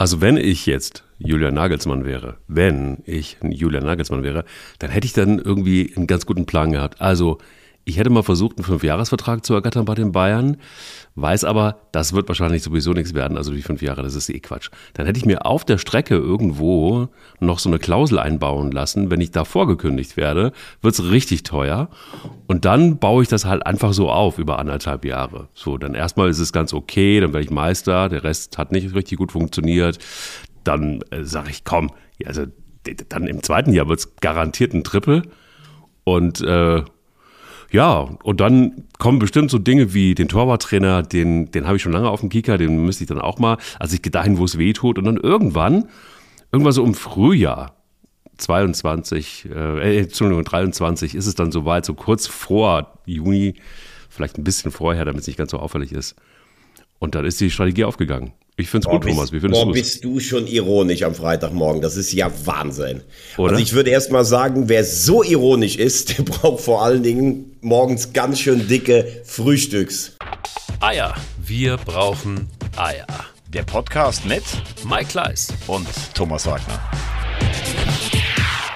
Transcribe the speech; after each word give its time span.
Also 0.00 0.22
wenn 0.22 0.38
ich 0.38 0.64
jetzt 0.64 1.04
Julian 1.18 1.52
Nagelsmann 1.52 2.06
wäre, 2.06 2.38
wenn 2.48 3.02
ich 3.04 3.36
Julian 3.42 3.84
Nagelsmann 3.84 4.22
wäre, 4.22 4.46
dann 4.78 4.88
hätte 4.88 5.04
ich 5.04 5.12
dann 5.12 5.38
irgendwie 5.38 5.92
einen 5.94 6.06
ganz 6.06 6.24
guten 6.24 6.46
Plan 6.46 6.72
gehabt. 6.72 7.02
Also 7.02 7.36
ich 7.90 7.98
hätte 7.98 8.10
mal 8.10 8.22
versucht, 8.22 8.56
einen 8.56 8.64
Fünfjahresvertrag 8.64 9.44
zu 9.44 9.52
ergattern 9.54 9.84
bei 9.84 9.94
den 9.94 10.12
Bayern, 10.12 10.56
weiß 11.16 11.44
aber, 11.44 11.80
das 11.92 12.12
wird 12.12 12.28
wahrscheinlich 12.28 12.62
sowieso 12.62 12.92
nichts 12.92 13.14
werden, 13.14 13.36
also 13.36 13.52
die 13.52 13.62
fünf 13.62 13.82
Jahre, 13.82 14.02
das 14.02 14.14
ist 14.14 14.30
eh 14.30 14.38
Quatsch. 14.38 14.70
Dann 14.94 15.06
hätte 15.06 15.18
ich 15.18 15.26
mir 15.26 15.44
auf 15.44 15.64
der 15.64 15.76
Strecke 15.76 16.14
irgendwo 16.14 17.08
noch 17.40 17.58
so 17.58 17.68
eine 17.68 17.78
Klausel 17.78 18.18
einbauen 18.18 18.70
lassen, 18.70 19.10
wenn 19.10 19.20
ich 19.20 19.32
da 19.32 19.44
vorgekündigt 19.44 20.16
werde, 20.16 20.52
wird 20.80 20.94
es 20.94 21.10
richtig 21.10 21.42
teuer. 21.42 21.88
Und 22.46 22.64
dann 22.64 22.98
baue 22.98 23.22
ich 23.22 23.28
das 23.28 23.44
halt 23.44 23.66
einfach 23.66 23.92
so 23.92 24.08
auf 24.08 24.38
über 24.38 24.58
anderthalb 24.58 25.04
Jahre. 25.04 25.48
So, 25.52 25.76
dann 25.76 25.94
erstmal 25.94 26.30
ist 26.30 26.38
es 26.38 26.52
ganz 26.52 26.72
okay, 26.72 27.20
dann 27.20 27.32
werde 27.32 27.44
ich 27.44 27.50
Meister, 27.50 28.08
der 28.08 28.24
Rest 28.24 28.56
hat 28.56 28.72
nicht 28.72 28.94
richtig 28.94 29.18
gut 29.18 29.32
funktioniert. 29.32 29.98
Dann 30.64 31.02
äh, 31.10 31.24
sage 31.24 31.50
ich, 31.50 31.64
komm, 31.64 31.90
also 32.24 32.46
dann 33.08 33.26
im 33.26 33.42
zweiten 33.42 33.72
Jahr 33.72 33.88
wird 33.88 33.98
es 33.98 34.16
garantiert 34.16 34.74
ein 34.74 34.84
Triple. 34.84 35.22
Und 36.04 36.40
äh, 36.40 36.82
ja, 37.70 38.00
und 38.00 38.40
dann 38.40 38.84
kommen 38.98 39.18
bestimmt 39.18 39.50
so 39.50 39.58
Dinge 39.58 39.94
wie 39.94 40.14
den 40.14 40.28
Torwarttrainer, 40.28 41.02
den, 41.02 41.50
den 41.50 41.66
habe 41.66 41.76
ich 41.76 41.82
schon 41.82 41.92
lange 41.92 42.10
auf 42.10 42.20
dem 42.20 42.28
Kicker, 42.28 42.58
den 42.58 42.84
müsste 42.84 43.04
ich 43.04 43.08
dann 43.08 43.20
auch 43.20 43.38
mal, 43.38 43.58
also 43.78 43.94
ich 43.94 44.02
gehe 44.02 44.10
dahin, 44.10 44.38
wo 44.38 44.44
es 44.44 44.58
weh 44.58 44.72
tut. 44.72 44.98
Und 44.98 45.04
dann 45.04 45.16
irgendwann, 45.16 45.88
irgendwann 46.50 46.72
so 46.72 46.84
im 46.84 46.94
Frühjahr 46.94 47.76
22, 48.38 49.50
äh, 49.54 50.00
Entschuldigung, 50.00 50.44
23 50.44 51.14
ist 51.14 51.26
es 51.26 51.34
dann 51.34 51.52
soweit, 51.52 51.84
so 51.84 51.94
kurz 51.94 52.26
vor 52.26 52.98
Juni, 53.06 53.54
vielleicht 54.08 54.38
ein 54.38 54.44
bisschen 54.44 54.72
vorher, 54.72 55.04
damit 55.04 55.20
es 55.20 55.26
nicht 55.26 55.36
ganz 55.36 55.52
so 55.52 55.58
auffällig 55.58 55.92
ist. 55.92 56.16
Und 56.98 57.14
dann 57.14 57.24
ist 57.24 57.40
die 57.40 57.50
Strategie 57.50 57.84
aufgegangen. 57.84 58.32
Ich 58.60 58.68
finde 58.68 58.86
es 58.86 58.90
gut, 58.90 59.02
bist, 59.02 59.14
Thomas. 59.14 59.32
Wie 59.32 59.40
findest 59.40 59.62
du 59.62 59.72
bist 59.72 60.04
du 60.04 60.20
schon 60.20 60.46
ironisch 60.46 61.02
am 61.02 61.14
Freitagmorgen. 61.14 61.80
Das 61.80 61.96
ist 61.96 62.12
ja 62.12 62.30
Wahnsinn. 62.44 63.02
Oder? 63.36 63.52
Also 63.52 63.62
ich 63.62 63.72
würde 63.72 63.90
erst 63.90 64.12
mal 64.12 64.24
sagen, 64.24 64.68
wer 64.68 64.84
so 64.84 65.22
ironisch 65.22 65.76
ist, 65.76 66.18
der 66.18 66.24
braucht 66.24 66.62
vor 66.62 66.82
allen 66.82 67.02
Dingen 67.02 67.56
morgens 67.60 68.12
ganz 68.12 68.40
schön 68.40 68.68
dicke 68.68 69.22
Frühstücks. 69.24 70.16
Eier. 70.80 71.14
Wir 71.44 71.76
brauchen 71.78 72.48
Eier. 72.76 73.06
Der 73.48 73.64
Podcast 73.64 74.24
mit 74.24 74.44
Mike 74.88 75.06
Kleiss 75.06 75.48
und 75.66 75.88
Thomas 76.14 76.46
Wagner. 76.46 76.80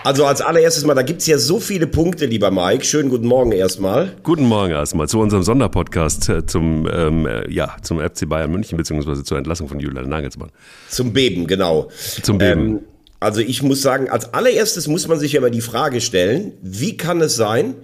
Also 0.04 0.26
als 0.26 0.42
allererstes 0.42 0.84
mal, 0.84 0.92
da 0.92 1.00
gibt 1.00 1.22
es 1.22 1.26
ja 1.26 1.38
so 1.38 1.58
viele 1.58 1.86
Punkte, 1.86 2.26
lieber 2.26 2.50
Mike. 2.50 2.84
Schönen 2.84 3.08
guten 3.08 3.26
Morgen 3.26 3.52
erstmal. 3.52 4.14
Guten 4.22 4.44
Morgen 4.44 4.70
erstmal 4.70 5.08
zu 5.08 5.18
unserem 5.18 5.42
Sonderpodcast 5.42 6.28
äh, 6.28 6.44
zum, 6.44 6.86
ähm, 6.92 7.26
äh, 7.26 7.50
ja, 7.50 7.74
zum 7.80 7.98
FC 8.00 8.28
Bayern 8.28 8.50
München 8.50 8.76
beziehungsweise 8.76 9.24
zur 9.24 9.38
Entlassung 9.38 9.66
von 9.66 9.80
Julian 9.80 10.06
Nagelsmann. 10.06 10.50
Zum 10.90 11.14
Beben, 11.14 11.46
genau. 11.46 11.88
Zum 12.22 12.36
Beben. 12.36 12.60
Ähm, 12.60 12.80
also 13.18 13.40
ich 13.40 13.62
muss 13.62 13.80
sagen, 13.80 14.10
als 14.10 14.34
allererstes 14.34 14.88
muss 14.88 15.08
man 15.08 15.18
sich 15.18 15.32
ja 15.32 15.40
mal 15.40 15.50
die 15.50 15.62
Frage 15.62 16.02
stellen, 16.02 16.52
wie 16.60 16.98
kann 16.98 17.22
es 17.22 17.36
sein, 17.36 17.74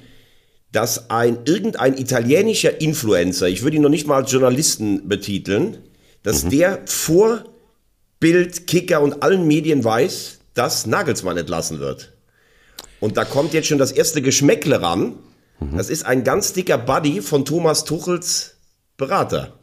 dass 0.72 1.08
ein 1.08 1.38
irgendein 1.46 1.96
italienischer 1.96 2.82
Influencer, 2.82 3.48
ich 3.48 3.62
würde 3.62 3.76
ihn 3.76 3.82
noch 3.82 3.88
nicht 3.88 4.06
mal 4.06 4.16
als 4.16 4.30
Journalisten 4.30 5.08
betiteln, 5.08 5.78
dass 6.22 6.44
mhm. 6.44 6.50
der 6.50 6.80
vor 6.84 7.44
Bild, 8.20 8.66
Kicker 8.66 9.00
und 9.00 9.22
allen 9.22 9.46
Medien 9.46 9.82
weiß, 9.82 10.39
dass 10.60 10.86
Nagelsmann 10.86 11.38
entlassen 11.38 11.80
wird. 11.80 12.12
Und 13.00 13.16
da 13.16 13.24
kommt 13.24 13.54
jetzt 13.54 13.68
schon 13.68 13.78
das 13.78 13.92
erste 13.92 14.20
Geschmäckle 14.20 14.82
ran. 14.82 15.14
Mhm. 15.58 15.78
Das 15.78 15.88
ist 15.88 16.04
ein 16.04 16.22
ganz 16.22 16.52
dicker 16.52 16.76
Buddy 16.76 17.22
von 17.22 17.46
Thomas 17.46 17.84
Tuchels 17.84 18.56
Berater. 18.98 19.58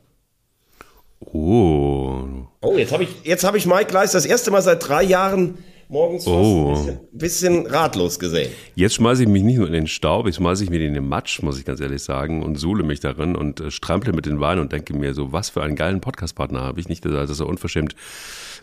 Oh. 1.19 2.47
Oh, 2.61 2.77
jetzt 2.77 2.93
habe 2.93 3.03
ich, 3.03 3.09
jetzt 3.23 3.43
hab 3.43 3.53
ich 3.53 3.67
Mike 3.67 3.91
Gleis 3.91 4.13
das 4.13 4.25
erste 4.25 4.49
Mal 4.49 4.63
seit 4.63 4.87
drei 4.87 5.03
Jahren 5.03 5.63
morgens 5.89 6.27
oh. 6.27 6.69
ein 6.69 6.73
bisschen, 6.73 6.99
bisschen, 7.11 7.67
ratlos 7.67 8.19
gesehen. 8.19 8.51
Jetzt 8.75 8.95
schmeiße 8.95 9.23
ich 9.23 9.29
mich 9.29 9.43
nicht 9.43 9.57
nur 9.57 9.67
in 9.67 9.73
den 9.73 9.87
Staub, 9.87 10.27
ich 10.27 10.35
schmeiße 10.35 10.63
ich 10.63 10.69
mich 10.69 10.81
in 10.81 10.93
den 10.93 11.07
Matsch, 11.07 11.41
muss 11.41 11.57
ich 11.57 11.65
ganz 11.65 11.79
ehrlich 11.79 12.03
sagen, 12.03 12.43
und 12.43 12.55
suhle 12.55 12.83
mich 12.83 12.99
darin 12.99 13.35
und 13.35 13.59
äh, 13.59 13.71
strample 13.71 14.13
mit 14.13 14.25
den 14.25 14.39
Weinen 14.39 14.61
und 14.61 14.71
denke 14.71 14.93
mir 14.93 15.13
so, 15.13 15.31
was 15.31 15.49
für 15.49 15.63
einen 15.63 15.75
geilen 15.75 16.01
Podcastpartner 16.01 16.61
habe 16.61 16.79
ich 16.79 16.89
nicht, 16.89 17.05
dass 17.05 17.39
er 17.39 17.47
unverschämt 17.47 17.95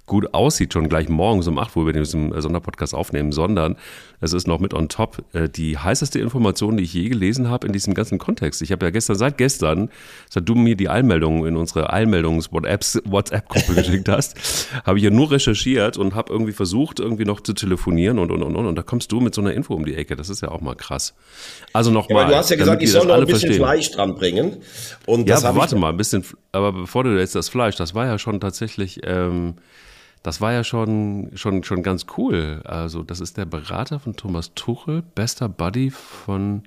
gut 0.06 0.34
aussieht, 0.34 0.72
schon 0.72 0.88
gleich 0.88 1.08
morgens 1.08 1.46
um 1.46 1.58
8 1.58 1.74
Uhr, 1.76 1.86
wenn 1.86 1.94
wir 1.94 2.02
diesen 2.02 2.38
Sonderpodcast 2.38 2.94
aufnehmen, 2.94 3.32
sondern 3.32 3.76
es 4.20 4.32
ist 4.32 4.46
noch 4.46 4.60
mit 4.60 4.74
on 4.74 4.88
top 4.88 5.24
äh, 5.32 5.48
die 5.48 5.78
heißeste 5.78 6.18
Information, 6.18 6.76
die 6.76 6.84
ich 6.84 6.92
je 6.92 7.08
gelesen 7.08 7.48
habe 7.48 7.66
in 7.66 7.72
diesem 7.72 7.94
ganzen 7.94 8.18
Kontext. 8.18 8.60
Ich 8.60 8.70
habe 8.70 8.84
ja 8.84 8.90
gestern, 8.90 9.16
seit 9.16 9.38
gestern, 9.38 9.90
seit 10.28 10.48
du 10.48 10.54
mir 10.54 10.76
die 10.76 10.90
Eilmeldung 10.90 11.46
in 11.46 11.56
unsere 11.56 11.92
Eilmeldungs-WhatsApp-Gruppe 11.92 13.74
geschickt 13.74 14.08
hast, 14.08 14.68
habe 14.84 14.98
ich 14.98 15.04
ja 15.04 15.10
nur 15.10 15.30
recherchiert 15.30 15.96
und 15.96 16.14
habe 16.14 16.32
irgendwie 16.32 16.52
versucht, 16.52 17.00
irgendwie 17.00 17.13
noch 17.22 17.40
zu 17.40 17.52
telefonieren 17.52 18.18
und, 18.18 18.30
und, 18.32 18.42
und, 18.42 18.56
und. 18.56 18.66
Und 18.66 18.74
da 18.74 18.82
kommst 18.82 19.12
du 19.12 19.20
mit 19.20 19.34
so 19.34 19.40
einer 19.40 19.52
Info 19.52 19.74
um 19.74 19.84
die 19.84 19.94
Ecke. 19.94 20.16
Das 20.16 20.28
ist 20.28 20.40
ja 20.40 20.48
auch 20.48 20.60
mal 20.60 20.74
krass. 20.74 21.14
Also 21.72 21.90
nochmal. 21.90 22.24
Ja, 22.24 22.28
du 22.28 22.36
hast 22.36 22.50
ja 22.50 22.56
gesagt, 22.56 22.82
ich 22.82 22.90
soll 22.90 23.06
noch 23.06 23.14
ein 23.14 23.20
bisschen 23.20 23.40
verstehen. 23.40 23.56
Fleisch 23.62 23.90
dran 23.92 24.14
bringen. 24.16 24.56
Und 25.06 25.28
ja, 25.28 25.40
warte 25.54 25.76
mal, 25.76 25.90
ein 25.90 25.96
bisschen, 25.96 26.24
aber 26.52 26.72
bevor 26.72 27.04
du 27.04 27.18
jetzt 27.18 27.34
das 27.34 27.48
Fleisch, 27.48 27.76
das 27.76 27.94
war 27.94 28.06
ja 28.06 28.18
schon 28.18 28.40
tatsächlich, 28.40 29.00
ähm, 29.04 29.54
das 30.24 30.40
war 30.40 30.52
ja 30.52 30.64
schon, 30.64 31.30
schon, 31.34 31.62
schon 31.62 31.82
ganz 31.82 32.06
cool. 32.16 32.62
Also, 32.64 33.02
das 33.02 33.20
ist 33.20 33.36
der 33.36 33.44
Berater 33.44 34.00
von 34.00 34.16
Thomas 34.16 34.52
Tuchel, 34.54 35.02
bester 35.14 35.48
Buddy 35.48 35.90
von 35.90 36.62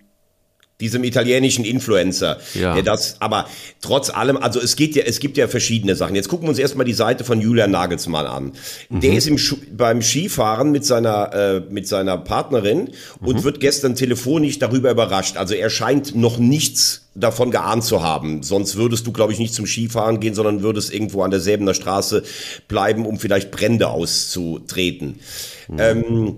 diesem 0.79 1.03
italienischen 1.03 1.65
Influencer, 1.65 2.38
ja. 2.53 2.75
der 2.75 2.83
das, 2.83 3.19
aber 3.19 3.47
trotz 3.81 4.11
allem, 4.11 4.38
also 4.38 4.59
es 4.59 4.75
geht 4.75 4.95
ja, 4.95 5.03
es 5.03 5.19
gibt 5.19 5.38
ja 5.38 5.47
verschiedene 5.47 5.95
Sachen. 5.95 6.13
Jetzt 6.13 6.29
gucken 6.29 6.45
wir 6.45 6.49
uns 6.49 6.59
erstmal 6.59 6.85
die 6.85 6.93
Seite 6.93 7.23
von 7.23 7.41
Julian 7.41 7.71
Nagelsmann 7.71 8.27
an. 8.27 8.51
Mhm. 8.89 8.99
Der 9.01 9.13
ist 9.13 9.27
im, 9.27 9.39
beim 9.75 10.03
Skifahren 10.03 10.71
mit 10.71 10.85
seiner, 10.85 11.33
äh, 11.33 11.59
mit 11.71 11.88
seiner 11.88 12.17
Partnerin 12.19 12.91
und 13.21 13.38
mhm. 13.38 13.43
wird 13.43 13.59
gestern 13.59 13.95
telefonisch 13.95 14.59
darüber 14.59 14.91
überrascht. 14.91 15.38
Also 15.38 15.55
er 15.55 15.71
scheint 15.71 16.15
noch 16.15 16.38
nichts 16.38 17.07
davon 17.15 17.49
geahnt 17.49 17.83
zu 17.83 18.03
haben. 18.03 18.44
Sonst 18.44 18.75
würdest 18.75 19.07
du, 19.07 19.11
glaube 19.11 19.33
ich, 19.33 19.39
nicht 19.39 19.55
zum 19.55 19.65
Skifahren 19.65 20.19
gehen, 20.19 20.35
sondern 20.35 20.61
würdest 20.61 20.94
irgendwo 20.94 21.23
an 21.23 21.31
der 21.31 21.39
Säbener 21.39 21.73
Straße 21.73 22.21
bleiben, 22.67 23.07
um 23.07 23.17
vielleicht 23.17 23.49
Brände 23.49 23.88
auszutreten. 23.88 25.19
Mhm. 25.67 25.79
Ähm, 25.79 26.35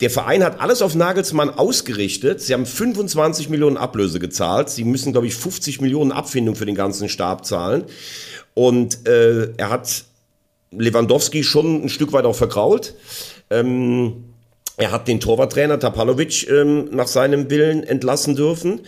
der 0.00 0.10
Verein 0.10 0.42
hat 0.42 0.60
alles 0.60 0.80
auf 0.80 0.94
Nagelsmann 0.94 1.50
ausgerichtet. 1.50 2.40
Sie 2.40 2.54
haben 2.54 2.64
25 2.64 3.50
Millionen 3.50 3.76
Ablöse 3.76 4.18
gezahlt. 4.18 4.70
Sie 4.70 4.84
müssen, 4.84 5.12
glaube 5.12 5.26
ich, 5.26 5.34
50 5.34 5.80
Millionen 5.82 6.10
Abfindung 6.10 6.56
für 6.56 6.64
den 6.64 6.74
ganzen 6.74 7.08
Stab 7.08 7.44
zahlen. 7.44 7.84
Und 8.54 9.06
äh, 9.06 9.52
er 9.58 9.68
hat 9.68 10.04
Lewandowski 10.70 11.44
schon 11.44 11.84
ein 11.84 11.88
Stück 11.90 12.12
weit 12.12 12.24
auch 12.24 12.34
vergrault. 12.34 12.94
Ähm, 13.50 14.24
er 14.78 14.92
hat 14.92 15.06
den 15.06 15.20
Torwarttrainer 15.20 15.78
Tapalovic 15.78 16.48
ähm, 16.48 16.88
nach 16.92 17.08
seinem 17.08 17.50
Willen 17.50 17.82
entlassen 17.82 18.36
dürfen. 18.36 18.80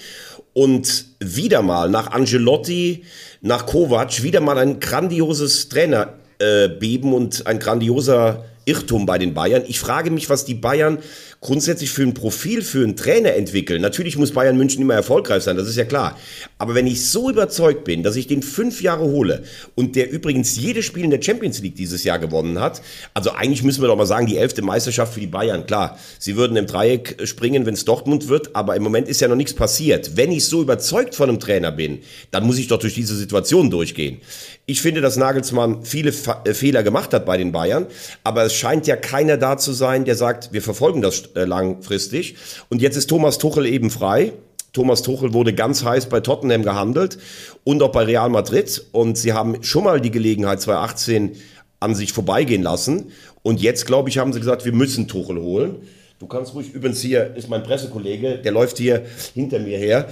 Und 0.55 1.07
wieder 1.19 1.61
mal 1.61 1.91
nach 1.91 2.11
Angelotti, 2.11 3.05
nach 3.43 3.67
Kovac, 3.67 4.23
wieder 4.23 4.41
mal 4.41 4.57
ein 4.59 4.81
grandioses 4.81 5.69
Trainerbeben 5.69 7.13
äh, 7.13 7.15
und 7.15 7.47
ein 7.47 7.59
grandioser 7.59 8.45
Irrtum 8.65 9.07
bei 9.07 9.19
den 9.19 9.35
Bayern. 9.35 9.65
Ich 9.67 9.81
frage 9.81 10.11
mich, 10.11 10.31
was 10.31 10.45
die 10.45 10.55
Bayern 10.55 10.99
grundsätzlich 11.43 11.91
für 11.91 12.03
ein 12.03 12.15
Profil 12.15 12.63
für 12.63 12.85
einen 12.85 12.97
Trainer 12.97 13.35
entwickeln. 13.35 13.83
Natürlich 13.83 14.17
muss 14.17 14.31
Bayern 14.31 14.57
München 14.57 14.81
immer 14.81 14.95
erfolgreich 14.95 15.43
sein, 15.43 15.57
das 15.57 15.69
ist 15.69 15.77
ja 15.77 15.85
klar. 15.85 16.17
Aber 16.57 16.77
wenn 16.77 16.87
ich 16.87 17.09
so 17.09 17.29
überzeugt 17.29 17.83
bin, 17.83 18.05
dass 18.05 18.15
ich 18.15 18.29
den 18.29 18.43
fünf 18.43 18.81
Jahre 18.81 19.03
hole 19.03 19.43
und 19.75 19.97
der 19.97 20.09
übrigens 20.09 20.57
jedes 20.57 20.85
Spiel 20.85 21.03
in 21.03 21.11
der 21.11 21.21
Champions 21.21 21.61
League 21.61 21.75
dieses 21.75 22.05
Jahr 22.05 22.21
gewonnen 22.21 22.61
hat, 22.61 22.81
also 23.13 23.33
eigentlich 23.33 23.65
müssen 23.65 23.83
wir 23.83 23.89
doch 23.89 23.97
mal 23.97 24.07
sagen, 24.07 24.27
die 24.27 24.39
elfte 24.39 24.63
Meisterschaft 24.63 25.15
für 25.15 25.21
die 25.21 25.27
Bayern, 25.27 25.67
klar. 25.67 25.99
Sie 26.21 26.37
würden 26.37 26.57
im 26.57 26.67
Dreieck 26.67 27.17
springen, 27.25 27.67
wenn 27.67 27.75
es 27.75 27.85
Dortmund 27.85 28.29
wird, 28.29 28.55
aber 28.55 28.77
im 28.77 28.85
Moment 28.85 29.09
ist 29.09 29.21
ja 29.21 29.27
noch 29.27 29.35
nichts 29.35 29.53
passiert. 29.53 30.17
Wenn 30.17 30.31
ich 30.31 30.47
so 30.47 30.63
überzeugt 30.63 31.17
von 31.17 31.29
einem 31.29 31.41
Trainer 31.41 31.73
bin, 31.73 32.03
dann 32.31 32.47
muss 32.47 32.59
ich 32.59 32.69
doch 32.69 32.79
durch 32.79 32.95
diese 32.95 33.17
Situation 33.17 33.69
durchgehen. 33.69 34.21
Ich 34.67 34.81
finde, 34.81 35.01
dass 35.01 35.17
Nagelsmann 35.17 35.85
viele 35.85 36.13
äh, 36.45 36.55
Fehler 36.55 36.85
gemacht 36.85 37.13
hat 37.13 37.27
bei 37.27 37.37
den 37.37 37.51
Bayern, 37.51 37.89
aber 38.23 38.45
es 38.45 38.55
scheint 38.55 38.87
ja 38.87 38.95
keiner 38.95 39.37
da 39.37 39.59
zu 39.59 39.73
sein, 39.73 40.05
der 40.05 40.15
sagt, 40.15 40.53
wir 40.53 40.63
verfolgen 40.63 41.03
das 41.03 41.32
äh, 41.37 41.45
langfristig. 41.45 42.37
Und 42.69 42.83
jetzt 42.83 42.97
ist 42.97 43.09
Thomas 43.09 43.39
Tuchel 43.39 43.67
eben 43.67 43.91
frei. 43.91 44.33
Thomas 44.73 45.03
Tuchel 45.03 45.35
wurde 45.35 45.53
ganz 45.53 45.85
heiß 45.85 46.09
bei 46.09 46.21
Tottenham 46.21 46.63
gehandelt 46.63 47.19
und 47.65 47.83
auch 47.83 47.93
bei 47.93 48.05
Real 48.05 48.31
Madrid. 48.31 48.87
Und 48.93 49.19
sie 49.19 49.33
haben 49.33 49.63
schon 49.63 49.85
mal 49.85 50.01
die 50.01 50.11
Gelegenheit 50.11 50.61
2018 50.63 51.37
an 51.81 51.95
sich 51.95 52.13
vorbeigehen 52.13 52.63
lassen. 52.63 53.13
Und 53.43 53.61
jetzt, 53.61 53.87
glaube 53.87 54.09
ich, 54.09 54.19
haben 54.19 54.33
sie 54.33 54.41
gesagt, 54.41 54.65
wir 54.65 54.73
müssen 54.73 55.09
Tuchel 55.09 55.39
holen. 55.41 55.77
Du 56.19 56.27
kannst 56.29 56.55
ruhig, 56.55 56.73
übrigens 56.73 57.01
hier 57.01 57.35
ist 57.35 57.49
mein 57.49 57.65
Pressekollege, 57.65 58.39
der 58.39 58.53
läuft 58.53 58.79
hier 58.79 59.05
hinter 59.35 59.59
mir 59.59 59.77
her. 59.77 60.09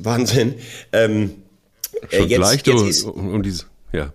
Wahnsinn. 0.00 0.54
Ähm, 0.92 1.30
äh, 2.10 2.24
jetzt, 2.24 2.66
jetzt 2.66 2.82
ist, 2.82 3.04
um, 3.04 3.34
um 3.34 3.42
diese 3.42 3.66
ja. 3.92 4.12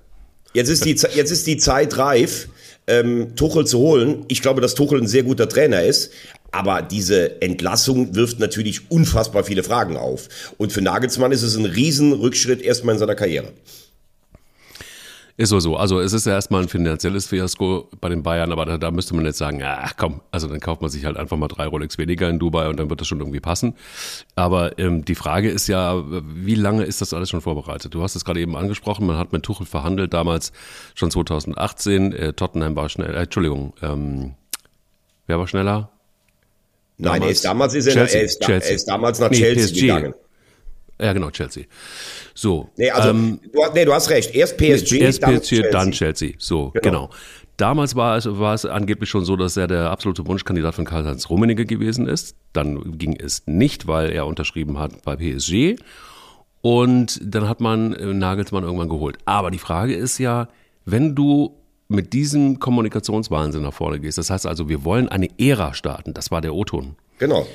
Jetzt 0.54 0.70
ist 0.70 0.86
die, 0.86 0.92
jetzt 0.92 1.32
ist 1.32 1.48
die 1.48 1.58
Zeit 1.58 1.98
reif, 1.98 2.50
ähm, 2.88 3.36
Tuchel 3.36 3.66
zu 3.66 3.80
holen. 3.80 4.26
Ich 4.28 4.42
glaube, 4.42 4.62
dass 4.62 4.76
Tuchel 4.76 5.02
ein 5.02 5.08
sehr 5.08 5.24
guter 5.24 5.48
Trainer 5.48 5.84
ist. 5.84 6.12
Aber 6.52 6.82
diese 6.82 7.42
Entlassung 7.42 8.16
wirft 8.16 8.40
natürlich 8.40 8.90
unfassbar 8.90 9.44
viele 9.44 9.64
Fragen 9.64 9.98
auf. 9.98 10.30
Und 10.58 10.72
für 10.72 10.82
Nagelsmann 10.82 11.32
ist 11.32 11.44
es 11.44 11.58
ein 11.58 11.66
Riesenrückschritt 11.66 12.62
erstmal 12.62 12.96
in 12.96 13.00
seiner 13.00 13.16
Karriere. 13.16 13.52
Ist 15.40 15.50
so 15.50 15.60
so. 15.60 15.78
Also 15.78 16.00
es 16.00 16.14
ist 16.14 16.26
ja 16.26 16.34
erstmal 16.34 16.64
ein 16.64 16.68
finanzielles 16.68 17.28
Fiasko 17.28 17.92
bei 18.02 18.10
den 18.10 18.24
Bayern, 18.24 18.52
aber 18.52 18.66
da, 18.66 18.80
da 18.80 18.90
müsste 18.90 19.16
man 19.16 19.24
jetzt 19.24 19.38
sagen, 19.38 19.62
ach 19.64 19.94
komm, 19.96 20.22
also 20.32 20.48
dann 20.48 20.60
kauft 20.60 20.82
man 20.82 20.90
sich 20.90 21.06
halt 21.06 21.16
einfach 21.16 21.38
mal 21.38 21.48
drei 21.48 21.68
Rolex 21.68 22.00
weniger 22.00 22.28
in 22.28 22.40
Dubai 22.40 22.68
und 22.68 22.80
dann 22.80 22.90
wird 22.90 23.02
das 23.02 23.08
schon 23.08 23.20
irgendwie 23.20 23.40
passen. 23.40 23.76
Aber 24.36 24.80
ähm, 24.80 25.06
die 25.06 25.14
Frage 25.14 25.52
ist 25.52 25.68
ja, 25.68 26.04
wie 26.08 26.56
lange 26.56 26.86
ist 26.86 27.02
das 27.02 27.14
alles 27.14 27.30
schon 27.30 27.42
vorbereitet? 27.42 27.94
Du 27.94 28.02
hast 28.02 28.16
es 28.16 28.26
gerade 28.26 28.40
eben 28.40 28.58
angesprochen, 28.58 29.06
man 29.06 29.20
hat 29.20 29.32
mit 29.32 29.44
Tuchel 29.44 29.68
verhandelt 29.68 30.12
damals 30.12 30.54
schon 30.96 31.12
2018. 31.12 32.14
Äh, 32.14 32.34
Tottenham 32.34 32.76
war 32.76 32.90
schnell, 32.90 33.14
äh, 33.14 33.20
Entschuldigung, 33.20 33.74
ähm, 33.84 34.34
wer 35.28 35.38
war 35.38 35.48
schneller? 35.48 35.92
Damals? 36.98 37.20
Nein, 37.20 37.22
er 37.22 37.30
ist 37.30 37.46
damals 37.46 37.74
ist 37.76 37.86
er, 37.86 37.94
Chelsea, 37.94 38.20
er, 38.22 38.26
ist, 38.26 38.42
er 38.42 38.76
ist 38.76 38.86
damals 38.86 39.20
nach 39.20 39.30
nee, 39.30 39.38
Chelsea 39.38 39.68
PSG. 39.68 39.82
gegangen. 39.82 40.14
Ja, 41.00 41.14
genau, 41.14 41.30
Chelsea. 41.30 41.66
So. 42.34 42.70
Nee, 42.76 42.90
also, 42.90 43.10
ähm, 43.10 43.40
du, 43.54 43.62
nee, 43.74 43.86
du 43.86 43.94
hast 43.94 44.10
recht. 44.10 44.34
Erst 44.34 44.58
PSG, 44.58 44.94
erst 44.94 45.24
dann 45.24 45.40
PSG, 45.40 45.48
Chelsea. 45.48 45.72
dann 45.72 45.92
Chelsea. 45.92 46.32
So, 46.40 46.72
genau. 46.72 46.82
genau. 46.82 47.10
Damals 47.58 47.96
war 47.96 48.18
es, 48.18 48.28
war 48.28 48.54
es 48.54 48.66
angeblich 48.66 49.10
schon 49.10 49.26
so, 49.26 49.36
dass 49.36 49.58
er 49.58 49.68
der 49.68 49.90
absolute 49.90 50.26
Wunschkandidat 50.28 50.76
von 50.76 50.86
Karl-Heinz 50.86 51.30
Rummenigge 51.30 51.66
gewesen 51.66 52.08
ist. 52.08 52.36
Dann 52.54 52.98
ging 52.98 53.16
es 53.16 53.44
nicht, 53.48 53.88
weil 53.88 54.12
er 54.12 54.28
unterschrieben 54.28 54.78
hat 54.78 55.04
bei 55.04 55.16
PSG. 55.16 55.76
Und 56.62 57.20
dann 57.24 57.48
hat 57.48 57.60
man 57.60 57.94
äh, 57.94 58.14
Nagelsmann 58.14 58.64
irgendwann 58.64 58.90
geholt. 58.90 59.18
Aber 59.26 59.52
die 59.52 59.58
Frage 59.58 59.96
ist 59.96 60.18
ja, 60.20 60.50
wenn 60.86 61.16
du 61.16 61.56
mit 61.88 62.14
diesem 62.14 62.60
Kommunikationswahnsinn 62.60 63.64
nach 63.64 63.74
vorne 63.74 64.00
gehst, 64.00 64.18
das 64.18 64.30
heißt 64.30 64.46
also, 64.46 64.70
wir 64.70 64.84
wollen 64.84 65.10
eine 65.10 65.30
Ära 65.40 65.74
starten, 65.74 66.14
das 66.14 66.32
war 66.32 66.42
der 66.42 66.54
O-Ton. 66.54 66.96
Genau. 67.20 67.48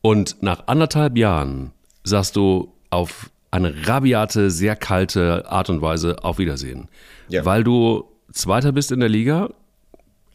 Und 0.00 0.42
nach 0.42 0.66
anderthalb 0.66 1.16
Jahren 1.16 1.72
sagst 2.04 2.36
du, 2.36 2.72
auf 2.92 3.30
eine 3.50 3.86
rabiate, 3.86 4.50
sehr 4.50 4.76
kalte 4.76 5.50
Art 5.50 5.68
und 5.70 5.82
Weise 5.82 6.22
auf 6.24 6.38
Wiedersehen. 6.38 6.88
Ja. 7.28 7.44
Weil 7.44 7.64
du 7.64 8.04
Zweiter 8.32 8.72
bist 8.72 8.92
in 8.92 9.00
der 9.00 9.08
Liga, 9.08 9.50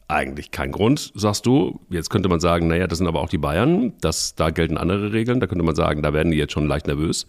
eigentlich 0.06 0.50
kein 0.50 0.72
Grund, 0.72 1.12
sagst 1.14 1.44
du. 1.44 1.80
Jetzt 1.90 2.08
könnte 2.10 2.28
man 2.28 2.40
sagen, 2.40 2.68
naja, 2.68 2.86
das 2.86 2.98
sind 2.98 3.06
aber 3.06 3.20
auch 3.20 3.28
die 3.28 3.38
Bayern, 3.38 3.92
das, 4.00 4.34
da 4.34 4.50
gelten 4.50 4.78
andere 4.78 5.12
Regeln. 5.12 5.40
Da 5.40 5.46
könnte 5.46 5.64
man 5.64 5.74
sagen, 5.74 6.02
da 6.02 6.12
werden 6.12 6.32
die 6.32 6.38
jetzt 6.38 6.52
schon 6.52 6.66
leicht 6.66 6.86
nervös. 6.86 7.26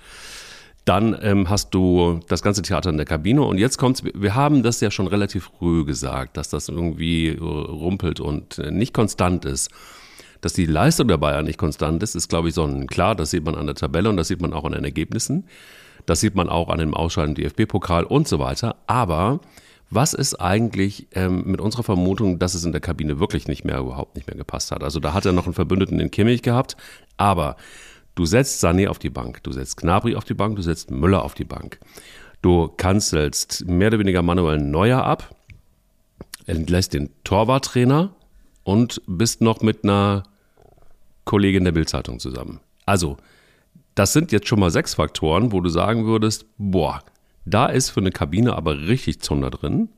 Dann 0.86 1.18
ähm, 1.22 1.50
hast 1.50 1.74
du 1.74 2.22
das 2.30 2.42
ganze 2.42 2.62
Theater 2.62 2.90
in 2.90 2.98
der 2.98 3.06
Kabine 3.06 3.44
und 3.44 3.58
jetzt 3.58 3.78
kommt's. 3.78 4.04
Wir 4.04 4.34
haben 4.34 4.64
das 4.64 4.80
ja 4.80 4.92
schon 4.92 5.08
relativ 5.08 5.52
früh 5.58 5.84
gesagt, 5.86 6.38
dass 6.38 6.50
das 6.50 6.70
irgendwie 6.70 7.38
rumpelt 7.40 8.22
und 8.22 8.58
nicht 8.72 8.94
konstant 8.94 9.44
ist. 9.46 9.70
Dass 10.42 10.54
die 10.54 10.66
Leistung 10.66 11.08
der 11.08 11.18
Bayern 11.18 11.46
nicht 11.46 11.58
konstant 11.58 12.02
ist, 12.04 12.16
ist, 12.16 12.30
glaube 12.30 12.50
ich, 12.50 12.54
sonnenklar. 12.54 13.16
Das 13.16 13.32
sieht 13.32 13.44
man 13.44 13.56
an 13.56 13.66
der 13.66 13.76
Tabelle 13.76 14.10
und 14.10 14.18
das 14.18 14.30
sieht 14.30 14.42
man 14.42 14.54
auch 14.54 14.64
an 14.64 14.72
den 14.72 14.84
Ergebnissen. 14.84 15.46
Das 16.06 16.22
sieht 16.22 16.36
man 16.36 16.50
auch 16.50 16.70
an 16.70 16.80
dem 16.80 16.94
Ausscheiden 16.94 17.36
im 17.36 17.44
DFB-Pokal 17.44 18.06
und 18.06 18.28
so 18.28 18.40
weiter. 18.40 18.78
Aber 18.88 19.42
was 19.92 20.14
ist 20.14 20.36
eigentlich 20.36 21.08
ähm, 21.14 21.44
mit 21.46 21.60
unserer 21.60 21.84
Vermutung, 21.84 22.40
dass 22.40 22.54
es 22.54 22.64
in 22.64 22.72
der 22.72 22.82
Kabine 22.82 23.20
wirklich 23.20 23.48
nicht 23.48 23.66
mehr, 23.66 23.80
überhaupt 23.80 24.16
nicht 24.16 24.28
mehr 24.28 24.38
gepasst 24.38 24.72
hat? 24.72 24.84
Also 24.84 25.00
da 25.00 25.14
hat 25.14 25.26
er 25.26 25.34
noch 25.34 25.46
einen 25.46 25.54
Verbündeten 25.54 26.00
in 26.00 26.12
Kimmich 26.12 26.42
gehabt, 26.42 26.78
aber 27.18 27.58
du 28.16 28.26
setzt 28.26 28.64
Sané 28.64 28.88
auf 28.88 29.00
die 29.00 29.10
Bank, 29.10 29.42
du 29.44 29.52
setzt 29.52 29.78
Gnabry 29.78 30.16
auf 30.16 30.26
die 30.26 30.36
Bank, 30.36 30.56
du 30.56 30.62
setzt 30.62 30.92
Müller 30.92 31.24
auf 31.24 31.34
die 31.34 31.44
Bank. 31.44 31.80
Du 32.42 32.70
kanzelst 32.70 33.66
mehr 33.68 33.88
oder 33.88 34.00
weniger 34.00 34.22
Manuel 34.22 34.60
Neuer 34.60 35.04
ab, 35.04 35.36
entlässt 36.46 36.94
den 36.94 37.10
Torwarttrainer 37.24 38.14
und 38.64 39.02
bist 39.08 39.42
noch 39.42 39.62
mit 39.62 39.84
einer 39.84 40.24
Kollegin 41.30 41.64
der 41.64 41.74
Bildzeitung 41.74 42.20
zusammen. 42.20 42.60
Also, 42.88 43.18
das 43.94 44.14
sind 44.14 44.32
jetzt 44.32 44.48
schon 44.48 44.60
mal 44.60 44.72
sechs 44.72 44.96
Faktoren, 44.96 45.52
wo 45.52 45.62
du 45.62 45.70
sagen 45.70 46.08
würdest, 46.08 46.48
boah, 46.58 47.04
da 47.46 47.68
ist 47.68 47.92
für 47.92 48.00
eine 48.00 48.10
Kabine 48.10 48.56
aber 48.56 48.80
richtig 48.88 49.22
Zunder 49.22 49.52
drin. 49.52 49.90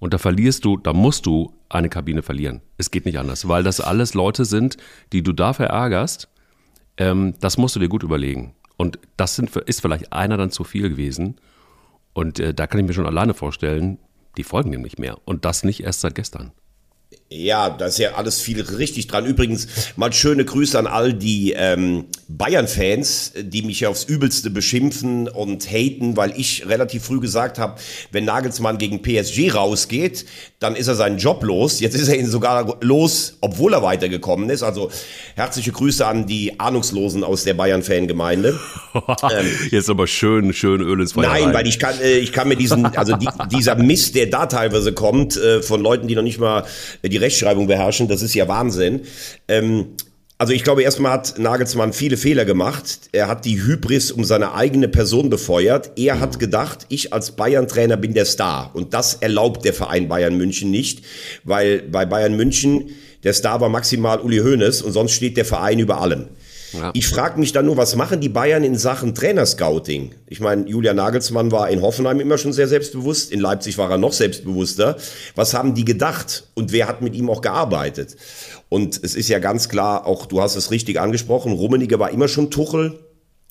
Und 0.00 0.12
da 0.12 0.18
verlierst 0.18 0.66
du, 0.66 0.76
da 0.76 0.92
musst 0.92 1.24
du 1.24 1.54
eine 1.70 1.88
Kabine 1.88 2.20
verlieren. 2.20 2.60
Es 2.76 2.90
geht 2.90 3.06
nicht 3.06 3.18
anders, 3.18 3.48
weil 3.48 3.62
das 3.62 3.80
alles 3.80 4.12
Leute 4.12 4.44
sind, 4.44 4.76
die 5.14 5.22
du 5.22 5.32
da 5.32 5.54
verärgerst. 5.54 6.28
Ähm, 6.98 7.32
das 7.40 7.56
musst 7.56 7.76
du 7.76 7.80
dir 7.80 7.88
gut 7.88 8.02
überlegen. 8.02 8.52
Und 8.76 8.98
das 9.16 9.36
sind, 9.36 9.56
ist 9.56 9.80
vielleicht 9.80 10.12
einer 10.12 10.36
dann 10.36 10.50
zu 10.50 10.64
viel 10.64 10.90
gewesen. 10.90 11.36
Und 12.12 12.38
äh, 12.38 12.52
da 12.52 12.66
kann 12.66 12.80
ich 12.80 12.86
mir 12.86 12.92
schon 12.92 13.06
alleine 13.06 13.32
vorstellen, 13.32 13.96
die 14.36 14.44
folgen 14.44 14.72
dem 14.72 14.82
nicht 14.82 14.98
mehr. 14.98 15.16
Und 15.24 15.46
das 15.46 15.64
nicht 15.64 15.82
erst 15.82 16.02
seit 16.02 16.14
gestern. 16.14 16.52
Ja, 17.32 17.70
da 17.70 17.86
ist 17.86 18.00
ja 18.00 18.14
alles 18.14 18.40
viel 18.40 18.60
richtig 18.60 19.06
dran. 19.06 19.24
Übrigens 19.24 19.68
mal 19.94 20.12
schöne 20.12 20.44
Grüße 20.44 20.76
an 20.76 20.88
all 20.88 21.14
die 21.14 21.54
ähm, 21.56 22.06
Bayern-Fans, 22.26 23.34
die 23.40 23.62
mich 23.62 23.86
aufs 23.86 24.02
Übelste 24.02 24.50
beschimpfen 24.50 25.28
und 25.28 25.70
haten, 25.70 26.16
weil 26.16 26.32
ich 26.36 26.68
relativ 26.68 27.04
früh 27.04 27.20
gesagt 27.20 27.60
habe, 27.60 27.76
wenn 28.10 28.24
Nagelsmann 28.24 28.78
gegen 28.78 29.00
PSG 29.00 29.54
rausgeht, 29.54 30.26
dann 30.58 30.74
ist 30.74 30.88
er 30.88 30.96
seinen 30.96 31.18
Job 31.18 31.44
los. 31.44 31.78
Jetzt 31.78 31.94
ist 31.94 32.08
er 32.08 32.18
ihn 32.18 32.26
sogar 32.26 32.78
los, 32.80 33.38
obwohl 33.40 33.74
er 33.74 33.84
weitergekommen 33.84 34.50
ist. 34.50 34.64
Also 34.64 34.90
herzliche 35.36 35.70
Grüße 35.70 36.04
an 36.04 36.26
die 36.26 36.58
Ahnungslosen 36.58 37.22
aus 37.22 37.44
der 37.44 37.54
Bayern-Fangemeinde. 37.54 38.58
ähm, 39.22 39.46
Jetzt 39.70 39.88
aber 39.88 40.08
schön, 40.08 40.52
schön 40.52 40.80
Öl 40.80 41.00
ins 41.00 41.12
Feuer. 41.12 41.28
Nein, 41.28 41.44
rein. 41.44 41.54
weil 41.54 41.68
ich 41.68 41.78
kann, 41.78 41.94
äh, 42.00 42.18
ich 42.18 42.32
kann 42.32 42.48
mir 42.48 42.56
diesen, 42.56 42.86
also 42.86 43.14
die, 43.16 43.28
dieser 43.52 43.76
Mist, 43.76 44.16
der 44.16 44.26
da 44.26 44.46
teilweise 44.46 44.92
kommt, 44.92 45.36
äh, 45.36 45.62
von 45.62 45.80
Leuten, 45.80 46.08
die 46.08 46.16
noch 46.16 46.24
nicht 46.24 46.40
mal 46.40 46.64
die 47.04 47.19
Rechtschreibung 47.20 47.66
beherrschen, 47.66 48.08
das 48.08 48.22
ist 48.22 48.34
ja 48.34 48.48
Wahnsinn. 48.48 49.02
Ähm, 49.48 49.96
also 50.40 50.54
ich 50.54 50.64
glaube, 50.64 50.82
erstmal 50.82 51.12
hat 51.12 51.38
Nagelsmann 51.38 51.92
viele 51.92 52.16
Fehler 52.16 52.46
gemacht. 52.46 53.10
Er 53.12 53.28
hat 53.28 53.44
die 53.44 53.62
Hybris 53.62 54.10
um 54.10 54.24
seine 54.24 54.54
eigene 54.54 54.88
Person 54.88 55.28
befeuert. 55.28 55.90
Er 55.96 56.18
hat 56.18 56.38
gedacht, 56.38 56.86
ich 56.88 57.12
als 57.12 57.32
Bayern-Trainer 57.32 57.98
bin 57.98 58.14
der 58.14 58.24
Star. 58.24 58.70
Und 58.72 58.94
das 58.94 59.12
erlaubt 59.12 59.66
der 59.66 59.74
Verein 59.74 60.08
Bayern 60.08 60.38
München 60.38 60.70
nicht, 60.70 61.04
weil 61.44 61.82
bei 61.82 62.06
Bayern 62.06 62.38
München 62.38 62.88
der 63.22 63.34
Star 63.34 63.60
war 63.60 63.68
maximal 63.68 64.18
Uli 64.20 64.38
Hoeneß 64.38 64.80
und 64.80 64.92
sonst 64.92 65.12
steht 65.12 65.36
der 65.36 65.44
Verein 65.44 65.78
über 65.78 66.00
allem. 66.00 66.28
Ja. 66.72 66.90
Ich 66.94 67.08
frage 67.08 67.38
mich 67.38 67.52
dann 67.52 67.66
nur, 67.66 67.76
was 67.76 67.96
machen 67.96 68.20
die 68.20 68.28
Bayern 68.28 68.64
in 68.64 68.76
Sachen 68.76 69.14
Trainerscouting? 69.14 70.14
Ich 70.26 70.40
meine, 70.40 70.68
Julian 70.68 70.96
Nagelsmann 70.96 71.50
war 71.52 71.68
in 71.68 71.82
Hoffenheim 71.82 72.20
immer 72.20 72.38
schon 72.38 72.52
sehr 72.52 72.68
selbstbewusst, 72.68 73.32
in 73.32 73.40
Leipzig 73.40 73.78
war 73.78 73.90
er 73.90 73.98
noch 73.98 74.12
selbstbewusster. 74.12 74.96
Was 75.34 75.54
haben 75.54 75.74
die 75.74 75.84
gedacht 75.84 76.44
und 76.54 76.72
wer 76.72 76.88
hat 76.88 77.02
mit 77.02 77.14
ihm 77.14 77.28
auch 77.30 77.40
gearbeitet? 77.40 78.16
Und 78.68 79.00
es 79.02 79.14
ist 79.14 79.28
ja 79.28 79.40
ganz 79.40 79.68
klar, 79.68 80.06
auch 80.06 80.26
du 80.26 80.40
hast 80.40 80.56
es 80.56 80.70
richtig 80.70 81.00
angesprochen, 81.00 81.52
Rummenigge 81.52 81.98
war 81.98 82.10
immer 82.10 82.28
schon 82.28 82.50
Tuchel. 82.50 83.00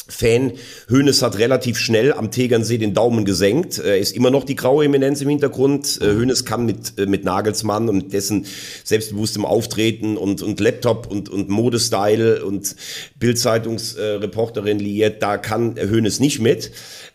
Fan. 0.09 0.53
Hoeneß 0.89 1.21
hat 1.21 1.37
relativ 1.37 1.77
schnell 1.77 2.13
am 2.13 2.31
Tegernsee 2.31 2.77
den 2.77 2.93
Daumen 2.93 3.25
gesenkt. 3.25 3.79
Er 3.79 3.97
ist 3.97 4.15
immer 4.15 4.31
noch 4.31 4.43
die 4.43 4.55
graue 4.55 4.85
Eminenz 4.85 5.21
im 5.21 5.29
Hintergrund. 5.29 5.99
Äh, 6.01 6.15
Hoeneß 6.15 6.45
kann 6.45 6.65
mit, 6.65 6.97
äh, 6.97 7.05
mit 7.05 7.23
Nagelsmann 7.23 7.87
und 7.89 8.11
dessen 8.13 8.45
selbstbewusstem 8.83 9.45
Auftreten 9.45 10.17
und, 10.17 10.41
und 10.41 10.59
Laptop 10.59 11.07
und, 11.07 11.29
und 11.29 11.49
Modestyle 11.49 12.43
und 12.43 12.75
Bildzeitungsreporterin 13.19 14.79
liiert, 14.79 15.21
da 15.21 15.37
kann 15.37 15.75
Hoeneß 15.77 16.19
nicht 16.19 16.39
mit. 16.39 16.71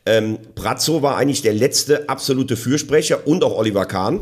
Ähm, 0.06 0.38
Brazzo 0.54 1.02
war 1.02 1.16
eigentlich 1.16 1.42
der 1.42 1.54
letzte 1.54 2.08
absolute 2.08 2.56
Fürsprecher 2.56 3.26
und 3.26 3.42
auch 3.42 3.56
Oliver 3.56 3.86
Kahn. 3.86 4.20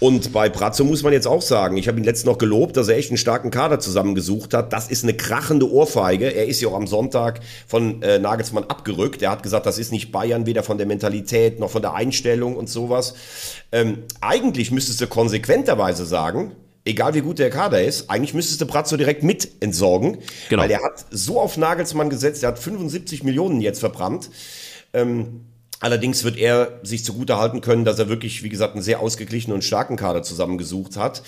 Und 0.00 0.32
bei 0.32 0.48
Brazzo 0.48 0.82
muss 0.84 1.02
man 1.02 1.12
jetzt 1.12 1.26
auch 1.26 1.42
sagen, 1.42 1.76
ich 1.76 1.86
habe 1.86 1.98
ihn 1.98 2.04
letztens 2.04 2.24
noch 2.24 2.38
gelobt, 2.38 2.78
dass 2.78 2.88
er 2.88 2.96
echt 2.96 3.10
einen 3.10 3.18
starken 3.18 3.50
Kader 3.50 3.80
zusammengesucht 3.80 4.54
hat. 4.54 4.72
Das 4.72 4.88
ist 4.88 5.04
eine 5.04 5.12
krachende 5.12 5.70
Ohrfeige. 5.70 6.34
Er 6.34 6.46
ist 6.46 6.62
ja 6.62 6.68
auch 6.68 6.74
am 6.74 6.86
Sonntag 6.86 7.40
von 7.66 8.00
äh, 8.02 8.18
Nagelsmann 8.18 8.64
abgerückt. 8.64 9.20
Er 9.20 9.30
hat 9.30 9.42
gesagt, 9.42 9.66
das 9.66 9.78
ist 9.78 9.92
nicht 9.92 10.10
Bayern, 10.10 10.46
weder 10.46 10.62
von 10.62 10.78
der 10.78 10.86
Mentalität 10.86 11.60
noch 11.60 11.70
von 11.70 11.82
der 11.82 11.92
Einstellung 11.92 12.56
und 12.56 12.70
sowas. 12.70 13.14
Ähm, 13.72 14.04
eigentlich 14.22 14.70
müsstest 14.70 15.02
du 15.02 15.06
konsequenterweise 15.06 16.06
sagen, 16.06 16.52
egal 16.86 17.12
wie 17.12 17.20
gut 17.20 17.38
der 17.38 17.50
Kader 17.50 17.82
ist, 17.82 18.08
eigentlich 18.08 18.32
müsstest 18.32 18.62
du 18.62 18.66
Brazzo 18.66 18.96
direkt 18.96 19.22
mit 19.22 19.50
entsorgen. 19.60 20.18
Genau. 20.48 20.62
Weil 20.62 20.68
der 20.68 20.82
hat 20.82 21.04
so 21.10 21.38
auf 21.38 21.58
Nagelsmann 21.58 22.08
gesetzt, 22.08 22.42
der 22.42 22.48
hat 22.50 22.58
75 22.58 23.22
Millionen 23.22 23.60
jetzt 23.60 23.80
verbrannt. 23.80 24.30
Ähm, 24.94 25.42
Allerdings 25.82 26.24
wird 26.24 26.36
er 26.36 26.78
sich 26.82 27.04
zugute 27.04 27.38
halten 27.38 27.62
können, 27.62 27.86
dass 27.86 27.98
er 27.98 28.10
wirklich, 28.10 28.42
wie 28.42 28.50
gesagt, 28.50 28.74
einen 28.74 28.82
sehr 28.82 29.00
ausgeglichenen 29.00 29.54
und 29.54 29.64
starken 29.64 29.96
Kader 29.96 30.22
zusammengesucht 30.22 30.98
hat. 30.98 31.22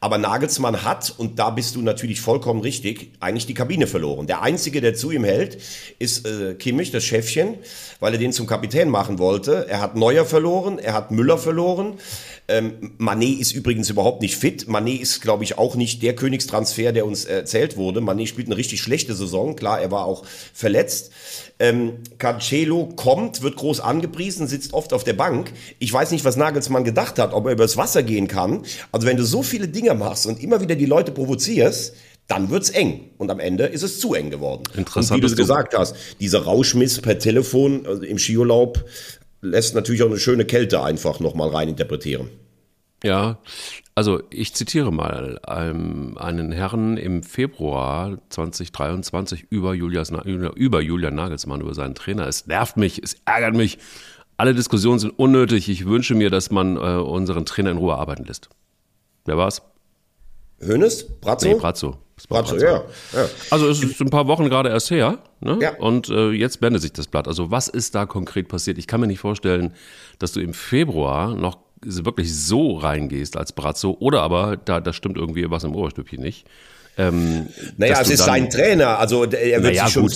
Aber 0.00 0.16
Nagelsmann 0.16 0.82
hat, 0.82 1.14
und 1.18 1.38
da 1.38 1.50
bist 1.50 1.76
du 1.76 1.82
natürlich 1.82 2.22
vollkommen 2.22 2.62
richtig, 2.62 3.12
eigentlich 3.20 3.44
die 3.44 3.52
Kabine 3.52 3.86
verloren. 3.86 4.26
Der 4.26 4.40
Einzige, 4.40 4.80
der 4.80 4.94
zu 4.94 5.10
ihm 5.10 5.24
hält, 5.24 5.58
ist 5.98 6.26
äh, 6.26 6.54
Kimmich, 6.54 6.90
das 6.90 7.04
Chefchen, 7.04 7.56
weil 8.00 8.14
er 8.14 8.18
den 8.18 8.32
zum 8.32 8.46
Kapitän 8.46 8.88
machen 8.88 9.18
wollte. 9.18 9.68
Er 9.68 9.80
hat 9.80 9.94
Neuer 9.94 10.24
verloren, 10.24 10.78
er 10.78 10.94
hat 10.94 11.10
Müller 11.10 11.36
verloren. 11.36 11.98
Ähm, 12.48 12.92
Manet 12.96 13.38
ist 13.40 13.52
übrigens 13.52 13.90
überhaupt 13.90 14.22
nicht 14.22 14.36
fit. 14.36 14.68
Manet 14.68 15.00
ist, 15.00 15.20
glaube 15.20 15.44
ich, 15.44 15.58
auch 15.58 15.76
nicht 15.76 16.02
der 16.02 16.14
Königstransfer, 16.14 16.92
der 16.92 17.04
uns 17.04 17.26
erzählt 17.26 17.76
wurde. 17.76 18.00
Manet 18.00 18.28
spielt 18.28 18.48
eine 18.48 18.56
richtig 18.56 18.80
schlechte 18.80 19.14
Saison. 19.14 19.54
Klar, 19.54 19.80
er 19.80 19.90
war 19.90 20.06
auch 20.06 20.24
verletzt. 20.54 21.12
Ähm, 21.58 21.98
Cancelo 22.16 22.88
kommt, 22.96 23.42
wird 23.42 23.56
groß 23.56 23.80
angepriesen, 23.80 24.46
sitzt 24.46 24.72
oft 24.72 24.94
auf 24.94 25.04
der 25.04 25.12
Bank. 25.12 25.52
Ich 25.78 25.92
weiß 25.92 26.10
nicht, 26.10 26.24
was 26.24 26.36
Nagelsmann 26.36 26.84
gedacht 26.84 27.18
hat, 27.18 27.34
ob 27.34 27.46
er 27.46 27.52
übers 27.52 27.76
Wasser 27.76 28.02
gehen 28.02 28.28
kann. 28.28 28.62
Also 28.92 29.06
wenn 29.06 29.18
du 29.18 29.24
so 29.24 29.42
viele 29.42 29.68
Dinge 29.68 29.94
machst 29.94 30.26
und 30.26 30.42
immer 30.42 30.62
wieder 30.62 30.74
die 30.74 30.86
Leute 30.86 31.12
provozierst, 31.12 31.94
dann 32.28 32.50
wird's 32.50 32.70
eng. 32.70 33.10
Und 33.18 33.30
am 33.30 33.40
Ende 33.40 33.64
ist 33.64 33.82
es 33.82 34.00
zu 34.00 34.14
eng 34.14 34.30
geworden. 34.30 34.62
Interessant. 34.76 35.22
Und 35.22 35.26
wie 35.26 35.34
du 35.34 35.36
gesagt 35.36 35.76
hast, 35.76 35.96
dieser 36.20 36.42
Rauschmiss 36.42 37.00
per 37.00 37.18
Telefon 37.18 37.86
also 37.86 38.02
im 38.02 38.18
Skiurlaub, 38.18 38.84
lässt 39.40 39.74
natürlich 39.74 40.02
auch 40.02 40.08
eine 40.08 40.18
schöne 40.18 40.44
Kälte 40.44 40.82
einfach 40.82 41.20
nochmal 41.20 41.50
reininterpretieren. 41.50 42.28
Ja, 43.04 43.38
also 43.94 44.20
ich 44.30 44.54
zitiere 44.54 44.92
mal 44.92 45.40
ähm, 45.46 46.18
einen 46.18 46.50
Herrn 46.50 46.96
im 46.96 47.22
Februar 47.22 48.18
2023 48.30 49.46
über, 49.50 49.72
Julias, 49.74 50.10
über 50.24 50.80
Julian 50.80 51.14
Nagelsmann, 51.14 51.60
über 51.60 51.74
seinen 51.74 51.94
Trainer. 51.94 52.26
Es 52.26 52.46
nervt 52.46 52.76
mich, 52.76 53.00
es 53.02 53.16
ärgert 53.24 53.54
mich. 53.54 53.78
Alle 54.36 54.54
Diskussionen 54.54 54.98
sind 54.98 55.16
unnötig. 55.16 55.68
Ich 55.68 55.86
wünsche 55.86 56.14
mir, 56.14 56.30
dass 56.30 56.50
man 56.50 56.76
äh, 56.76 56.80
unseren 56.80 57.46
Trainer 57.46 57.70
in 57.70 57.76
Ruhe 57.76 57.96
arbeiten 57.96 58.24
lässt. 58.24 58.48
Wer 59.26 59.36
war's? 59.36 59.62
Hönes? 60.60 61.06
Brazzo? 61.20 61.48
Nee, 61.48 61.54
Brazzo. 61.54 61.98
Brazzo, 62.26 62.56
ja, 62.56 62.82
ja. 63.12 63.28
Also 63.50 63.68
es 63.68 63.82
ist 63.82 64.00
ein 64.00 64.10
paar 64.10 64.26
Wochen 64.26 64.48
gerade 64.48 64.70
erst 64.70 64.90
her. 64.90 65.18
Ne? 65.40 65.58
Ja. 65.60 65.76
Und 65.76 66.08
äh, 66.08 66.30
jetzt 66.30 66.60
beendet 66.60 66.82
sich 66.82 66.92
das 66.92 67.06
Blatt. 67.06 67.28
Also 67.28 67.50
was 67.50 67.68
ist 67.68 67.94
da 67.94 68.06
konkret 68.06 68.48
passiert? 68.48 68.78
Ich 68.78 68.86
kann 68.86 69.00
mir 69.00 69.06
nicht 69.06 69.20
vorstellen, 69.20 69.72
dass 70.18 70.32
du 70.32 70.40
im 70.40 70.54
Februar 70.54 71.34
noch 71.34 71.58
wirklich 71.82 72.34
so 72.34 72.76
reingehst 72.76 73.36
als 73.36 73.52
Brazzo 73.52 73.96
oder 74.00 74.22
aber 74.22 74.56
da, 74.56 74.80
da 74.80 74.92
stimmt 74.92 75.16
irgendwie 75.16 75.48
was 75.50 75.64
im 75.64 75.74
Oberstübchen 75.74 76.20
nicht. 76.20 76.46
Ähm, 76.98 77.46
naja, 77.76 78.00
es 78.02 78.10
ist 78.10 78.24
sein 78.24 78.50
Trainer, 78.50 78.98
also 78.98 79.22
er 79.22 79.62
wird 79.62 79.74
naja, 79.74 79.84
sich 79.84 79.92
schon, 79.92 80.10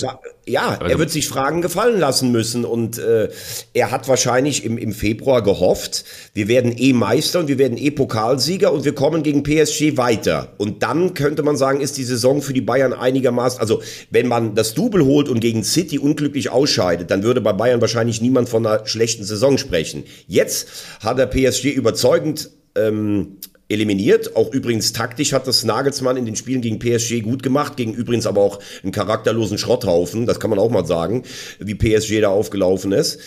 ja, 0.45 0.75
er 0.75 0.99
wird 0.99 1.11
sich 1.11 1.29
Fragen 1.29 1.61
gefallen 1.61 1.97
lassen 1.97 2.33
müssen 2.33 2.65
und 2.65 2.97
äh, 2.97 3.29
er 3.73 3.89
hat 3.89 4.09
wahrscheinlich 4.09 4.65
im, 4.65 4.77
im 4.77 4.91
Februar 4.91 5.41
gehofft, 5.41 6.03
wir 6.33 6.49
werden 6.49 6.75
eh 6.77 6.91
Meister 6.91 7.39
und 7.39 7.47
wir 7.47 7.57
werden 7.57 7.77
eh 7.77 7.89
Pokalsieger 7.89 8.73
und 8.73 8.83
wir 8.83 8.93
kommen 8.93 9.23
gegen 9.23 9.43
PSG 9.43 9.95
weiter. 9.95 10.55
Und 10.57 10.83
dann 10.83 11.13
könnte 11.13 11.41
man 11.41 11.55
sagen, 11.55 11.79
ist 11.79 11.97
die 11.97 12.03
Saison 12.03 12.41
für 12.41 12.51
die 12.51 12.59
Bayern 12.59 12.91
einigermaßen, 12.91 13.61
also 13.61 13.81
wenn 14.09 14.27
man 14.27 14.53
das 14.53 14.73
Double 14.73 15.05
holt 15.05 15.29
und 15.29 15.39
gegen 15.39 15.63
City 15.63 15.97
unglücklich 15.97 16.49
ausscheidet, 16.49 17.09
dann 17.11 17.23
würde 17.23 17.39
bei 17.39 17.53
Bayern 17.53 17.79
wahrscheinlich 17.79 18.19
niemand 18.19 18.49
von 18.49 18.67
einer 18.67 18.85
schlechten 18.85 19.23
Saison 19.23 19.57
sprechen. 19.57 20.03
Jetzt 20.27 20.67
hat 20.99 21.17
er 21.17 21.27
PSG 21.27 21.67
überzeugend 21.67 22.49
ähm, 22.75 23.37
eliminiert. 23.73 24.35
Auch 24.35 24.53
übrigens 24.53 24.93
taktisch 24.93 25.33
hat 25.33 25.47
das 25.47 25.63
Nagelsmann 25.63 26.15
in 26.15 26.25
den 26.25 26.35
Spielen 26.35 26.61
gegen 26.61 26.79
PSG 26.79 27.21
gut 27.21 27.43
gemacht, 27.43 27.75
gegen 27.75 27.93
übrigens 27.93 28.25
aber 28.25 28.41
auch 28.41 28.59
einen 28.83 28.91
charakterlosen 28.91 29.57
Schrotthaufen, 29.57 30.25
das 30.25 30.39
kann 30.39 30.49
man 30.49 30.59
auch 30.59 30.69
mal 30.69 30.85
sagen, 30.85 31.23
wie 31.59 31.75
PSG 31.75 32.21
da 32.21 32.29
aufgelaufen 32.29 32.91
ist. 32.91 33.19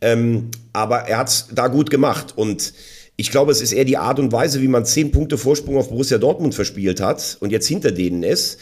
Ähm, 0.00 0.50
aber 0.72 1.00
er 1.00 1.18
hat's 1.18 1.48
da 1.54 1.68
gut 1.68 1.90
gemacht 1.90 2.34
und 2.36 2.72
ich 3.16 3.32
glaube, 3.32 3.50
es 3.50 3.60
ist 3.60 3.72
eher 3.72 3.84
die 3.84 3.96
Art 3.96 4.20
und 4.20 4.30
Weise, 4.30 4.62
wie 4.62 4.68
man 4.68 4.84
zehn 4.84 5.10
Punkte 5.10 5.38
Vorsprung 5.38 5.76
auf 5.76 5.88
Borussia 5.88 6.18
Dortmund 6.18 6.54
verspielt 6.54 7.00
hat 7.00 7.36
und 7.40 7.50
jetzt 7.50 7.66
hinter 7.66 7.90
denen 7.90 8.22
ist 8.22 8.58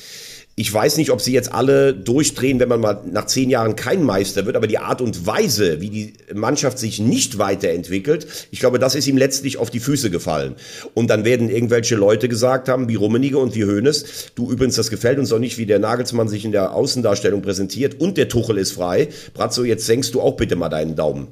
ich 0.58 0.72
weiß 0.72 0.96
nicht, 0.96 1.10
ob 1.10 1.20
sie 1.20 1.34
jetzt 1.34 1.52
alle 1.52 1.92
durchdrehen, 1.92 2.58
wenn 2.60 2.70
man 2.70 2.80
mal 2.80 3.02
nach 3.12 3.26
zehn 3.26 3.50
Jahren 3.50 3.76
kein 3.76 4.02
Meister 4.02 4.46
wird, 4.46 4.56
aber 4.56 4.66
die 4.66 4.78
Art 4.78 5.02
und 5.02 5.26
Weise, 5.26 5.82
wie 5.82 5.90
die 5.90 6.12
Mannschaft 6.32 6.78
sich 6.78 6.98
nicht 6.98 7.36
weiterentwickelt, 7.36 8.26
ich 8.50 8.60
glaube, 8.60 8.78
das 8.78 8.94
ist 8.94 9.06
ihm 9.06 9.18
letztlich 9.18 9.58
auf 9.58 9.68
die 9.68 9.80
Füße 9.80 10.08
gefallen. 10.08 10.54
Und 10.94 11.10
dann 11.10 11.26
werden 11.26 11.50
irgendwelche 11.50 11.94
Leute 11.94 12.30
gesagt 12.30 12.70
haben, 12.70 12.88
wie 12.88 12.94
Rummenige 12.94 13.36
und 13.36 13.54
wie 13.54 13.66
Hoeneß, 13.66 14.32
du 14.34 14.50
übrigens, 14.50 14.76
das 14.76 14.88
gefällt 14.88 15.18
uns 15.18 15.30
auch 15.30 15.38
nicht, 15.38 15.58
wie 15.58 15.66
der 15.66 15.78
Nagelsmann 15.78 16.28
sich 16.28 16.46
in 16.46 16.52
der 16.52 16.72
Außendarstellung 16.72 17.42
präsentiert 17.42 18.00
und 18.00 18.16
der 18.16 18.30
Tuchel 18.30 18.56
ist 18.56 18.72
frei. 18.72 19.08
Bratzo, 19.34 19.62
jetzt 19.62 19.84
senkst 19.84 20.14
du 20.14 20.22
auch 20.22 20.36
bitte 20.36 20.56
mal 20.56 20.70
deinen 20.70 20.96
Daumen. 20.96 21.28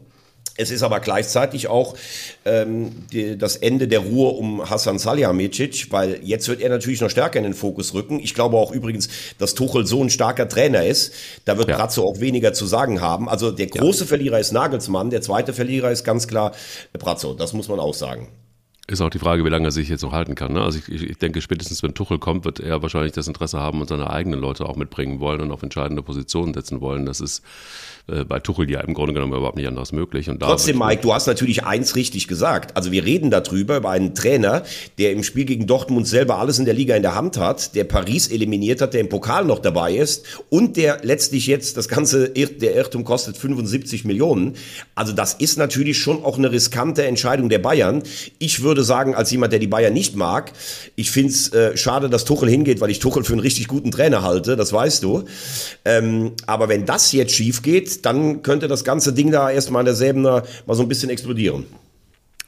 Es 0.57 0.71
ist 0.71 0.83
aber 0.83 1.01
gleichzeitig 1.01 1.67
auch 1.67 1.97
ähm, 2.45 3.07
die, 3.13 3.37
das 3.37 3.57
Ende 3.57 3.89
der 3.89 4.01
Ruhe 4.01 4.31
um 4.31 4.69
Hassan 4.69 4.99
Salihamidzic, 4.99 5.89
weil 5.91 6.21
jetzt 6.23 6.49
wird 6.49 6.61
er 6.61 6.71
natürlich 6.71 7.01
noch 7.01 7.11
stärker 7.11 7.39
in 7.39 7.45
den 7.45 7.55
Fokus 7.55 7.93
rücken. 7.93 8.21
Ich 8.21 8.35
glaube 8.35 8.57
auch 8.57 8.71
übrigens, 8.71 9.09
dass 9.39 9.55
Tuchel 9.55 9.87
so 9.87 10.03
ein 10.03 10.11
starker 10.11 10.49
Trainer 10.49 10.85
ist, 10.85 11.13
da 11.45 11.59
wird 11.59 11.69
ja. 11.69 11.77
Brazzo 11.77 12.05
auch 12.09 12.21
weniger 12.21 12.53
zu 12.53 12.67
sagen 12.67 13.01
haben. 13.01 13.29
Also 13.29 13.51
der 13.51 13.67
große 13.67 14.05
ja. 14.05 14.07
Verlierer 14.07 14.39
ist 14.39 14.53
Nagelsmann, 14.53 15.11
der 15.11 15.23
zweite 15.23 15.53
Verlierer 15.53 15.91
ist 15.91 16.05
ganz 16.05 16.29
klar 16.29 16.53
Brazzo, 16.93 17.35
das 17.35 17.53
muss 17.53 17.69
man 17.69 17.81
auch 17.81 17.95
sagen. 17.95 18.29
Ist 18.87 19.01
auch 19.01 19.09
die 19.09 19.19
Frage, 19.19 19.47
wie 19.47 19.49
lange 19.49 19.69
er 19.69 19.71
sich 19.71 19.89
jetzt 19.89 20.03
noch 20.03 20.13
halten 20.13 20.35
kann. 20.35 20.53
Ne? 20.53 20.61
Also 20.61 20.79
ich, 20.79 21.03
ich, 21.03 21.17
denke, 21.17 21.41
spätestens 21.41 21.83
wenn 21.83 21.95
Tuchel 21.95 22.19
kommt, 22.19 22.45
wird 22.45 22.61
er 22.61 22.83
wahrscheinlich 22.83 23.13
das 23.13 23.27
Interesse 23.27 23.59
haben 23.59 23.81
und 23.81 23.89
seine 23.89 24.11
eigenen 24.11 24.39
Leute 24.41 24.67
auch 24.67 24.77
mitbringen 24.77 25.21
wollen 25.21 25.41
und 25.41 25.53
auf 25.53 25.63
entscheidende 25.63 26.03
Positionen 26.03 26.53
setzen 26.53 26.83
wollen. 26.83 27.07
Das 27.07 27.23
ist 27.23 27.43
äh, 28.09 28.25
bei 28.25 28.41
Tuchel 28.41 28.71
ja 28.71 28.81
im 28.81 28.93
Grunde 28.93 29.15
genommen 29.15 29.33
überhaupt 29.33 29.57
nicht 29.57 29.67
anders 29.67 29.93
möglich. 29.93 30.29
Und 30.29 30.41
Trotzdem, 30.41 30.79
Mike, 30.79 31.01
du 31.01 31.15
hast 31.15 31.27
natürlich 31.27 31.65
eins 31.65 31.97
richtig 31.97 32.29
gesagt. 32.29 32.77
Also 32.77 32.93
wir 32.93 33.07
reden 33.07 33.31
darüber, 33.31 33.79
über 33.79 33.89
einen 33.89 34.15
Trainer, 34.15 34.65
der 34.99 35.13
im 35.13 35.23
Spiel 35.23 35.47
gegen 35.47 35.67
Dortmund 35.67 36.07
selber 36.07 36.37
alles 36.37 36.59
in 36.59 36.67
der 36.67 36.75
Liga 36.75 36.95
in 36.95 37.01
der 37.03 37.15
Hand 37.15 37.39
hat, 37.39 37.75
der 37.75 37.85
Paris 37.85 38.29
eliminiert 38.29 38.83
hat, 38.83 38.93
der 38.93 39.01
im 39.01 39.09
Pokal 39.09 39.47
noch 39.47 39.61
dabei 39.61 39.95
ist 39.95 40.43
und 40.51 40.77
der 40.77 40.99
letztlich 41.03 41.47
jetzt 41.47 41.79
das 41.79 41.89
ganze, 41.89 42.29
der 42.29 42.75
Irrtum 42.75 43.05
kostet 43.05 43.39
75 43.39 44.05
Millionen. 44.05 44.57
Also 44.95 45.15
das 45.15 45.33
ist 45.33 45.57
natürlich 45.57 45.99
schon 45.99 46.23
auch 46.23 46.37
eine 46.37 46.53
riskante 46.53 47.07
Entscheidung 47.07 47.49
der 47.49 47.61
Bayern. 47.61 48.03
Ich 48.39 48.63
würde 48.63 48.74
würde 48.75 48.85
sagen, 48.85 49.15
als 49.15 49.31
jemand, 49.31 49.53
der 49.53 49.61
die 49.61 49.69
Bayern 49.69 49.95
nicht 49.95 50.17
mag, 50.17 50.53
ich 50.97 51.11
finde 51.11 51.31
es 51.31 51.53
äh, 51.53 51.77
schade, 51.77 52.11
dass 52.11 52.25
Tuchel 52.25 52.49
hingeht, 52.49 52.81
weil 52.81 52.91
ich 52.91 52.99
Tuchel 52.99 53.23
für 53.23 53.33
einen 53.33 53.41
richtig 53.41 53.69
guten 53.69 53.93
Trainer 53.93 54.23
halte, 54.23 54.57
das 54.57 54.73
weißt 54.73 55.03
du. 55.05 55.25
Ähm, 55.85 56.33
aber 56.47 56.69
wenn 56.69 56.85
das 56.85 57.13
jetzt 57.13 57.33
schief 57.33 57.63
geht, 57.63 58.05
dann 58.05 58.43
könnte 58.43 58.67
das 58.67 58.83
ganze 58.83 59.13
Ding 59.13 59.31
da 59.31 59.51
erstmal 59.51 59.81
an 59.81 59.87
der 59.87 59.95
Säbener 59.95 60.43
mal 60.67 60.75
so 60.75 60.83
ein 60.83 60.89
bisschen 60.89 61.09
explodieren. 61.09 61.67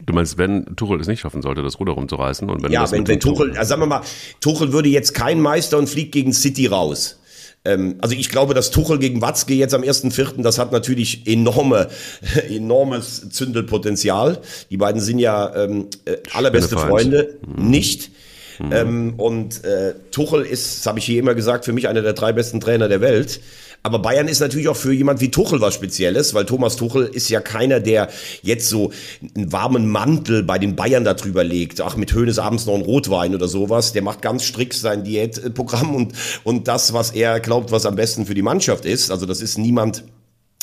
Du 0.04 0.12
meinst, 0.12 0.36
wenn 0.36 0.76
Tuchel 0.76 1.00
es 1.00 1.06
nicht 1.06 1.20
schaffen 1.20 1.40
sollte, 1.42 1.62
das 1.62 1.78
Ruder 1.78 1.92
rumzureißen? 1.92 2.50
Und 2.50 2.62
wenn 2.62 2.72
ja, 2.72 2.90
wenn, 2.90 3.06
wenn 3.06 3.20
Tuchel, 3.20 3.56
also 3.56 3.68
sagen 3.68 3.82
wir 3.82 3.86
mal, 3.86 4.02
Tuchel 4.40 4.72
würde 4.72 4.88
jetzt 4.88 5.14
kein 5.14 5.40
Meister 5.40 5.78
und 5.78 5.88
fliegt 5.88 6.12
gegen 6.12 6.32
City 6.32 6.66
raus. 6.66 7.18
Ähm, 7.66 7.96
also 8.00 8.14
ich 8.14 8.28
glaube, 8.28 8.54
dass 8.54 8.70
Tuchel 8.70 8.98
gegen 8.98 9.20
Watzke 9.20 9.54
jetzt 9.54 9.74
am 9.74 9.82
1.4., 9.82 10.42
das 10.42 10.58
hat 10.58 10.72
natürlich 10.72 11.26
enorme, 11.26 11.88
enormes 12.48 13.28
Zündelpotenzial. 13.30 14.38
Die 14.70 14.76
beiden 14.76 15.00
sind 15.00 15.18
ja 15.18 15.54
ähm, 15.54 15.88
äh, 16.04 16.16
allerbeste 16.32 16.78
Freunde. 16.78 17.38
Mhm. 17.46 17.70
Nicht. 17.70 18.10
Mhm. 18.58 18.72
Ähm, 18.72 19.14
und 19.16 19.64
äh, 19.64 19.94
Tuchel 20.10 20.42
ist, 20.42 20.78
das 20.78 20.86
habe 20.86 20.98
ich 20.98 21.04
hier 21.04 21.18
immer 21.18 21.34
gesagt, 21.34 21.64
für 21.64 21.72
mich 21.72 21.88
einer 21.88 22.02
der 22.02 22.14
drei 22.14 22.32
besten 22.32 22.60
Trainer 22.60 22.88
der 22.88 23.00
Welt. 23.00 23.40
Aber 23.86 24.00
Bayern 24.00 24.26
ist 24.26 24.40
natürlich 24.40 24.66
auch 24.66 24.76
für 24.76 24.92
jemand 24.92 25.20
wie 25.20 25.30
Tuchel 25.30 25.60
was 25.60 25.74
Spezielles, 25.74 26.34
weil 26.34 26.44
Thomas 26.44 26.74
Tuchel 26.74 27.04
ist 27.04 27.28
ja 27.28 27.40
keiner, 27.40 27.78
der 27.78 28.08
jetzt 28.42 28.68
so 28.68 28.90
einen 29.36 29.52
warmen 29.52 29.88
Mantel 29.88 30.42
bei 30.42 30.58
den 30.58 30.74
Bayern 30.74 31.04
darüber 31.04 31.44
legt. 31.44 31.80
Ach, 31.80 31.94
mit 31.96 32.12
Höhnes 32.12 32.40
abends 32.40 32.66
noch 32.66 32.74
ein 32.74 32.80
Rotwein 32.80 33.32
oder 33.32 33.46
sowas. 33.46 33.92
Der 33.92 34.02
macht 34.02 34.22
ganz 34.22 34.42
strikt 34.42 34.74
sein 34.74 35.04
Diätprogramm 35.04 35.94
und, 35.94 36.14
und 36.42 36.66
das, 36.66 36.94
was 36.94 37.12
er 37.12 37.38
glaubt, 37.38 37.70
was 37.70 37.86
am 37.86 37.94
besten 37.94 38.26
für 38.26 38.34
die 38.34 38.42
Mannschaft 38.42 38.86
ist. 38.86 39.12
Also 39.12 39.24
das 39.24 39.40
ist 39.40 39.56
niemand, 39.56 40.02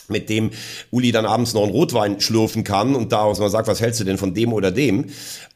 mit 0.10 0.27
dem 0.27 0.51
Uli 0.92 1.13
dann 1.13 1.25
abends 1.25 1.53
noch 1.53 1.63
einen 1.63 1.72
Rotwein 1.72 2.20
schlürfen 2.20 2.65
kann 2.65 2.94
und 2.94 3.13
daraus 3.13 3.39
mal 3.39 3.50
sagt, 3.50 3.70
was 3.70 3.80
hältst 3.80 4.01
du 4.01 4.03
denn 4.03 4.18
von 4.18 4.34
dem 4.34 4.51
oder 4.51 4.70
dem? 4.70 5.06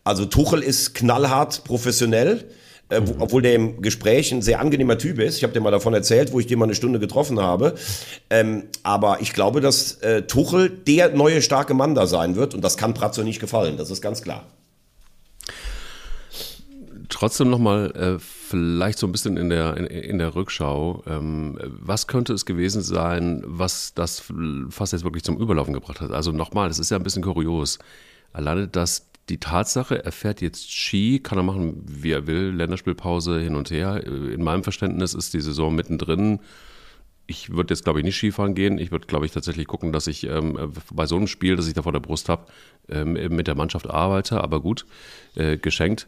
Also 0.06 0.24
Tuchel 0.24 0.62
ist 0.62 0.96
knallhart 0.96 1.66
professionell 1.66 2.46
äh, 2.90 3.02
wo, 3.04 3.16
obwohl 3.20 3.42
der 3.42 3.56
im 3.56 3.82
Gespräch 3.82 4.32
ein 4.32 4.42
sehr 4.42 4.60
angenehmer 4.60 4.98
Typ 4.98 5.20
ist. 5.20 5.38
Ich 5.38 5.44
habe 5.44 5.54
dir 5.54 5.60
mal 5.60 5.72
davon 5.72 5.94
erzählt, 5.94 6.32
wo 6.32 6.40
ich 6.40 6.48
den 6.48 6.60
mal 6.60 6.66
eine 6.66 6.76
Stunde 6.76 7.00
getroffen 7.00 7.40
habe. 7.40 7.76
Ähm, 8.30 8.64
aber 8.84 9.22
ich 9.22 9.34
glaube, 9.34 9.62
dass 9.62 9.96
äh, 10.02 10.24
Tuchel 10.24 10.70
der 10.70 11.10
neue 11.10 11.42
starke 11.42 11.74
Mann 11.74 11.96
da 11.96 12.08
sein 12.08 12.36
wird 12.36 12.54
und 12.54 12.62
das 12.64 12.78
kann 12.78 12.94
Pratzo 12.94 13.24
nicht 13.24 13.40
gefallen, 13.40 13.78
das 13.78 13.90
ist 13.92 14.02
ganz 14.02 14.22
klar. 14.22 14.46
Trotzdem 17.10 17.50
nochmal 17.50 17.92
äh, 17.96 18.20
vielleicht 18.20 19.00
so 19.00 19.08
ein 19.08 19.12
bisschen 19.12 19.38
in 19.38 19.50
der, 19.50 19.78
in, 19.78 19.86
in 19.86 20.18
der 20.20 20.36
Rückschau. 20.36 21.04
Ähm, 21.08 21.58
was 21.62 22.08
könnte 22.08 22.34
es 22.34 22.46
gewesen 22.46 22.82
sein, 22.82 23.44
was 23.46 23.94
das 23.94 24.24
fast 24.70 24.94
jetzt 24.94 25.04
wirklich 25.04 25.24
zum 25.24 25.38
Überlaufen 25.38 25.74
gebracht 25.74 26.02
hat? 26.02 26.12
Also 26.12 26.32
nochmal, 26.32 26.68
das 26.68 26.80
ist 26.80 26.92
ja 26.92 26.98
ein 26.98 27.04
bisschen 27.04 27.24
kurios. 27.24 27.80
Alleine, 28.34 28.68
dass 28.68 29.08
die 29.30 29.40
Tatsache, 29.40 30.04
er 30.04 30.12
fährt 30.12 30.42
jetzt 30.42 30.72
Ski, 30.72 31.20
kann 31.20 31.38
er 31.38 31.44
machen, 31.44 31.84
wie 31.86 32.12
er 32.12 32.28
will, 32.28 32.52
Länderspielpause 32.52 33.40
hin 33.40 33.56
und 33.56 33.72
her. 33.72 34.06
In 34.06 34.44
meinem 34.44 34.64
Verständnis 34.64 35.14
ist 35.14 35.34
die 35.34 35.42
Saison 35.42 35.76
mittendrin. 35.76 36.40
Ich 37.26 37.50
würde 37.50 37.74
jetzt, 37.74 37.84
glaube 37.84 38.00
ich, 38.00 38.06
nicht 38.06 38.16
Skifahren 38.16 38.56
gehen. 38.56 38.78
Ich 38.78 38.92
würde, 38.92 39.06
glaube 39.06 39.26
ich, 39.26 39.34
tatsächlich 39.34 39.68
gucken, 39.68 39.92
dass 39.92 40.08
ich 40.08 40.24
ähm, 40.26 40.72
bei 40.94 41.06
so 41.06 41.18
einem 41.18 41.28
Spiel, 41.28 41.58
das 41.58 41.68
ich 41.68 41.74
da 41.74 41.82
vor 41.82 41.92
der 41.92 42.00
Brust 42.00 42.30
habe, 42.30 42.46
ähm, 42.88 43.14
mit 43.14 43.48
der 43.48 43.56
Mannschaft 43.56 43.90
arbeite. 43.90 44.42
Aber 44.42 44.62
gut, 44.62 44.86
äh, 45.36 45.58
geschenkt. 45.58 46.08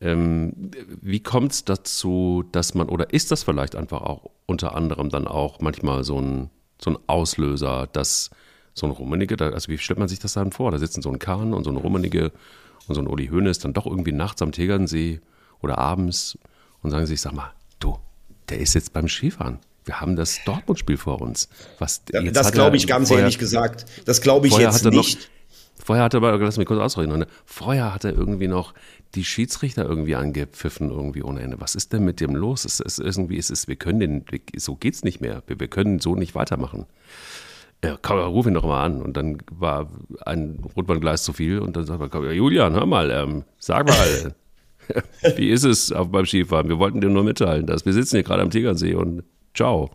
Ähm, 0.00 0.70
wie 1.02 1.20
kommt 1.20 1.52
es 1.52 1.64
dazu, 1.64 2.42
dass 2.52 2.74
man, 2.74 2.88
oder 2.88 3.12
ist 3.12 3.30
das 3.32 3.42
vielleicht 3.42 3.76
einfach 3.76 4.00
auch 4.00 4.30
unter 4.46 4.74
anderem 4.74 5.10
dann 5.10 5.26
auch 5.26 5.60
manchmal 5.60 6.04
so 6.04 6.20
ein, 6.20 6.50
so 6.80 6.90
ein 6.90 6.98
Auslöser, 7.06 7.86
dass 7.92 8.30
so 8.76 8.86
ein 8.86 8.92
Rummenigge, 8.92 9.36
da, 9.36 9.48
also 9.50 9.68
wie 9.68 9.78
stellt 9.78 9.98
man 9.98 10.06
sich 10.06 10.18
das 10.18 10.34
dann 10.34 10.52
vor? 10.52 10.70
Da 10.70 10.78
sitzen 10.78 11.00
so 11.00 11.10
ein 11.10 11.18
Kahn 11.18 11.54
und 11.54 11.64
so 11.64 11.70
ein 11.70 11.76
Rummenigge 11.76 12.30
und 12.86 12.94
so 12.94 13.00
ein 13.00 13.08
Uli 13.08 13.28
Hoeneß 13.28 13.58
dann 13.58 13.72
doch 13.72 13.86
irgendwie 13.86 14.12
nachts 14.12 14.42
am 14.42 14.52
Tegernsee 14.52 15.20
oder 15.62 15.78
abends 15.78 16.38
und 16.82 16.90
sagen 16.90 17.06
sich, 17.06 17.22
sag 17.22 17.32
mal, 17.32 17.52
du, 17.80 17.98
der 18.50 18.58
ist 18.58 18.74
jetzt 18.74 18.92
beim 18.92 19.08
Skifahren. 19.08 19.60
Wir 19.86 20.00
haben 20.00 20.14
das 20.14 20.40
Dortmund-Spiel 20.44 20.98
vor 20.98 21.22
uns. 21.22 21.48
Was, 21.78 22.02
das 22.04 22.52
glaube 22.52 22.76
ich 22.76 22.86
ganz 22.86 23.08
vorher, 23.08 23.24
ehrlich 23.24 23.38
gesagt. 23.38 23.86
Das 24.04 24.20
glaube 24.20 24.46
ich 24.48 24.58
jetzt 24.58 24.84
nicht. 24.84 25.20
Noch, 25.20 25.84
vorher 25.84 26.04
hat 26.04 26.12
er 26.12 26.18
aber, 26.18 26.36
lass 26.36 26.58
mich 26.58 26.66
kurz 26.66 26.80
ausreden, 26.80 27.18
ne? 27.18 27.26
vorher 27.46 27.94
hat 27.94 28.04
er 28.04 28.12
irgendwie 28.12 28.48
noch 28.48 28.74
die 29.14 29.24
Schiedsrichter 29.24 29.86
irgendwie 29.86 30.16
angepfiffen, 30.16 30.90
irgendwie 30.90 31.22
ohne 31.22 31.40
Ende. 31.40 31.60
Was 31.60 31.76
ist 31.76 31.94
denn 31.94 32.04
mit 32.04 32.20
dem 32.20 32.36
los? 32.36 32.66
Es 32.66 32.80
ist 32.80 32.98
irgendwie, 32.98 33.38
es 33.38 33.48
ist, 33.48 33.68
wir 33.68 33.76
können 33.76 34.00
den, 34.00 34.24
so 34.54 34.74
geht's 34.74 35.02
nicht 35.02 35.22
mehr. 35.22 35.42
Wir, 35.46 35.58
wir 35.58 35.68
können 35.68 35.98
so 35.98 36.14
nicht 36.14 36.34
weitermachen. 36.34 36.84
Ja, 37.84 37.96
komm, 38.00 38.18
ruf 38.18 38.46
ihn 38.46 38.54
doch 38.54 38.64
mal 38.64 38.84
an. 38.84 39.02
Und 39.02 39.16
dann 39.16 39.38
war 39.50 39.88
ein 40.24 40.64
Rotbahngleis 40.76 41.22
zu 41.22 41.32
viel 41.32 41.58
und 41.58 41.76
dann 41.76 41.86
sagt 41.86 42.14
er, 42.14 42.32
Julian, 42.32 42.74
hör 42.74 42.86
mal, 42.86 43.10
ähm, 43.10 43.44
sag 43.58 43.86
mal, 43.86 44.34
wie 45.36 45.50
ist 45.50 45.64
es 45.64 45.92
auf, 45.92 46.10
beim 46.10 46.26
Skifahren? 46.26 46.68
Wir 46.68 46.78
wollten 46.78 47.00
dir 47.00 47.08
nur 47.08 47.24
mitteilen, 47.24 47.66
dass 47.66 47.84
wir 47.84 47.92
sitzen 47.92 48.16
hier 48.16 48.22
gerade 48.22 48.42
am 48.42 48.50
Tegernsee 48.50 48.94
und 48.94 49.24
ciao. 49.54 49.90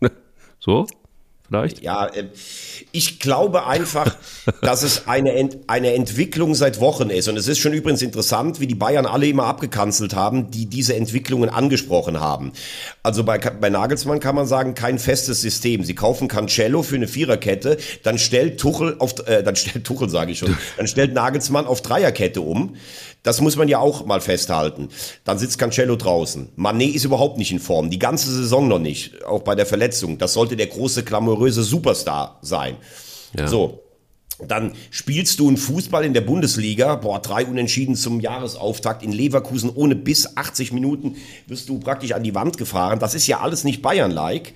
so? 0.58 0.86
Vielleicht? 1.54 1.82
Ja, 1.82 2.06
äh, 2.06 2.24
ich 2.92 3.18
glaube 3.18 3.66
einfach, 3.66 4.16
dass 4.62 4.82
es 4.82 5.06
eine, 5.06 5.32
Ent 5.32 5.58
eine 5.66 5.94
Entwicklung 5.94 6.54
seit 6.54 6.80
Wochen 6.80 7.10
ist. 7.10 7.28
Und 7.28 7.36
es 7.36 7.48
ist 7.48 7.58
schon 7.58 7.72
übrigens 7.72 8.02
interessant, 8.02 8.60
wie 8.60 8.66
die 8.66 8.74
Bayern 8.74 9.06
alle 9.06 9.26
immer 9.26 9.44
abgekanzelt 9.44 10.14
haben, 10.14 10.50
die 10.50 10.66
diese 10.66 10.94
Entwicklungen 10.94 11.48
angesprochen 11.48 12.20
haben. 12.20 12.52
Also 13.02 13.24
bei, 13.24 13.38
bei 13.38 13.70
Nagelsmann 13.70 14.20
kann 14.20 14.34
man 14.34 14.46
sagen, 14.46 14.74
kein 14.74 14.98
festes 14.98 15.40
System. 15.40 15.84
Sie 15.84 15.94
kaufen 15.94 16.28
Cancello 16.28 16.82
für 16.82 16.96
eine 16.96 17.08
Viererkette, 17.08 17.78
dann 18.02 18.18
stellt 18.18 18.58
Tuchel 18.60 18.96
auf, 18.98 19.26
äh, 19.26 19.42
dann 19.42 19.56
stellt 19.56 19.84
Tuchel, 19.84 20.08
sage 20.08 20.32
ich 20.32 20.38
schon, 20.38 20.56
dann 20.76 20.86
stellt 20.86 21.14
Nagelsmann 21.14 21.66
auf 21.66 21.82
Dreierkette 21.82 22.40
um. 22.40 22.76
Das 23.24 23.40
muss 23.40 23.56
man 23.56 23.68
ja 23.68 23.78
auch 23.78 24.04
mal 24.04 24.20
festhalten. 24.20 24.90
Dann 25.24 25.38
sitzt 25.38 25.58
Cancello 25.58 25.96
draußen. 25.96 26.52
Manet 26.56 26.94
ist 26.94 27.04
überhaupt 27.04 27.38
nicht 27.38 27.50
in 27.50 27.58
Form. 27.58 27.90
Die 27.90 27.98
ganze 27.98 28.30
Saison 28.30 28.68
noch 28.68 28.78
nicht. 28.78 29.24
Auch 29.24 29.42
bei 29.42 29.54
der 29.54 29.66
Verletzung. 29.66 30.18
Das 30.18 30.34
sollte 30.34 30.56
der 30.56 30.66
große, 30.68 31.02
glamouröse 31.04 31.62
Superstar 31.62 32.38
sein. 32.42 32.76
Ja. 33.36 33.48
So. 33.48 33.83
Dann 34.46 34.72
spielst 34.90 35.38
du 35.38 35.46
einen 35.46 35.56
Fußball 35.56 36.04
in 36.04 36.12
der 36.12 36.20
Bundesliga, 36.20 36.96
boah, 36.96 37.20
drei 37.20 37.46
Unentschieden 37.46 37.94
zum 37.94 38.20
Jahresauftakt 38.20 39.02
in 39.02 39.12
Leverkusen 39.12 39.70
ohne 39.72 39.94
bis 39.94 40.36
80 40.36 40.72
Minuten 40.72 41.16
wirst 41.46 41.68
du 41.68 41.78
praktisch 41.78 42.12
an 42.12 42.24
die 42.24 42.34
Wand 42.34 42.58
gefahren. 42.58 42.98
Das 42.98 43.14
ist 43.14 43.26
ja 43.26 43.40
alles 43.40 43.62
nicht 43.62 43.80
Bayern-like. 43.80 44.52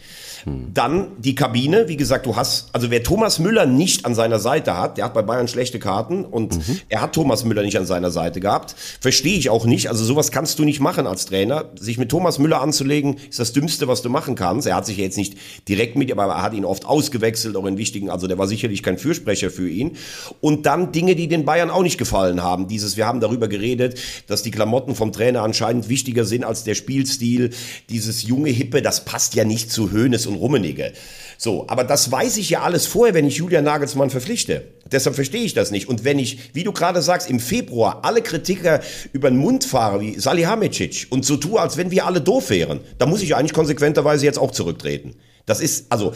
Dann 0.73 1.09
die 1.19 1.35
Kabine, 1.35 1.89
wie 1.89 1.97
gesagt, 1.97 2.27
du 2.27 2.37
hast, 2.37 2.69
also 2.73 2.91
wer 2.91 3.03
Thomas 3.03 3.39
Müller 3.39 3.67
nicht 3.67 4.05
an 4.05 4.15
seiner 4.15 4.39
Seite 4.39 4.77
hat, 4.77 4.97
der 4.97 5.05
hat 5.05 5.15
bei 5.15 5.23
Bayern 5.23 5.49
schlechte 5.49 5.79
Karten 5.79 6.25
und 6.25 6.57
mhm. 6.57 6.81
er 6.89 7.03
hat 7.03 7.13
Thomas 7.13 7.45
Müller 7.45 7.63
nicht 7.63 7.77
an 7.77 7.87
seiner 7.87 8.11
Seite 8.11 8.41
gehabt, 8.41 8.75
verstehe 9.01 9.37
ich 9.37 9.51
auch 9.51 9.67
nicht. 9.67 9.89
Also 9.89 10.05
sowas 10.05 10.31
kannst 10.31 10.59
du 10.59 10.65
nicht 10.65 10.81
machen 10.81 11.07
als 11.07 11.27
Trainer. 11.27 11.67
Sich 11.79 11.99
mit 11.99 12.09
Thomas 12.09 12.39
Müller 12.39 12.61
anzulegen, 12.61 13.17
ist 13.29 13.39
das 13.39 13.53
Dümmste, 13.53 13.89
was 13.89 14.03
du 14.03 14.11
machen 14.11 14.35
kannst. 14.35 14.67
Er 14.67 14.77
hat 14.77 14.87
sich 14.87 14.97
ja 14.97 15.05
jetzt 15.05 15.19
nicht 15.19 15.37
direkt 15.69 15.97
mit, 15.97 16.11
aber 16.13 16.25
er 16.25 16.43
hat 16.43 16.55
ihn 16.55 16.65
oft 16.65 16.87
ausgewechselt, 16.87 17.57
auch 17.57 17.67
in 17.67 17.79
wichtigen, 17.79 18.11
also 18.11 18.27
der 18.27 18.39
war 18.39 18.47
sicherlich 18.47 18.83
kein 18.83 18.99
Fürsprecher 18.99 19.51
für 19.51 19.68
ihn. 19.69 19.97
Und 20.41 20.67
dann 20.67 20.93
Dinge, 20.93 21.15
die 21.15 21.29
den 21.29 21.45
Bayern 21.45 21.71
auch 21.71 21.83
nicht 21.83 21.99
gefallen 21.99 22.43
haben. 22.43 22.69
Dieses, 22.69 22.97
wir 22.97 23.07
haben 23.07 23.21
darüber 23.21 23.49
geredet, 23.49 23.99
dass 24.27 24.43
die 24.43 24.51
Klamotten 24.51 24.95
vom 24.95 25.13
Trainer 25.13 25.43
anscheinend 25.43 25.89
wichtiger 25.89 26.25
sind 26.25 26.45
als 26.45 26.65
der 26.65 26.75
Spielstil. 26.75 27.51
Dieses 27.91 28.23
junge 28.23 28.51
Hippe, 28.51 28.83
das 28.83 29.05
passt 29.05 29.35
ja 29.35 29.45
nicht 29.45 29.71
zu 29.71 29.91
Höhnes 29.91 30.27
und 30.27 30.35
Rummenigge. 30.35 30.93
So, 31.41 31.67
aber 31.69 31.85
das 31.85 32.11
weiß 32.11 32.37
ich 32.39 32.51
ja 32.51 32.63
alles 32.63 32.87
vorher, 32.87 33.15
wenn 33.15 33.27
ich 33.27 33.37
Julian 33.37 33.65
Nagelsmann 33.65 34.11
verpflichte. 34.11 34.65
Deshalb 34.91 35.15
verstehe 35.15 35.43
ich 35.43 35.55
das 35.55 35.71
nicht. 35.71 35.89
Und 35.89 36.05
wenn 36.05 36.19
ich, 36.19 36.55
wie 36.55 36.65
du 36.65 36.73
gerade 36.73 37.01
sagst, 37.01 37.31
im 37.31 37.39
Februar 37.41 38.01
alle 38.03 38.23
Kritiker 38.23 38.81
über 39.13 39.31
den 39.31 39.39
Mund 39.39 39.65
fahre, 39.65 40.01
wie 40.01 40.19
Salihamidzic, 40.19 41.07
und 41.11 41.25
so 41.25 41.37
tue, 41.37 41.61
als 41.61 41.77
wenn 41.77 41.91
wir 41.91 42.07
alle 42.07 42.21
doof 42.21 42.51
wären, 42.51 42.81
dann 42.99 43.09
muss 43.09 43.23
ich 43.23 43.37
eigentlich 43.37 43.53
konsequenterweise 43.53 44.25
jetzt 44.25 44.39
auch 44.39 44.51
zurücktreten. 44.51 45.15
Das 45.47 45.61
ist, 45.61 45.87
also, 45.91 46.13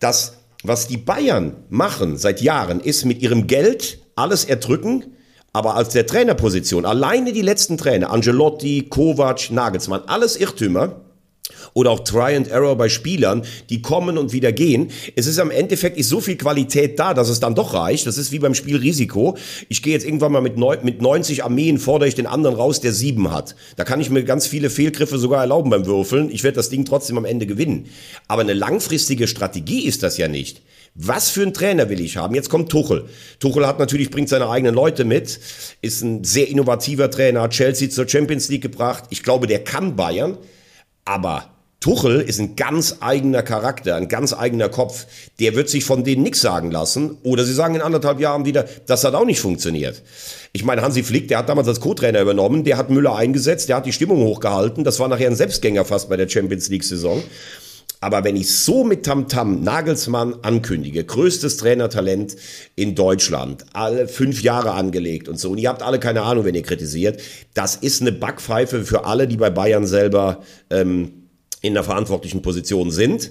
das, 0.00 0.38
was 0.64 0.88
die 0.88 0.96
Bayern 0.96 1.54
machen 1.68 2.16
seit 2.16 2.40
Jahren, 2.40 2.80
ist 2.80 3.04
mit 3.04 3.22
ihrem 3.22 3.46
Geld 3.46 3.98
alles 4.16 4.44
erdrücken, 4.44 5.04
aber 5.52 5.76
als 5.76 5.90
der 5.90 6.06
Trainerposition, 6.06 6.84
alleine 6.84 7.32
die 7.32 7.42
letzten 7.42 7.76
Trainer, 7.76 8.10
Angelotti, 8.10 8.86
Kovac, 8.88 9.50
Nagelsmann, 9.50 10.02
alles 10.06 10.36
Irrtümer, 10.36 11.03
oder 11.74 11.90
auch 11.90 12.00
Try 12.00 12.36
and 12.36 12.48
Error 12.48 12.76
bei 12.76 12.88
Spielern, 12.88 13.42
die 13.68 13.82
kommen 13.82 14.16
und 14.16 14.32
wieder 14.32 14.52
gehen. 14.52 14.90
Es 15.16 15.26
ist 15.26 15.38
am 15.38 15.50
Endeffekt 15.50 15.98
ist 15.98 16.08
so 16.08 16.20
viel 16.20 16.36
Qualität 16.36 16.98
da, 16.98 17.12
dass 17.12 17.28
es 17.28 17.40
dann 17.40 17.54
doch 17.54 17.74
reicht. 17.74 18.06
Das 18.06 18.16
ist 18.16 18.32
wie 18.32 18.38
beim 18.38 18.54
Spiel 18.54 18.76
Risiko. 18.76 19.36
Ich 19.68 19.82
gehe 19.82 19.92
jetzt 19.92 20.06
irgendwann 20.06 20.32
mal 20.32 20.40
mit, 20.40 20.56
neun, 20.56 20.78
mit 20.82 21.02
90 21.02 21.44
Armeen, 21.44 21.78
fordere 21.78 22.08
ich 22.08 22.14
den 22.14 22.26
anderen 22.26 22.56
raus, 22.56 22.80
der 22.80 22.92
sieben 22.92 23.30
hat. 23.30 23.56
Da 23.76 23.84
kann 23.84 24.00
ich 24.00 24.10
mir 24.10 24.24
ganz 24.24 24.46
viele 24.46 24.70
Fehlgriffe 24.70 25.18
sogar 25.18 25.40
erlauben 25.40 25.70
beim 25.70 25.86
Würfeln. 25.86 26.30
Ich 26.30 26.44
werde 26.44 26.56
das 26.56 26.70
Ding 26.70 26.84
trotzdem 26.84 27.18
am 27.18 27.24
Ende 27.24 27.46
gewinnen. 27.46 27.86
Aber 28.28 28.42
eine 28.42 28.54
langfristige 28.54 29.26
Strategie 29.26 29.84
ist 29.84 30.02
das 30.02 30.16
ja 30.16 30.28
nicht. 30.28 30.62
Was 30.94 31.30
für 31.30 31.42
einen 31.42 31.52
Trainer 31.52 31.88
will 31.88 32.00
ich 32.00 32.16
haben? 32.16 32.36
Jetzt 32.36 32.48
kommt 32.50 32.70
Tuchel. 32.70 33.06
Tuchel 33.40 33.66
hat 33.66 33.80
natürlich, 33.80 34.10
bringt 34.10 34.28
seine 34.28 34.48
eigenen 34.48 34.76
Leute 34.76 35.04
mit, 35.04 35.40
ist 35.82 36.02
ein 36.02 36.22
sehr 36.22 36.48
innovativer 36.48 37.10
Trainer, 37.10 37.42
hat 37.42 37.50
Chelsea 37.50 37.90
zur 37.90 38.08
Champions 38.08 38.48
League 38.48 38.62
gebracht. 38.62 39.04
Ich 39.10 39.24
glaube, 39.24 39.48
der 39.48 39.64
kann 39.64 39.96
Bayern. 39.96 40.38
Aber 41.04 41.50
Tuchel 41.84 42.22
ist 42.22 42.40
ein 42.40 42.56
ganz 42.56 42.96
eigener 43.00 43.42
Charakter, 43.42 43.96
ein 43.96 44.08
ganz 44.08 44.32
eigener 44.32 44.70
Kopf. 44.70 45.06
Der 45.38 45.54
wird 45.54 45.68
sich 45.68 45.84
von 45.84 46.02
denen 46.02 46.22
nichts 46.22 46.40
sagen 46.40 46.70
lassen. 46.70 47.18
Oder 47.22 47.44
sie 47.44 47.52
sagen 47.52 47.74
in 47.74 47.82
anderthalb 47.82 48.20
Jahren 48.20 48.46
wieder, 48.46 48.64
das 48.86 49.04
hat 49.04 49.14
auch 49.14 49.26
nicht 49.26 49.40
funktioniert. 49.40 50.02
Ich 50.54 50.64
meine, 50.64 50.80
Hansi 50.80 51.02
Flick, 51.02 51.28
der 51.28 51.38
hat 51.38 51.50
damals 51.50 51.68
als 51.68 51.80
Co-Trainer 51.80 52.22
übernommen, 52.22 52.64
der 52.64 52.78
hat 52.78 52.88
Müller 52.88 53.14
eingesetzt, 53.14 53.68
der 53.68 53.76
hat 53.76 53.84
die 53.84 53.92
Stimmung 53.92 54.22
hochgehalten. 54.22 54.82
Das 54.82 54.98
war 54.98 55.08
nachher 55.08 55.28
ein 55.28 55.36
Selbstgänger 55.36 55.84
fast 55.84 56.08
bei 56.08 56.16
der 56.16 56.26
Champions 56.26 56.70
League-Saison. 56.70 57.22
Aber 58.04 58.22
wenn 58.22 58.36
ich 58.36 58.54
so 58.54 58.84
mit 58.84 59.06
Tamtam 59.06 59.60
-Tam 59.60 59.62
Nagelsmann 59.62 60.34
ankündige, 60.42 61.04
größtes 61.04 61.56
Trainertalent 61.56 62.36
in 62.76 62.94
Deutschland, 62.94 63.64
alle 63.72 64.08
fünf 64.08 64.42
Jahre 64.42 64.72
angelegt 64.72 65.26
und 65.26 65.40
so, 65.40 65.52
und 65.52 65.56
ihr 65.56 65.70
habt 65.70 65.82
alle 65.82 65.98
keine 65.98 66.20
Ahnung, 66.20 66.44
wenn 66.44 66.54
ihr 66.54 66.60
kritisiert, 66.60 67.22
das 67.54 67.76
ist 67.76 68.02
eine 68.02 68.12
Backpfeife 68.12 68.84
für 68.84 69.06
alle, 69.06 69.26
die 69.26 69.38
bei 69.38 69.48
Bayern 69.48 69.86
selber 69.86 70.42
ähm, 70.68 71.30
in 71.62 71.72
einer 71.72 71.82
verantwortlichen 71.82 72.42
Position 72.42 72.90
sind. 72.90 73.30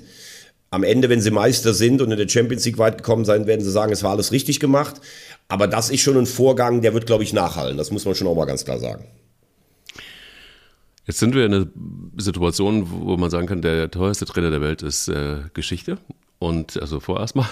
Am 0.72 0.84
Ende, 0.84 1.08
wenn 1.08 1.22
sie 1.22 1.30
Meister 1.30 1.76
sind 1.76 2.02
und 2.02 2.10
in 2.10 2.18
der 2.18 2.28
Champions 2.28 2.66
League 2.66 2.80
weit 2.80 2.98
gekommen 2.98 3.26
sein, 3.26 3.46
werden 3.46 3.64
sie 3.64 3.70
sagen, 3.70 3.94
es 3.94 4.02
war 4.02 4.10
alles 4.10 4.32
richtig 4.32 4.60
gemacht. 4.60 4.96
Aber 5.50 5.68
das 5.68 5.92
ist 5.92 6.02
schon 6.02 6.18
ein 6.18 6.26
Vorgang, 6.26 6.82
der 6.82 6.96
wird, 6.96 7.06
glaube 7.06 7.22
ich, 7.22 7.32
nachhallen. 7.32 7.78
Das 7.78 7.92
muss 7.92 8.06
man 8.06 8.16
schon 8.16 8.26
auch 8.26 8.36
mal 8.36 8.46
ganz 8.46 8.66
klar 8.66 8.80
sagen. 8.80 9.06
Jetzt 11.06 11.20
sind 11.20 11.36
wir 11.36 11.46
in 11.46 11.54
einer 11.54 11.68
Situation, 12.18 12.88
wo 12.90 13.18
man 13.18 13.30
sagen 13.30 13.48
kann, 13.48 13.62
der 13.62 13.92
teuerste 13.92 14.26
Trainer 14.26 14.52
der 14.52 14.62
Welt 14.62 14.82
ist 14.82 15.10
äh, 15.10 15.42
Geschichte. 15.54 15.98
Und 16.40 16.80
also 16.82 17.00
vorerst 17.00 17.36
mal. 17.36 17.48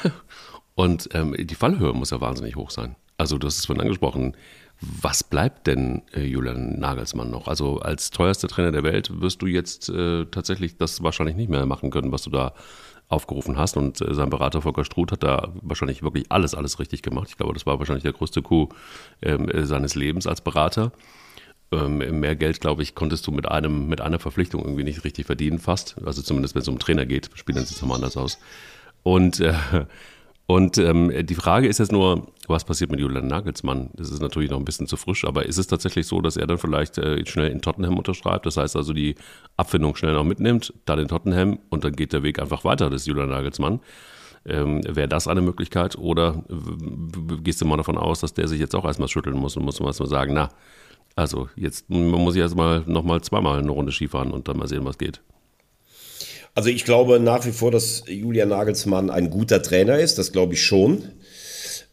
Und 0.76 1.10
ähm, 1.14 1.36
die 1.38 1.56
Fallhöhe 1.56 1.94
muss 1.94 2.12
ja 2.12 2.22
wahnsinnig 2.22 2.56
hoch 2.56 2.72
sein. 2.72 2.96
Also 3.18 3.38
du 3.38 3.48
hast 3.48 3.60
es 3.60 3.66
vorhin 3.66 3.82
angesprochen. 3.82 4.36
Was 4.80 5.24
bleibt 5.24 5.68
denn 5.68 6.02
äh, 6.14 6.24
Julian 6.24 6.80
Nagelsmann 6.80 7.30
noch? 7.30 7.48
Also 7.48 7.80
als 7.80 8.10
teuerster 8.10 8.48
Trainer 8.48 8.72
der 8.72 8.84
Welt 8.84 9.22
wirst 9.22 9.42
du 9.42 9.48
jetzt 9.48 9.90
äh, 9.90 10.26
tatsächlich 10.26 10.78
das 10.78 11.04
wahrscheinlich 11.04 11.36
nicht 11.36 11.50
mehr 11.50 11.66
machen 11.66 11.92
können, 11.92 12.12
was 12.12 12.24
du 12.24 12.30
da 12.30 12.54
aufgerufen 13.10 13.58
hast. 13.58 13.78
Und 13.78 14.02
äh, 14.02 14.14
sein 14.14 14.30
Berater 14.30 14.62
Volker 14.62 14.86
Struth 14.86 15.12
hat 15.12 15.24
da 15.24 15.54
wahrscheinlich 15.62 16.02
wirklich 16.02 16.26
alles, 16.30 16.56
alles 16.56 16.80
richtig 16.80 17.02
gemacht. 17.04 17.28
Ich 17.30 17.38
glaube, 17.38 17.54
das 17.54 17.66
war 17.66 17.78
wahrscheinlich 17.78 18.04
der 18.04 18.14
größte 18.14 18.42
Coup 18.42 18.74
ähm, 19.22 19.50
äh, 19.50 19.66
seines 19.66 19.96
Lebens 19.96 20.26
als 20.26 20.42
Berater. 20.42 20.92
Ähm, 21.74 22.20
mehr 22.20 22.36
Geld, 22.36 22.60
glaube 22.60 22.84
ich, 22.84 22.96
konntest 22.96 23.26
du 23.28 23.32
mit 23.32 23.48
einem, 23.48 23.88
mit 23.88 24.02
einer 24.02 24.20
Verpflichtung 24.20 24.62
irgendwie 24.62 24.84
nicht 24.84 25.06
richtig 25.06 25.26
verdienen, 25.26 25.58
fast. 25.58 25.96
Also 26.06 26.22
zumindest 26.22 26.54
wenn 26.54 26.64
es 26.64 26.68
um 26.68 26.80
Trainer 26.80 27.06
geht, 27.06 27.30
spielen 27.34 27.66
sie 27.66 27.74
es 27.74 27.82
nochmal 27.82 27.96
anders 27.96 28.18
aus. 28.18 28.40
Und, 29.04 29.40
äh, 29.40 29.54
und 30.48 30.78
ähm, 30.78 31.14
die 31.26 31.36
Frage 31.36 31.68
ist 31.68 31.78
jetzt 31.80 31.94
nur, 31.94 32.28
was 32.48 32.66
passiert 32.66 32.92
mit 32.92 33.00
Julian 33.00 33.28
Nagelsmann? 33.28 33.90
Das 33.94 34.10
ist 34.10 34.22
natürlich 34.22 34.52
noch 34.52 34.58
ein 34.58 34.66
bisschen 34.66 34.86
zu 34.86 34.98
frisch, 34.98 35.24
aber 35.24 35.46
ist 35.46 35.58
es 35.58 35.68
tatsächlich 35.68 36.08
so, 36.08 36.20
dass 36.20 36.36
er 36.36 36.46
dann 36.46 36.58
vielleicht 36.58 36.98
äh, 36.98 37.26
schnell 37.26 37.50
in 37.50 37.62
Tottenham 37.62 37.98
unterschreibt? 37.98 38.46
Das 38.46 38.58
heißt 38.58 38.76
also, 38.76 38.92
die 38.92 39.16
Abfindung 39.56 39.96
schnell 39.96 40.14
noch 40.14 40.26
mitnimmt, 40.26 40.74
dann 40.84 41.00
in 41.00 41.08
Tottenham 41.08 41.60
und 41.70 41.86
dann 41.86 41.94
geht 41.94 42.12
der 42.12 42.24
Weg 42.24 42.40
einfach 42.40 42.66
weiter 42.66 42.90
des 42.90 43.06
Julian 43.06 43.30
Nagelsmann. 43.30 43.80
Ähm, 44.44 44.82
Wäre 44.84 45.08
das 45.08 45.30
eine 45.30 45.42
Möglichkeit? 45.42 45.98
Oder 45.98 46.44
gehst 47.44 47.62
du 47.62 47.66
mal 47.66 47.78
davon 47.78 47.98
aus, 47.98 48.20
dass 48.20 48.34
der 48.34 48.50
sich 48.50 48.60
jetzt 48.60 48.76
auch 48.76 48.84
erstmal 48.84 49.08
schütteln 49.08 49.38
muss 49.38 49.56
und 49.56 49.64
muss 49.64 49.80
man 49.80 49.88
erstmal 49.88 50.10
sagen, 50.10 50.34
na, 50.34 50.50
also 51.16 51.50
jetzt 51.56 51.90
muss 51.90 52.36
ich 52.36 52.42
erstmal 52.42 52.82
nochmal 52.82 53.22
zweimal 53.22 53.60
eine 53.60 53.72
Runde 53.72 53.92
Skifahren 53.92 54.32
und 54.32 54.48
dann 54.48 54.58
mal 54.58 54.68
sehen, 54.68 54.86
was 54.86 54.98
geht. 54.98 55.22
Also 56.54 56.70
ich 56.70 56.84
glaube 56.84 57.20
nach 57.20 57.46
wie 57.46 57.52
vor, 57.52 57.72
dass 57.72 58.04
Julian 58.08 58.50
Nagelsmann 58.50 59.10
ein 59.10 59.30
guter 59.30 59.62
Trainer 59.62 60.00
ist, 60.00 60.18
das 60.18 60.32
glaube 60.32 60.54
ich 60.54 60.64
schon. 60.64 61.04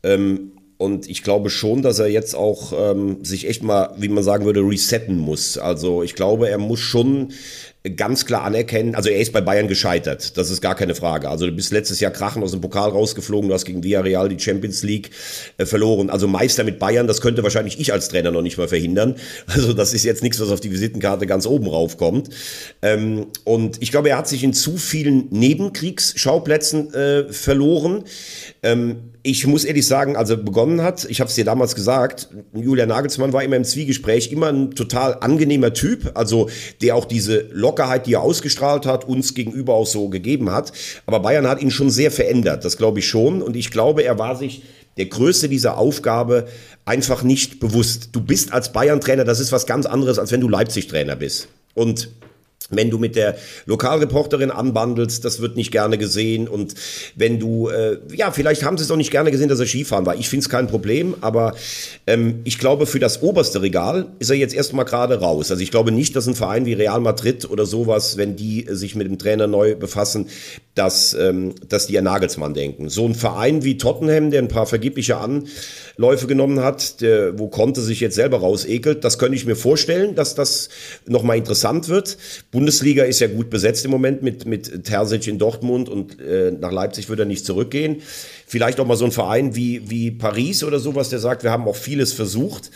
Ähm, 0.02 0.52
und 0.78 1.09
ich 1.09 1.24
glaube 1.24 1.50
schon, 1.50 1.83
dass 1.83 1.98
er 1.98 2.07
jetzt 2.07 2.35
auch 2.35 2.72
ähm, 2.72 3.24
sich 3.24 3.48
echt 3.48 3.64
mal, 3.64 3.94
wie 3.98 4.09
man 4.09 4.22
sagen 4.22 4.44
würde, 4.44 4.61
resetten 4.61 5.18
muss. 5.18 5.59
Also 5.59 6.04
ich 6.04 6.14
glaube, 6.14 6.48
er 6.48 6.59
muss 6.59 6.78
schon 6.78 7.33
ganz 7.96 8.26
klar 8.26 8.42
anerkennen, 8.42 8.94
also 8.96 9.08
er 9.08 9.20
ist 9.20 9.32
bei 9.32 9.40
Bayern 9.40 9.68
gescheitert, 9.68 10.36
das 10.36 10.50
ist 10.50 10.60
gar 10.60 10.74
keine 10.74 10.96
Frage. 10.96 11.30
Also 11.30 11.46
du 11.46 11.52
bist 11.52 11.72
letztes 11.72 12.00
Jahr 12.00 12.10
krachen 12.10 12.42
aus 12.42 12.50
dem 12.50 12.60
Pokal 12.60 12.90
rausgeflogen, 12.90 13.48
du 13.48 13.54
hast 13.54 13.64
gegen 13.64 13.84
Villarreal 13.84 14.28
die 14.28 14.38
Champions 14.38 14.82
League 14.82 15.10
äh, 15.58 15.64
verloren. 15.64 16.10
Also 16.10 16.26
Meister 16.26 16.64
mit 16.64 16.78
Bayern, 16.78 17.06
das 17.06 17.20
könnte 17.20 17.42
wahrscheinlich 17.44 17.78
ich 17.78 17.92
als 17.92 18.08
Trainer 18.08 18.32
noch 18.32 18.42
nicht 18.42 18.58
mal 18.58 18.68
verhindern. 18.68 19.16
Also 19.58 19.72
das 19.72 19.92
ist 19.92 20.04
jetzt 20.04 20.22
nichts, 20.22 20.38
was 20.40 20.50
auf 20.50 20.60
die 20.60 20.70
Visitenkarte 20.70 21.26
ganz 21.26 21.46
oben 21.46 21.66
raufkommt. 21.68 22.28
Ähm, 22.82 23.26
und 23.44 23.82
ich 23.82 23.90
glaube, 23.90 24.10
er 24.10 24.18
hat 24.18 24.28
sich 24.28 24.44
in 24.44 24.52
zu 24.52 24.76
vielen 24.76 25.28
Nebenkriegsschauplätzen 25.30 26.94
äh, 26.94 27.32
verloren. 27.32 28.04
Ähm, 28.62 29.12
ich 29.22 29.46
muss 29.46 29.64
ehrlich 29.64 29.86
sagen, 29.86 30.16
als 30.16 30.30
er 30.30 30.36
begonnen 30.36 30.82
hat, 30.82 31.06
ich 31.08 31.20
habe 31.20 31.28
es 31.28 31.34
dir 31.34 31.44
damals 31.44 31.74
gesagt, 31.74 32.28
Julian 32.54 32.88
Nagelsmann 32.88 33.32
war 33.32 33.42
immer 33.42 33.56
im 33.56 33.64
Zwiegespräch, 33.64 34.32
immer 34.32 34.48
ein 34.48 34.70
total 34.70 35.18
angenehmer 35.20 35.72
Typ, 35.72 36.12
also 36.14 36.48
der 36.80 36.96
auch 36.96 37.04
diese 37.04 37.48
Lock 37.52 37.67
Lockerheit, 37.68 38.07
die 38.07 38.14
er 38.14 38.22
ausgestrahlt 38.22 38.87
hat, 38.87 39.07
uns 39.07 39.35
gegenüber 39.35 39.74
auch 39.74 39.87
so 39.87 40.09
gegeben 40.09 40.50
hat. 40.50 40.72
Aber 41.04 41.20
Bayern 41.20 41.46
hat 41.46 41.61
ihn 41.61 41.70
schon 41.70 41.90
sehr 41.90 42.11
verändert, 42.11 42.64
das 42.64 42.78
glaube 42.78 43.00
ich 43.00 43.07
schon. 43.07 43.42
Und 43.42 43.57
ich 43.57 43.70
glaube, 43.70 44.02
er 44.02 44.18
war 44.18 44.37
sich 44.37 44.62
der 44.96 45.07
Größe 45.07 45.50
dieser 45.50 45.76
Aufgabe 45.76 46.48
einfach 46.87 47.22
nicht 47.22 47.61
bewusst. 47.61 48.09
Du 48.12 48.22
bist 48.22 48.52
als 48.52 48.72
Bayern-Trainer, 48.72 49.24
das 49.24 49.38
ist 49.38 49.52
was 49.52 49.66
ganz 49.66 49.85
anderes, 49.85 50.18
als 50.18 50.33
wenn 50.33 50.40
du 50.40 50.48
Leipzig-Trainer 50.48 51.14
bist. 51.14 51.48
Und 51.74 52.09
wenn 52.71 52.90
du 52.90 52.99
mit 52.99 53.16
der 53.16 53.37
Lokalreporterin 53.66 54.51
anbandelst, 54.51 55.25
das 55.25 55.40
wird 55.40 55.57
nicht 55.57 55.71
gerne 55.71 55.97
gesehen. 55.97 56.49
Und 56.49 56.75
wenn 57.16 57.38
du, 57.38 57.68
äh, 57.68 57.99
ja, 58.14 58.31
vielleicht 58.31 58.62
haben 58.62 58.77
sie 58.77 58.85
es 58.85 58.90
auch 58.90 58.97
nicht 58.97 59.11
gerne 59.11 59.31
gesehen, 59.31 59.49
dass 59.49 59.61
er 59.61 59.66
Skifahren 59.66 60.05
war. 60.05 60.16
Ich 60.16 60.29
finde 60.29 60.42
es 60.42 60.49
kein 60.51 60.66
Problem, 60.66 61.14
aber 61.21 61.55
ähm, 62.07 62.40
ich 62.44 62.59
glaube, 62.59 62.87
für 62.87 62.99
das 62.99 63.23
oberste 63.23 63.62
Regal 63.62 64.07
ist 64.18 64.31
er 64.31 64.37
jetzt 64.37 64.55
erstmal 64.55 64.85
gerade 64.85 65.18
raus. 65.21 65.51
Also 65.51 65.62
ich 65.62 65.71
glaube 65.71 65.92
nicht, 65.92 66.14
dass 66.14 66.27
ein 66.27 66.35
Verein 66.35 66.66
wie 66.66 66.75
Real 66.75 67.01
Madrid 67.01 67.49
oder 67.51 67.64
sowas, 67.64 68.16
wenn 68.16 68.37
die 68.37 68.66
sich 68.68 68.94
mit 68.94 69.07
dem 69.07 69.18
Trainer 69.18 69.47
neu 69.47 69.75
befassen, 69.75 70.29
dass, 70.75 71.14
ähm, 71.14 71.55
dass 71.68 71.87
die 71.87 71.99
an 71.99 72.05
Nagelsmann 72.05 72.55
denken. 72.55 72.90
So 72.90 73.07
ein 73.07 73.14
Verein 73.14 73.64
wie 73.64 73.79
Tottenham, 73.79 74.31
der 74.31 74.42
ein 74.42 74.49
paar 74.49 74.66
vergebliche 74.66 75.16
Anläufe 75.16 76.27
genommen 76.27 76.61
hat, 76.61 77.01
der, 77.01 77.38
wo 77.38 77.49
Conte 77.49 77.81
sich 77.81 78.01
jetzt 78.01 78.14
selber 78.14 78.38
rausekelt, 78.40 79.05
das 79.05 79.18
könnte 79.18 79.37
ich 79.37 79.47
mir 79.47 79.57
vorstellen, 79.57 80.14
dass 80.14 80.35
das 80.35 80.68
nochmal 81.07 81.38
interessant 81.38 81.88
wird. 81.88 82.18
Bundesliga 82.50 83.04
ist 83.04 83.20
ja 83.20 83.26
gut 83.26 83.50
besetzt 83.50 83.84
im 83.84 83.90
Moment 83.90 84.22
mit, 84.22 84.46
mit 84.46 84.84
Terzic 84.84 85.26
in 85.26 85.38
Dortmund 85.38 85.88
und 85.88 86.18
äh, 86.18 86.50
nach 86.50 86.72
Leipzig 86.72 87.08
wird 87.11 87.20
er 87.20 87.26
nicht 87.26 87.44
zurückgehen. 87.44 87.96
Vielleicht 88.46 88.80
auch 88.80 88.87
mal 88.87 88.96
so 88.96 89.04
ein 89.04 89.12
Verein 89.12 89.54
wie, 89.54 89.90
wie 89.90 90.11
Paris 90.11 90.64
oder 90.64 90.78
sowas, 90.78 91.11
der 91.11 91.18
sagt, 91.18 91.42
wir 91.42 91.50
haben 91.50 91.68
auch 91.68 91.76
vieles 91.76 92.14
versucht. 92.14 92.70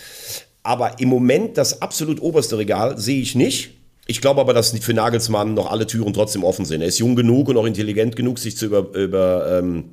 Aber 0.62 1.00
im 1.00 1.08
Moment 1.08 1.56
das 1.56 1.80
absolut 1.80 2.20
oberste 2.20 2.58
Regal 2.58 2.98
sehe 2.98 3.20
ich 3.20 3.34
nicht. 3.34 3.70
Ich 4.06 4.20
glaube 4.20 4.40
aber, 4.40 4.52
dass 4.52 4.78
für 4.78 4.94
Nagelsmann 4.94 5.54
noch 5.54 5.70
alle 5.70 5.86
Türen 5.86 6.12
trotzdem 6.12 6.44
offen 6.44 6.66
sind. 6.66 6.82
Er 6.82 6.88
ist 6.88 6.98
jung 6.98 7.16
genug 7.16 7.48
und 7.48 7.56
auch 7.56 7.66
intelligent 7.66 8.14
genug, 8.14 8.38
sich 8.38 8.56
zu 8.56 8.66
über, 8.66 8.94
über 8.94 9.58
ähm, 9.58 9.84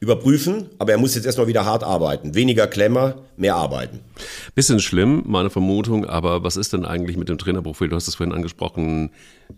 überprüfen, 0.00 0.70
aber 0.78 0.92
er 0.92 0.98
muss 0.98 1.14
jetzt 1.14 1.26
erstmal 1.26 1.46
wieder 1.46 1.66
hart 1.66 1.84
arbeiten. 1.84 2.34
Weniger 2.34 2.66
Klemmer, 2.66 3.18
mehr 3.36 3.54
arbeiten. 3.54 4.00
Bisschen 4.54 4.80
schlimm, 4.80 5.22
meine 5.26 5.50
Vermutung, 5.50 6.06
aber 6.06 6.42
was 6.42 6.56
ist 6.56 6.72
denn 6.72 6.86
eigentlich 6.86 7.18
mit 7.18 7.28
dem 7.28 7.36
Trainerprofil? 7.36 7.88
Du 7.88 7.96
hast 7.96 8.08
es 8.08 8.14
vorhin 8.14 8.34
angesprochen. 8.34 9.10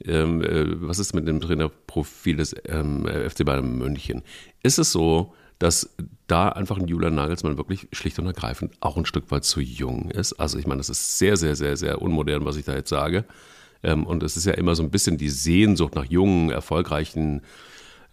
Ähm, 0.04 0.42
äh, 0.42 0.64
was 0.80 0.98
ist 0.98 1.14
mit 1.14 1.28
dem 1.28 1.40
Trainerprofil 1.40 2.36
des 2.36 2.56
ähm, 2.66 3.06
FC 3.06 3.44
Bayern 3.44 3.78
München? 3.78 4.22
Ist 4.64 4.80
es 4.80 4.90
so, 4.90 5.32
dass 5.60 5.90
da 6.26 6.48
einfach 6.48 6.76
ein 6.76 6.88
Julian 6.88 7.14
Nagelsmann 7.14 7.56
wirklich 7.56 7.86
schlicht 7.92 8.18
und 8.18 8.26
ergreifend 8.26 8.72
auch 8.80 8.96
ein 8.96 9.06
Stück 9.06 9.30
weit 9.30 9.44
zu 9.44 9.60
jung 9.60 10.10
ist? 10.10 10.32
Also 10.34 10.58
ich 10.58 10.66
meine, 10.66 10.78
das 10.78 10.88
ist 10.88 11.18
sehr, 11.18 11.36
sehr, 11.36 11.54
sehr, 11.54 11.76
sehr 11.76 12.02
unmodern, 12.02 12.44
was 12.44 12.56
ich 12.56 12.64
da 12.64 12.74
jetzt 12.74 12.88
sage. 12.88 13.24
Ähm, 13.84 14.04
und 14.04 14.24
es 14.24 14.36
ist 14.36 14.46
ja 14.46 14.54
immer 14.54 14.74
so 14.74 14.82
ein 14.82 14.90
bisschen 14.90 15.18
die 15.18 15.30
Sehnsucht 15.30 15.94
nach 15.94 16.06
jungen, 16.06 16.50
erfolgreichen 16.50 17.42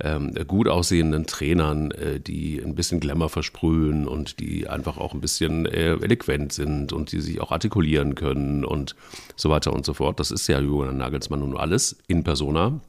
ähm, 0.01 0.33
gut 0.47 0.67
aussehenden 0.67 1.25
Trainern, 1.25 1.91
äh, 1.91 2.19
die 2.19 2.59
ein 2.59 2.75
bisschen 2.75 2.99
Glamour 2.99 3.29
versprühen 3.29 4.07
und 4.07 4.39
die 4.39 4.67
einfach 4.67 4.97
auch 4.97 5.13
ein 5.13 5.21
bisschen 5.21 5.65
äh, 5.65 5.93
eloquent 5.93 6.53
sind 6.53 6.93
und 6.93 7.11
die 7.11 7.19
sich 7.19 7.41
auch 7.41 7.51
artikulieren 7.51 8.15
können 8.15 8.63
und 8.63 8.95
so 9.35 9.49
weiter 9.49 9.73
und 9.73 9.85
so 9.85 9.93
fort. 9.93 10.19
Das 10.19 10.31
ist 10.31 10.47
ja 10.47 10.59
Julian 10.59 10.97
Nagelsmann 10.97 11.41
nun 11.41 11.57
alles 11.57 11.97
in 12.07 12.23
persona. 12.23 12.79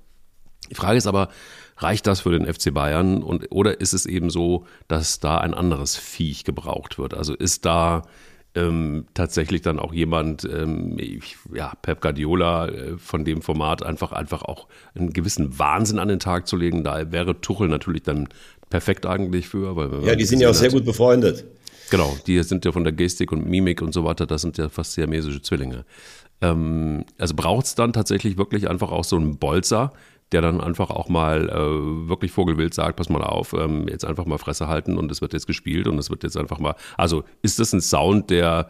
Die 0.70 0.76
Frage 0.76 0.98
ist 0.98 1.08
aber, 1.08 1.30
reicht 1.78 2.06
das 2.06 2.20
für 2.20 2.30
den 2.30 2.52
FC 2.52 2.72
Bayern 2.72 3.22
und, 3.22 3.46
oder 3.50 3.80
ist 3.80 3.92
es 3.92 4.06
eben 4.06 4.30
so, 4.30 4.66
dass 4.86 5.18
da 5.18 5.38
ein 5.38 5.54
anderes 5.54 5.96
Viech 5.96 6.44
gebraucht 6.44 6.98
wird? 6.98 7.14
Also 7.14 7.34
ist 7.34 7.64
da 7.64 8.02
ähm, 8.54 9.06
tatsächlich 9.14 9.62
dann 9.62 9.78
auch 9.78 9.92
jemand, 9.92 10.44
ähm, 10.44 10.96
ich, 10.98 11.36
ja, 11.54 11.72
Pep 11.82 12.00
Guardiola 12.00 12.68
äh, 12.68 12.98
von 12.98 13.24
dem 13.24 13.42
Format 13.42 13.82
einfach, 13.84 14.12
einfach 14.12 14.42
auch 14.42 14.66
einen 14.94 15.12
gewissen 15.12 15.58
Wahnsinn 15.58 15.98
an 15.98 16.08
den 16.08 16.18
Tag 16.18 16.48
zu 16.48 16.56
legen. 16.56 16.82
Da 16.82 17.12
wäre 17.12 17.40
Tuchel 17.40 17.68
natürlich 17.68 18.02
dann 18.02 18.28
perfekt 18.68 19.06
eigentlich 19.06 19.48
für. 19.48 19.76
Weil, 19.76 20.04
ja, 20.04 20.16
die 20.16 20.24
sind 20.24 20.40
ja 20.40 20.50
auch 20.50 20.54
sehr 20.54 20.70
gut 20.70 20.84
befreundet. 20.84 21.44
Genau, 21.90 22.16
die 22.26 22.42
sind 22.42 22.64
ja 22.64 22.72
von 22.72 22.84
der 22.84 22.92
Gestik 22.92 23.32
und 23.32 23.48
Mimik 23.48 23.82
und 23.82 23.92
so 23.92 24.04
weiter, 24.04 24.26
das 24.26 24.42
sind 24.42 24.58
ja 24.58 24.68
fast 24.68 24.92
siamesische 24.92 25.42
Zwillinge. 25.42 25.84
Ähm, 26.40 27.04
also 27.18 27.34
braucht 27.34 27.66
es 27.66 27.74
dann 27.74 27.92
tatsächlich 27.92 28.38
wirklich 28.38 28.70
einfach 28.70 28.92
auch 28.92 29.04
so 29.04 29.16
einen 29.16 29.38
Bolzer, 29.38 29.92
der 30.32 30.42
dann 30.42 30.60
einfach 30.60 30.90
auch 30.90 31.08
mal 31.08 31.48
äh, 31.48 32.08
wirklich 32.08 32.30
vogelwild 32.32 32.74
sagt, 32.74 32.96
pass 32.96 33.08
mal 33.08 33.22
auf, 33.22 33.52
ähm, 33.52 33.88
jetzt 33.88 34.04
einfach 34.04 34.26
mal 34.26 34.38
Fresse 34.38 34.68
halten 34.68 34.96
und 34.96 35.10
es 35.10 35.20
wird 35.20 35.32
jetzt 35.32 35.46
gespielt 35.46 35.88
und 35.88 35.98
es 35.98 36.10
wird 36.10 36.22
jetzt 36.22 36.36
einfach 36.36 36.58
mal, 36.58 36.74
also 36.96 37.24
ist 37.42 37.58
das 37.58 37.72
ein 37.72 37.80
Sound, 37.80 38.30
der 38.30 38.68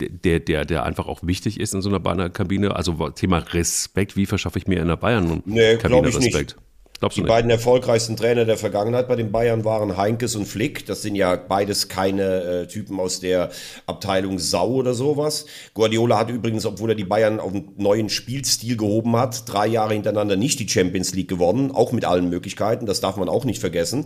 der, 0.00 0.40
der, 0.40 0.64
der 0.64 0.84
einfach 0.84 1.06
auch 1.06 1.20
wichtig 1.22 1.60
ist 1.60 1.74
in 1.74 1.82
so 1.82 1.88
einer 1.88 2.00
Bayern-Kabine? 2.00 2.74
Also 2.74 3.10
Thema 3.10 3.38
Respekt, 3.38 4.16
wie 4.16 4.26
verschaffe 4.26 4.58
ich 4.58 4.66
mir 4.66 4.80
in 4.80 4.88
der 4.88 4.96
Bayern-Kabine 4.96 6.00
nee, 6.00 6.08
Respekt? 6.08 6.34
Nicht. 6.34 6.56
Glaubst 7.02 7.18
die 7.18 7.22
beiden 7.22 7.50
erfolgreichsten 7.50 8.16
Trainer 8.16 8.44
der 8.44 8.56
Vergangenheit 8.56 9.08
bei 9.08 9.16
den 9.16 9.32
Bayern 9.32 9.64
waren 9.64 9.96
Heinkes 9.96 10.36
und 10.36 10.46
Flick. 10.46 10.86
Das 10.86 11.02
sind 11.02 11.16
ja 11.16 11.34
beides 11.34 11.88
keine 11.88 12.42
äh, 12.44 12.66
Typen 12.68 13.00
aus 13.00 13.18
der 13.18 13.50
Abteilung 13.86 14.38
Sau 14.38 14.68
oder 14.68 14.94
sowas. 14.94 15.46
Guardiola 15.74 16.16
hat 16.16 16.30
übrigens, 16.30 16.64
obwohl 16.64 16.90
er 16.90 16.94
die 16.94 17.02
Bayern 17.02 17.40
auf 17.40 17.52
einen 17.52 17.72
neuen 17.76 18.08
Spielstil 18.08 18.76
gehoben 18.76 19.16
hat, 19.16 19.52
drei 19.52 19.66
Jahre 19.66 19.94
hintereinander 19.94 20.36
nicht 20.36 20.60
die 20.60 20.68
Champions 20.68 21.12
League 21.12 21.26
gewonnen, 21.26 21.72
auch 21.72 21.90
mit 21.90 22.04
allen 22.04 22.30
Möglichkeiten. 22.30 22.86
Das 22.86 23.00
darf 23.00 23.16
man 23.16 23.28
auch 23.28 23.44
nicht 23.44 23.58
vergessen. 23.58 24.04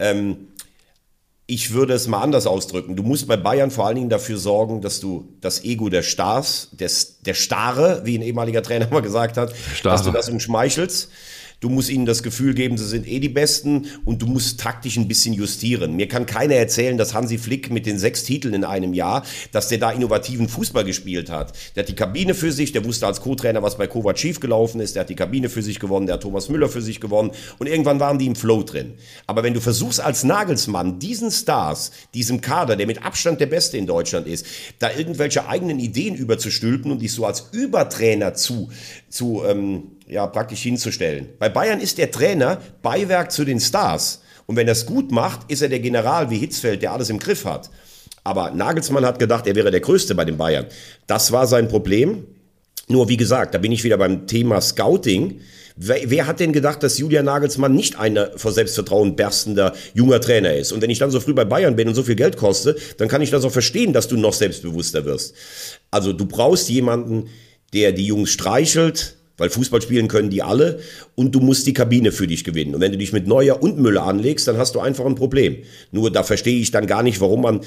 Ähm, 0.00 0.48
ich 1.46 1.72
würde 1.72 1.92
es 1.92 2.08
mal 2.08 2.20
anders 2.20 2.48
ausdrücken. 2.48 2.96
Du 2.96 3.04
musst 3.04 3.28
bei 3.28 3.36
Bayern 3.36 3.70
vor 3.70 3.86
allen 3.86 3.94
Dingen 3.94 4.10
dafür 4.10 4.38
sorgen, 4.38 4.80
dass 4.80 4.98
du 4.98 5.28
das 5.40 5.62
Ego 5.62 5.88
der 5.88 6.02
Stars, 6.02 6.70
des, 6.72 7.20
der 7.20 7.34
Starre, 7.34 8.00
wie 8.04 8.18
ein 8.18 8.22
ehemaliger 8.22 8.64
Trainer 8.64 8.88
mal 8.90 9.02
gesagt 9.02 9.36
hat, 9.36 9.54
Starre. 9.72 9.94
dass 9.94 10.04
du 10.04 10.10
das 10.10 10.28
umschmeichelst. 10.28 11.10
Du 11.60 11.68
musst 11.68 11.90
ihnen 11.90 12.06
das 12.06 12.22
Gefühl 12.22 12.54
geben, 12.54 12.76
sie 12.76 12.86
sind 12.86 13.06
eh 13.06 13.20
die 13.20 13.28
Besten 13.28 13.86
und 14.04 14.20
du 14.20 14.26
musst 14.26 14.60
taktisch 14.60 14.96
ein 14.96 15.08
bisschen 15.08 15.34
justieren. 15.34 15.96
Mir 15.96 16.08
kann 16.08 16.26
keiner 16.26 16.54
erzählen, 16.54 16.98
dass 16.98 17.14
Hansi 17.14 17.38
Flick 17.38 17.70
mit 17.70 17.86
den 17.86 17.98
sechs 17.98 18.24
Titeln 18.24 18.54
in 18.54 18.64
einem 18.64 18.94
Jahr, 18.94 19.24
dass 19.52 19.68
der 19.68 19.78
da 19.78 19.90
innovativen 19.90 20.48
Fußball 20.48 20.84
gespielt 20.84 21.30
hat. 21.30 21.52
Der 21.74 21.82
hat 21.82 21.88
die 21.88 21.94
Kabine 21.94 22.34
für 22.34 22.52
sich, 22.52 22.72
der 22.72 22.84
wusste 22.84 23.06
als 23.06 23.20
Co-Trainer, 23.20 23.62
was 23.62 23.78
bei 23.78 23.86
Kovac 23.86 24.18
schief 24.18 24.40
gelaufen 24.40 24.80
ist, 24.80 24.94
der 24.94 25.00
hat 25.00 25.10
die 25.10 25.14
Kabine 25.14 25.48
für 25.48 25.62
sich 25.62 25.80
gewonnen, 25.80 26.06
der 26.06 26.14
hat 26.14 26.22
Thomas 26.22 26.48
Müller 26.48 26.68
für 26.68 26.82
sich 26.82 27.00
gewonnen 27.00 27.30
und 27.58 27.66
irgendwann 27.66 28.00
waren 28.00 28.18
die 28.18 28.26
im 28.26 28.36
Flow 28.36 28.62
drin. 28.62 28.94
Aber 29.26 29.42
wenn 29.42 29.54
du 29.54 29.60
versuchst 29.60 30.00
als 30.00 30.24
Nagelsmann 30.24 30.98
diesen 30.98 31.30
Stars, 31.30 31.92
diesem 32.12 32.40
Kader, 32.40 32.76
der 32.76 32.86
mit 32.86 33.04
Abstand 33.04 33.40
der 33.40 33.46
Beste 33.46 33.76
in 33.78 33.86
Deutschland 33.86 34.26
ist, 34.26 34.46
da 34.78 34.90
irgendwelche 34.90 35.46
eigenen 35.48 35.78
Ideen 35.78 36.14
überzustülpen 36.14 36.90
und 36.90 37.00
dich 37.00 37.12
so 37.12 37.24
als 37.24 37.48
Übertrainer 37.52 38.34
zu, 38.34 38.70
zu 39.08 39.42
ähm, 39.46 39.92
ja, 40.06 40.26
praktisch 40.26 40.62
hinzustellen. 40.62 41.28
Bei 41.38 41.48
Bayern 41.48 41.80
ist 41.80 41.98
der 41.98 42.10
Trainer 42.10 42.60
Beiwerk 42.82 43.32
zu 43.32 43.44
den 43.44 43.60
Stars. 43.60 44.22
Und 44.46 44.56
wenn 44.56 44.68
er 44.68 44.72
es 44.72 44.86
gut 44.86 45.10
macht, 45.10 45.50
ist 45.50 45.62
er 45.62 45.68
der 45.68 45.80
General 45.80 46.30
wie 46.30 46.38
Hitzfeld, 46.38 46.82
der 46.82 46.92
alles 46.92 47.10
im 47.10 47.18
Griff 47.18 47.44
hat. 47.44 47.70
Aber 48.24 48.50
Nagelsmann 48.50 49.04
hat 49.04 49.18
gedacht, 49.18 49.46
er 49.46 49.54
wäre 49.54 49.70
der 49.70 49.80
Größte 49.80 50.14
bei 50.14 50.24
den 50.24 50.36
Bayern. 50.36 50.66
Das 51.06 51.32
war 51.32 51.46
sein 51.46 51.68
Problem. 51.68 52.26
Nur 52.88 53.08
wie 53.08 53.16
gesagt, 53.16 53.54
da 53.54 53.58
bin 53.58 53.72
ich 53.72 53.84
wieder 53.84 53.96
beim 53.96 54.26
Thema 54.26 54.60
Scouting. 54.60 55.40
Wer, 55.76 56.10
wer, 56.10 56.26
hat 56.26 56.40
denn 56.40 56.52
gedacht, 56.52 56.82
dass 56.82 56.98
Julian 56.98 57.24
Nagelsmann 57.24 57.74
nicht 57.74 57.98
ein 57.98 58.18
vor 58.36 58.52
Selbstvertrauen 58.52 59.16
berstender 59.16 59.74
junger 59.94 60.20
Trainer 60.20 60.54
ist? 60.54 60.72
Und 60.72 60.82
wenn 60.82 60.90
ich 60.90 60.98
dann 60.98 61.10
so 61.10 61.18
früh 61.18 61.34
bei 61.34 61.44
Bayern 61.44 61.76
bin 61.76 61.88
und 61.88 61.94
so 61.94 62.02
viel 62.02 62.14
Geld 62.14 62.36
koste, 62.36 62.76
dann 62.98 63.08
kann 63.08 63.22
ich 63.22 63.30
das 63.30 63.44
auch 63.44 63.50
verstehen, 63.50 63.92
dass 63.92 64.06
du 64.06 64.16
noch 64.16 64.34
selbstbewusster 64.34 65.04
wirst. 65.04 65.34
Also 65.90 66.12
du 66.12 66.26
brauchst 66.26 66.68
jemanden, 66.68 67.28
der 67.72 67.92
die 67.92 68.06
Jungs 68.06 68.30
streichelt, 68.30 69.16
weil 69.36 69.50
Fußball 69.50 69.82
spielen 69.82 70.08
können 70.08 70.30
die 70.30 70.42
alle 70.42 70.78
und 71.14 71.34
du 71.34 71.40
musst 71.40 71.66
die 71.66 71.72
Kabine 71.72 72.12
für 72.12 72.26
dich 72.26 72.44
gewinnen. 72.44 72.74
Und 72.74 72.80
wenn 72.80 72.92
du 72.92 72.98
dich 72.98 73.12
mit 73.12 73.26
Neuer 73.26 73.62
und 73.62 73.78
Müller 73.78 74.04
anlegst, 74.04 74.46
dann 74.46 74.58
hast 74.58 74.74
du 74.74 74.80
einfach 74.80 75.04
ein 75.04 75.14
Problem. 75.14 75.56
Nur 75.90 76.10
da 76.10 76.22
verstehe 76.22 76.60
ich 76.60 76.70
dann 76.70 76.86
gar 76.86 77.02
nicht, 77.02 77.20
warum 77.20 77.42
man 77.42 77.60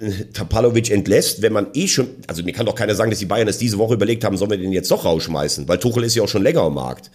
äh, 0.00 0.24
Tapalovic 0.32 0.90
entlässt, 0.90 1.42
wenn 1.42 1.52
man 1.52 1.68
eh 1.74 1.88
schon, 1.88 2.08
also 2.26 2.42
mir 2.42 2.52
kann 2.52 2.66
doch 2.66 2.74
keiner 2.74 2.94
sagen, 2.94 3.10
dass 3.10 3.18
die 3.18 3.26
Bayern 3.26 3.48
es 3.48 3.58
diese 3.58 3.78
Woche 3.78 3.94
überlegt 3.94 4.24
haben, 4.24 4.36
sollen 4.36 4.50
wir 4.50 4.58
den 4.58 4.72
jetzt 4.72 4.90
doch 4.90 5.04
rausschmeißen, 5.04 5.68
weil 5.68 5.78
Tuchel 5.78 6.04
ist 6.04 6.14
ja 6.14 6.22
auch 6.22 6.28
schon 6.28 6.42
länger 6.42 6.62
am 6.62 6.74
Markt. 6.74 7.10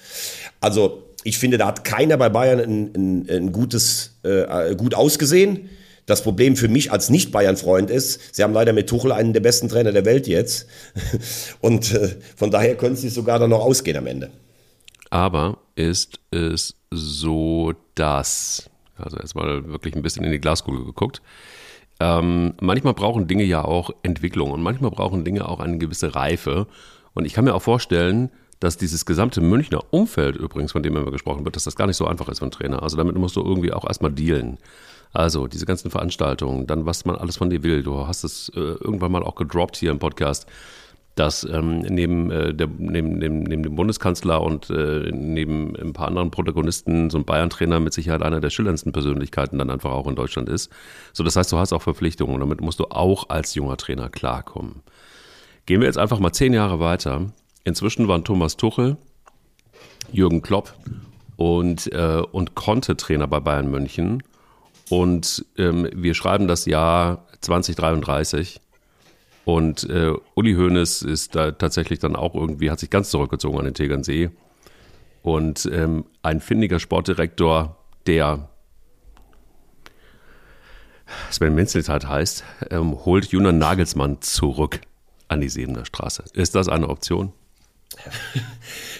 Also 0.59 1.03
ich 1.23 1.37
finde, 1.37 1.57
da 1.57 1.67
hat 1.67 1.83
keiner 1.83 2.17
bei 2.17 2.29
Bayern 2.29 2.59
ein, 2.59 2.91
ein, 2.95 3.29
ein 3.29 3.51
gutes, 3.51 4.11
äh, 4.23 4.75
gut 4.75 4.93
ausgesehen. 4.93 5.69
Das 6.05 6.21
Problem 6.21 6.55
für 6.55 6.67
mich 6.67 6.91
als 6.91 7.09
Nicht-Bayern-Freund 7.09 7.89
ist, 7.89 8.35
sie 8.35 8.43
haben 8.43 8.53
leider 8.53 8.73
mit 8.73 8.87
Tuchel 8.87 9.11
einen 9.11 9.33
der 9.33 9.39
besten 9.39 9.69
Trainer 9.69 9.91
der 9.91 10.05
Welt 10.05 10.27
jetzt. 10.27 10.67
Und 11.61 11.93
äh, 11.93 12.15
von 12.35 12.51
daher 12.51 12.75
können 12.75 12.95
sie 12.95 13.09
sogar 13.09 13.39
dann 13.39 13.49
noch 13.49 13.61
ausgehen 13.61 13.97
am 13.97 14.07
Ende. 14.07 14.29
Aber 15.09 15.57
ist 15.75 16.19
es 16.31 16.75
so, 16.91 17.73
dass, 17.95 18.69
also 18.97 19.17
erstmal 19.17 19.67
wirklich 19.67 19.95
ein 19.95 20.01
bisschen 20.01 20.23
in 20.23 20.31
die 20.31 20.39
Glaskugel 20.39 20.85
geguckt, 20.85 21.21
ähm, 21.99 22.53
manchmal 22.59 22.93
brauchen 22.93 23.27
Dinge 23.27 23.43
ja 23.43 23.63
auch 23.63 23.89
Entwicklung 24.03 24.51
und 24.51 24.61
manchmal 24.61 24.91
brauchen 24.91 25.23
Dinge 25.23 25.47
auch 25.47 25.59
eine 25.59 25.77
gewisse 25.77 26.13
Reife. 26.13 26.67
Und 27.13 27.25
ich 27.25 27.33
kann 27.33 27.45
mir 27.45 27.55
auch 27.55 27.61
vorstellen, 27.61 28.29
dass 28.59 28.77
dieses 28.77 29.05
gesamte 29.05 29.41
Münchner 29.41 29.81
Umfeld 29.91 30.35
übrigens, 30.35 30.71
von 30.71 30.83
dem 30.83 30.95
immer 30.95 31.11
gesprochen 31.11 31.45
wird, 31.45 31.55
dass 31.55 31.63
das 31.63 31.75
gar 31.75 31.87
nicht 31.87 31.97
so 31.97 32.07
einfach 32.07 32.27
ist 32.29 32.39
für 32.39 32.45
einen 32.45 32.51
Trainer. 32.51 32.83
Also 32.83 32.97
damit 32.97 33.15
musst 33.15 33.35
du 33.35 33.41
irgendwie 33.43 33.73
auch 33.73 33.85
erstmal 33.85 34.11
dealen. 34.11 34.57
Also 35.15 35.47
diese 35.47 35.65
ganzen 35.65 35.89
Veranstaltungen, 35.89 36.67
dann 36.67 36.85
was 36.85 37.05
man 37.05 37.15
alles 37.15 37.37
von 37.37 37.49
dir 37.49 37.63
will. 37.63 37.83
Du 37.83 38.05
hast 38.05 38.23
es 38.23 38.49
äh, 38.49 38.59
irgendwann 38.59 39.11
mal 39.11 39.23
auch 39.23 39.35
gedroppt 39.35 39.77
hier 39.77 39.91
im 39.91 39.99
Podcast. 39.99 40.45
dass 41.15 41.45
ähm, 41.45 41.79
neben, 41.79 42.29
äh, 42.29 42.53
der, 42.53 42.67
neben, 42.67 43.17
neben, 43.17 43.43
neben 43.43 43.63
dem 43.63 43.75
Bundeskanzler 43.75 44.41
und 44.41 44.69
äh, 44.69 45.09
neben 45.13 45.73
ein 45.77 45.93
paar 45.93 46.09
anderen 46.09 46.29
Protagonisten 46.29 47.09
so 47.09 47.17
ein 47.17 47.23
Bayern-Trainer 47.23 47.79
mit 47.79 47.93
Sicherheit 47.93 48.21
einer 48.21 48.41
der 48.41 48.49
schillerndsten 48.49 48.91
Persönlichkeiten 48.91 49.57
dann 49.57 49.69
einfach 49.69 49.91
auch 49.91 50.07
in 50.07 50.15
Deutschland 50.15 50.49
ist. 50.49 50.69
So, 51.13 51.23
das 51.23 51.37
heißt, 51.37 51.53
du 51.53 51.57
hast 51.57 51.71
auch 51.71 51.81
Verpflichtungen 51.81 52.33
und 52.33 52.41
damit 52.41 52.59
musst 52.59 52.81
du 52.81 52.87
auch 52.89 53.29
als 53.29 53.55
junger 53.55 53.77
Trainer 53.77 54.09
klarkommen. 54.09 54.81
Gehen 55.65 55.79
wir 55.79 55.87
jetzt 55.87 55.97
einfach 55.97 56.19
mal 56.19 56.33
zehn 56.33 56.53
Jahre 56.53 56.81
weiter. 56.81 57.31
Inzwischen 57.63 58.09
waren 58.09 58.25
Thomas 58.25 58.57
Tuchel, 58.57 58.97
Jürgen 60.11 60.41
Klopp 60.41 60.73
und, 61.37 61.91
äh, 61.93 62.21
und 62.29 62.55
Conte 62.55 62.97
Trainer 62.97 63.27
bei 63.27 63.39
Bayern 63.39 63.71
München. 63.71 64.21
Und 64.89 65.45
ähm, 65.57 65.89
wir 65.93 66.13
schreiben 66.13 66.47
das 66.47 66.65
Jahr 66.65 67.27
2033. 67.41 68.61
Und 69.45 69.87
äh, 69.89 70.13
Uli 70.35 70.55
Hoeneß 70.55 71.03
ist 71.03 71.35
da 71.35 71.51
tatsächlich 71.51 71.99
dann 71.99 72.15
auch 72.15 72.35
irgendwie, 72.35 72.71
hat 72.71 72.79
sich 72.79 72.89
ganz 72.89 73.09
zurückgezogen 73.09 73.59
an 73.59 73.65
den 73.65 73.73
Tegernsee. 73.73 74.31
Und 75.21 75.69
ähm, 75.71 76.05
ein 76.21 76.39
findiger 76.39 76.79
Sportdirektor, 76.79 77.77
der 78.05 78.49
Sven 81.29 81.55
Menzeltat 81.55 82.07
heißt, 82.07 82.43
ähm, 82.71 83.05
holt 83.05 83.27
Junan 83.27 83.57
Nagelsmann 83.57 84.21
zurück 84.21 84.81
an 85.27 85.41
die 85.41 85.49
Siebener 85.49 85.85
Straße. 85.85 86.23
Ist 86.33 86.55
das 86.55 86.67
eine 86.67 86.89
Option? 86.89 87.33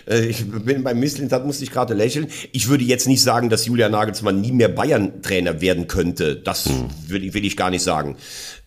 Äh, 0.08 0.26
ich 0.26 0.46
bin 0.48 0.84
beim 0.84 1.00
Misslintat, 1.00 1.48
musste 1.48 1.64
ich 1.64 1.72
gerade 1.72 1.96
lächeln. 1.96 2.28
Ich 2.52 2.68
würde 2.68 2.84
jetzt 2.84 3.08
nicht 3.08 3.24
sagen, 3.24 3.50
dass 3.50 3.66
Julian 3.66 3.92
Nagelsmann 3.92 4.40
nie 4.40 4.52
mehr 4.52 4.70
Bayern-Trainer 4.70 5.62
werden 5.62 5.88
könnte. 5.88 6.36
Das 6.36 6.66
hm. 6.66 6.90
will, 7.08 7.34
will, 7.34 7.44
ich 7.44 7.58
gar 7.58 7.72
nicht 7.72 7.82
sagen. 7.82 8.16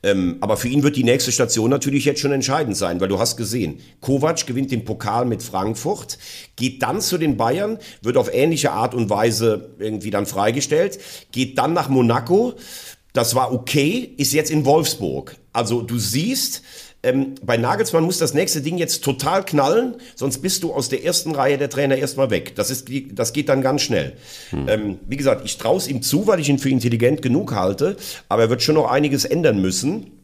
Ähm, 0.02 0.38
aber 0.40 0.56
für 0.56 0.66
ihn 0.66 0.82
wird 0.82 0.96
die 0.96 1.04
nächste 1.04 1.30
Station 1.30 1.70
natürlich 1.70 2.04
jetzt 2.04 2.20
schon 2.20 2.32
entscheidend 2.32 2.76
sein, 2.76 3.00
weil 3.00 3.08
du 3.08 3.18
hast 3.18 3.36
gesehen, 3.36 3.78
Kovac 4.00 4.46
gewinnt 4.46 4.70
den 4.70 4.84
Pokal 4.84 5.26
mit 5.26 5.42
Frankfurt, 5.42 6.18
geht 6.56 6.82
dann 6.82 7.00
zu 7.00 7.18
den 7.18 7.36
Bayern, 7.36 7.78
wird 8.02 8.16
auf 8.16 8.32
ähnliche 8.32 8.72
Art 8.72 8.94
und 8.94 9.10
Weise 9.10 9.70
irgendwie 9.78 10.10
dann 10.10 10.26
freigestellt, 10.26 10.98
geht 11.30 11.58
dann 11.58 11.72
nach 11.72 11.88
Monaco. 11.88 12.54
Das 13.12 13.34
war 13.34 13.52
okay, 13.52 14.14
ist 14.16 14.32
jetzt 14.32 14.50
in 14.50 14.64
Wolfsburg. 14.64 15.36
Also 15.52 15.82
du 15.82 15.98
siehst, 15.98 16.62
ähm, 17.02 17.36
bei 17.44 17.56
Nagelsmann 17.56 18.02
muss 18.02 18.18
das 18.18 18.34
nächste 18.34 18.60
Ding 18.60 18.76
jetzt 18.76 19.04
total 19.04 19.44
knallen, 19.44 19.96
sonst 20.16 20.38
bist 20.38 20.64
du 20.64 20.72
aus 20.72 20.88
der 20.88 21.04
ersten 21.04 21.34
Reihe 21.34 21.56
der 21.56 21.70
Trainer 21.70 21.96
erstmal 21.96 22.30
weg. 22.30 22.56
Das, 22.56 22.70
ist, 22.70 22.88
das 23.12 23.32
geht 23.32 23.48
dann 23.48 23.62
ganz 23.62 23.82
schnell. 23.82 24.14
Hm. 24.50 24.68
Ähm, 24.68 24.98
wie 25.06 25.16
gesagt, 25.16 25.42
ich 25.44 25.58
traue 25.58 25.76
es 25.76 25.86
ihm 25.86 26.02
zu, 26.02 26.26
weil 26.26 26.40
ich 26.40 26.48
ihn 26.48 26.58
für 26.58 26.70
intelligent 26.70 27.22
genug 27.22 27.54
halte, 27.54 27.96
aber 28.28 28.42
er 28.42 28.50
wird 28.50 28.62
schon 28.62 28.74
noch 28.74 28.90
einiges 28.90 29.24
ändern 29.24 29.60
müssen. 29.60 30.17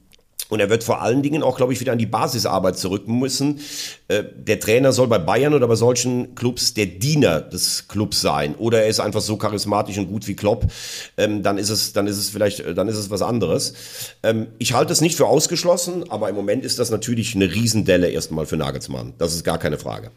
Und 0.54 0.60
er 0.60 0.70
wird 0.70 0.84
vor 0.84 1.02
allen 1.02 1.20
Dingen 1.20 1.42
auch, 1.42 1.56
glaube 1.56 1.72
ich, 1.72 1.80
wieder 1.80 1.90
an 1.90 1.98
die 1.98 2.06
Basisarbeit 2.06 2.78
zurück 2.78 3.08
müssen. 3.08 3.58
Äh, 4.06 4.22
der 4.36 4.60
Trainer 4.60 4.92
soll 4.92 5.08
bei 5.08 5.18
Bayern 5.18 5.52
oder 5.52 5.66
bei 5.66 5.74
solchen 5.74 6.36
Clubs 6.36 6.74
der 6.74 6.86
Diener 6.86 7.40
des 7.40 7.88
Clubs 7.88 8.20
sein. 8.20 8.54
Oder 8.54 8.82
er 8.82 8.86
ist 8.86 9.00
einfach 9.00 9.20
so 9.20 9.36
charismatisch 9.36 9.98
und 9.98 10.06
gut 10.06 10.28
wie 10.28 10.36
Klopp. 10.36 10.70
Ähm, 11.16 11.42
dann 11.42 11.58
ist 11.58 11.70
es, 11.70 11.92
dann 11.92 12.06
ist 12.06 12.18
es 12.18 12.30
vielleicht, 12.30 12.60
äh, 12.60 12.72
dann 12.72 12.86
ist 12.86 12.98
es 12.98 13.10
was 13.10 13.20
anderes. 13.20 13.74
Ähm, 14.22 14.46
ich 14.58 14.74
halte 14.74 14.92
es 14.92 15.00
nicht 15.00 15.16
für 15.16 15.26
ausgeschlossen, 15.26 16.08
aber 16.08 16.28
im 16.28 16.36
Moment 16.36 16.64
ist 16.64 16.78
das 16.78 16.92
natürlich 16.92 17.34
eine 17.34 17.52
Riesendelle 17.52 18.08
erstmal 18.08 18.46
für 18.46 18.56
Nagelsmann. 18.56 19.14
Das 19.18 19.34
ist 19.34 19.42
gar 19.42 19.58
keine 19.58 19.76
Frage. 19.76 20.12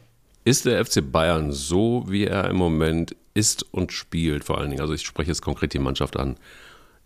Ist 0.46 0.66
der 0.66 0.86
FC 0.86 1.02
Bayern 1.12 1.52
so, 1.52 2.06
wie 2.08 2.26
er 2.26 2.48
im 2.48 2.58
Moment 2.58 3.16
ist 3.34 3.66
und 3.74 3.92
spielt, 3.92 4.44
vor 4.44 4.60
allen 4.60 4.70
Dingen, 4.70 4.82
also 4.82 4.94
ich 4.94 5.02
spreche 5.02 5.32
jetzt 5.32 5.42
konkret 5.42 5.74
die 5.74 5.80
Mannschaft 5.80 6.16
an, 6.16 6.38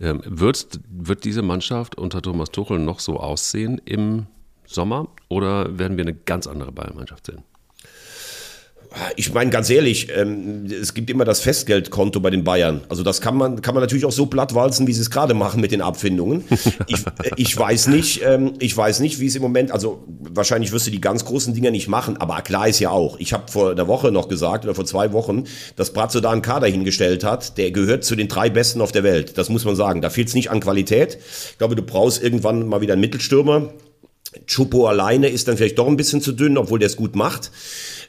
ähm, 0.01 0.21
wird, 0.25 0.79
wird 0.89 1.23
diese 1.23 1.41
Mannschaft 1.41 1.95
unter 1.97 2.21
Thomas 2.21 2.49
Tuchel 2.51 2.79
noch 2.79 2.99
so 2.99 3.19
aussehen 3.19 3.79
im 3.85 4.25
Sommer 4.65 5.07
oder 5.29 5.77
werden 5.77 5.97
wir 5.97 6.03
eine 6.03 6.15
ganz 6.15 6.47
andere 6.47 6.71
Bayern-Mannschaft 6.71 7.27
sehen? 7.27 7.43
Ich 9.15 9.33
meine 9.33 9.49
ganz 9.51 9.69
ehrlich, 9.69 10.09
ähm, 10.13 10.65
es 10.65 10.93
gibt 10.93 11.09
immer 11.09 11.23
das 11.23 11.39
Festgeldkonto 11.39 12.19
bei 12.19 12.29
den 12.29 12.43
Bayern. 12.43 12.81
Also 12.89 13.03
das 13.03 13.21
kann 13.21 13.37
man 13.37 13.61
kann 13.61 13.73
man 13.73 13.81
natürlich 13.81 14.03
auch 14.05 14.11
so 14.11 14.25
platt 14.25 14.53
walzen, 14.53 14.85
wie 14.85 14.93
sie 14.93 15.01
es 15.01 15.09
gerade 15.09 15.33
machen 15.33 15.61
mit 15.61 15.71
den 15.71 15.81
Abfindungen. 15.81 16.43
Ich, 16.87 17.05
äh, 17.05 17.31
ich 17.37 17.57
weiß 17.57 17.87
nicht, 17.87 18.21
ähm, 18.25 18.53
ich 18.59 18.75
weiß 18.75 18.99
nicht, 18.99 19.19
wie 19.19 19.27
es 19.27 19.35
im 19.35 19.41
Moment. 19.41 19.71
Also 19.71 20.03
wahrscheinlich 20.19 20.71
wirst 20.71 20.87
du 20.87 20.91
die 20.91 20.99
ganz 20.99 21.23
großen 21.23 21.53
Dinger 21.53 21.71
nicht 21.71 21.87
machen, 21.87 22.17
aber 22.17 22.41
klar 22.41 22.67
ist 22.67 22.79
ja 22.79 22.89
auch. 22.89 23.17
Ich 23.19 23.33
habe 23.33 23.49
vor 23.49 23.75
der 23.75 23.87
Woche 23.87 24.11
noch 24.11 24.27
gesagt 24.27 24.65
oder 24.65 24.75
vor 24.75 24.85
zwei 24.85 25.13
Wochen, 25.13 25.45
dass 25.75 25.93
Brazzo 25.93 26.19
da 26.19 26.31
einen 26.31 26.41
Kader 26.41 26.67
hingestellt 26.67 27.23
hat, 27.23 27.57
der 27.57 27.71
gehört 27.71 28.03
zu 28.03 28.15
den 28.15 28.27
drei 28.27 28.49
Besten 28.49 28.81
auf 28.81 28.91
der 28.91 29.03
Welt. 29.03 29.37
Das 29.37 29.49
muss 29.49 29.63
man 29.63 29.75
sagen. 29.75 30.01
Da 30.01 30.09
fehlt 30.09 30.27
es 30.27 30.33
nicht 30.33 30.51
an 30.51 30.59
Qualität. 30.59 31.17
Ich 31.51 31.57
glaube, 31.57 31.75
du 31.75 31.81
brauchst 31.81 32.21
irgendwann 32.21 32.67
mal 32.67 32.81
wieder 32.81 32.93
einen 32.93 33.01
Mittelstürmer. 33.01 33.69
Chupo 34.47 34.87
alleine 34.87 35.27
ist 35.27 35.47
dann 35.47 35.57
vielleicht 35.57 35.77
doch 35.77 35.87
ein 35.87 35.97
bisschen 35.97 36.21
zu 36.21 36.31
dünn, 36.31 36.57
obwohl 36.57 36.79
der 36.79 36.87
es 36.87 36.95
gut 36.95 37.15
macht. 37.15 37.51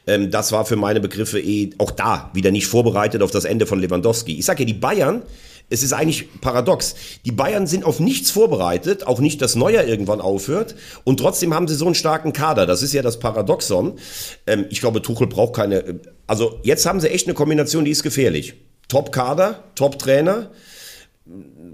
Ähm, 0.06 0.30
das 0.30 0.52
war 0.52 0.64
für 0.64 0.76
meine 0.76 1.00
Begriffe 1.00 1.40
eh 1.40 1.70
auch 1.78 1.90
da 1.90 2.30
wieder 2.34 2.50
nicht 2.50 2.66
vorbereitet 2.66 3.22
auf 3.22 3.30
das 3.30 3.44
Ende 3.44 3.66
von 3.66 3.80
Lewandowski. 3.80 4.38
Ich 4.38 4.44
sage 4.44 4.62
ja, 4.62 4.66
die 4.66 4.74
Bayern, 4.74 5.22
es 5.70 5.82
ist 5.82 5.92
eigentlich 5.92 6.40
paradox. 6.40 6.94
Die 7.24 7.32
Bayern 7.32 7.66
sind 7.66 7.84
auf 7.84 7.98
nichts 7.98 8.30
vorbereitet, 8.30 9.06
auch 9.06 9.20
nicht, 9.20 9.40
dass 9.40 9.56
Neuer 9.56 9.84
irgendwann 9.84 10.20
aufhört. 10.20 10.74
Und 11.04 11.18
trotzdem 11.18 11.54
haben 11.54 11.66
sie 11.66 11.74
so 11.74 11.86
einen 11.86 11.94
starken 11.94 12.32
Kader. 12.32 12.66
Das 12.66 12.82
ist 12.82 12.92
ja 12.92 13.02
das 13.02 13.18
Paradoxon. 13.18 13.98
Ähm, 14.46 14.66
ich 14.70 14.80
glaube, 14.80 15.02
Tuchel 15.02 15.26
braucht 15.26 15.54
keine. 15.54 16.00
Also 16.26 16.60
jetzt 16.62 16.86
haben 16.86 17.00
sie 17.00 17.10
echt 17.10 17.26
eine 17.26 17.34
Kombination, 17.34 17.84
die 17.84 17.90
ist 17.90 18.02
gefährlich. 18.02 18.54
Top-Kader, 18.88 19.64
Top-Trainer. 19.74 20.50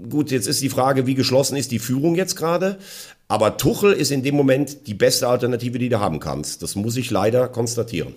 Gut, 0.09 0.31
jetzt 0.31 0.47
ist 0.47 0.61
die 0.61 0.69
Frage, 0.69 1.05
wie 1.05 1.15
geschlossen 1.15 1.57
ist 1.57 1.71
die 1.71 1.79
Führung 1.79 2.15
jetzt 2.15 2.35
gerade. 2.35 2.77
Aber 3.29 3.57
Tuchel 3.57 3.93
ist 3.93 4.11
in 4.11 4.23
dem 4.23 4.35
Moment 4.35 4.87
die 4.87 4.95
beste 4.95 5.27
Alternative, 5.27 5.77
die 5.77 5.87
du 5.87 5.99
haben 5.99 6.19
kannst. 6.19 6.63
Das 6.63 6.75
muss 6.75 6.97
ich 6.97 7.11
leider 7.11 7.47
konstatieren. 7.47 8.15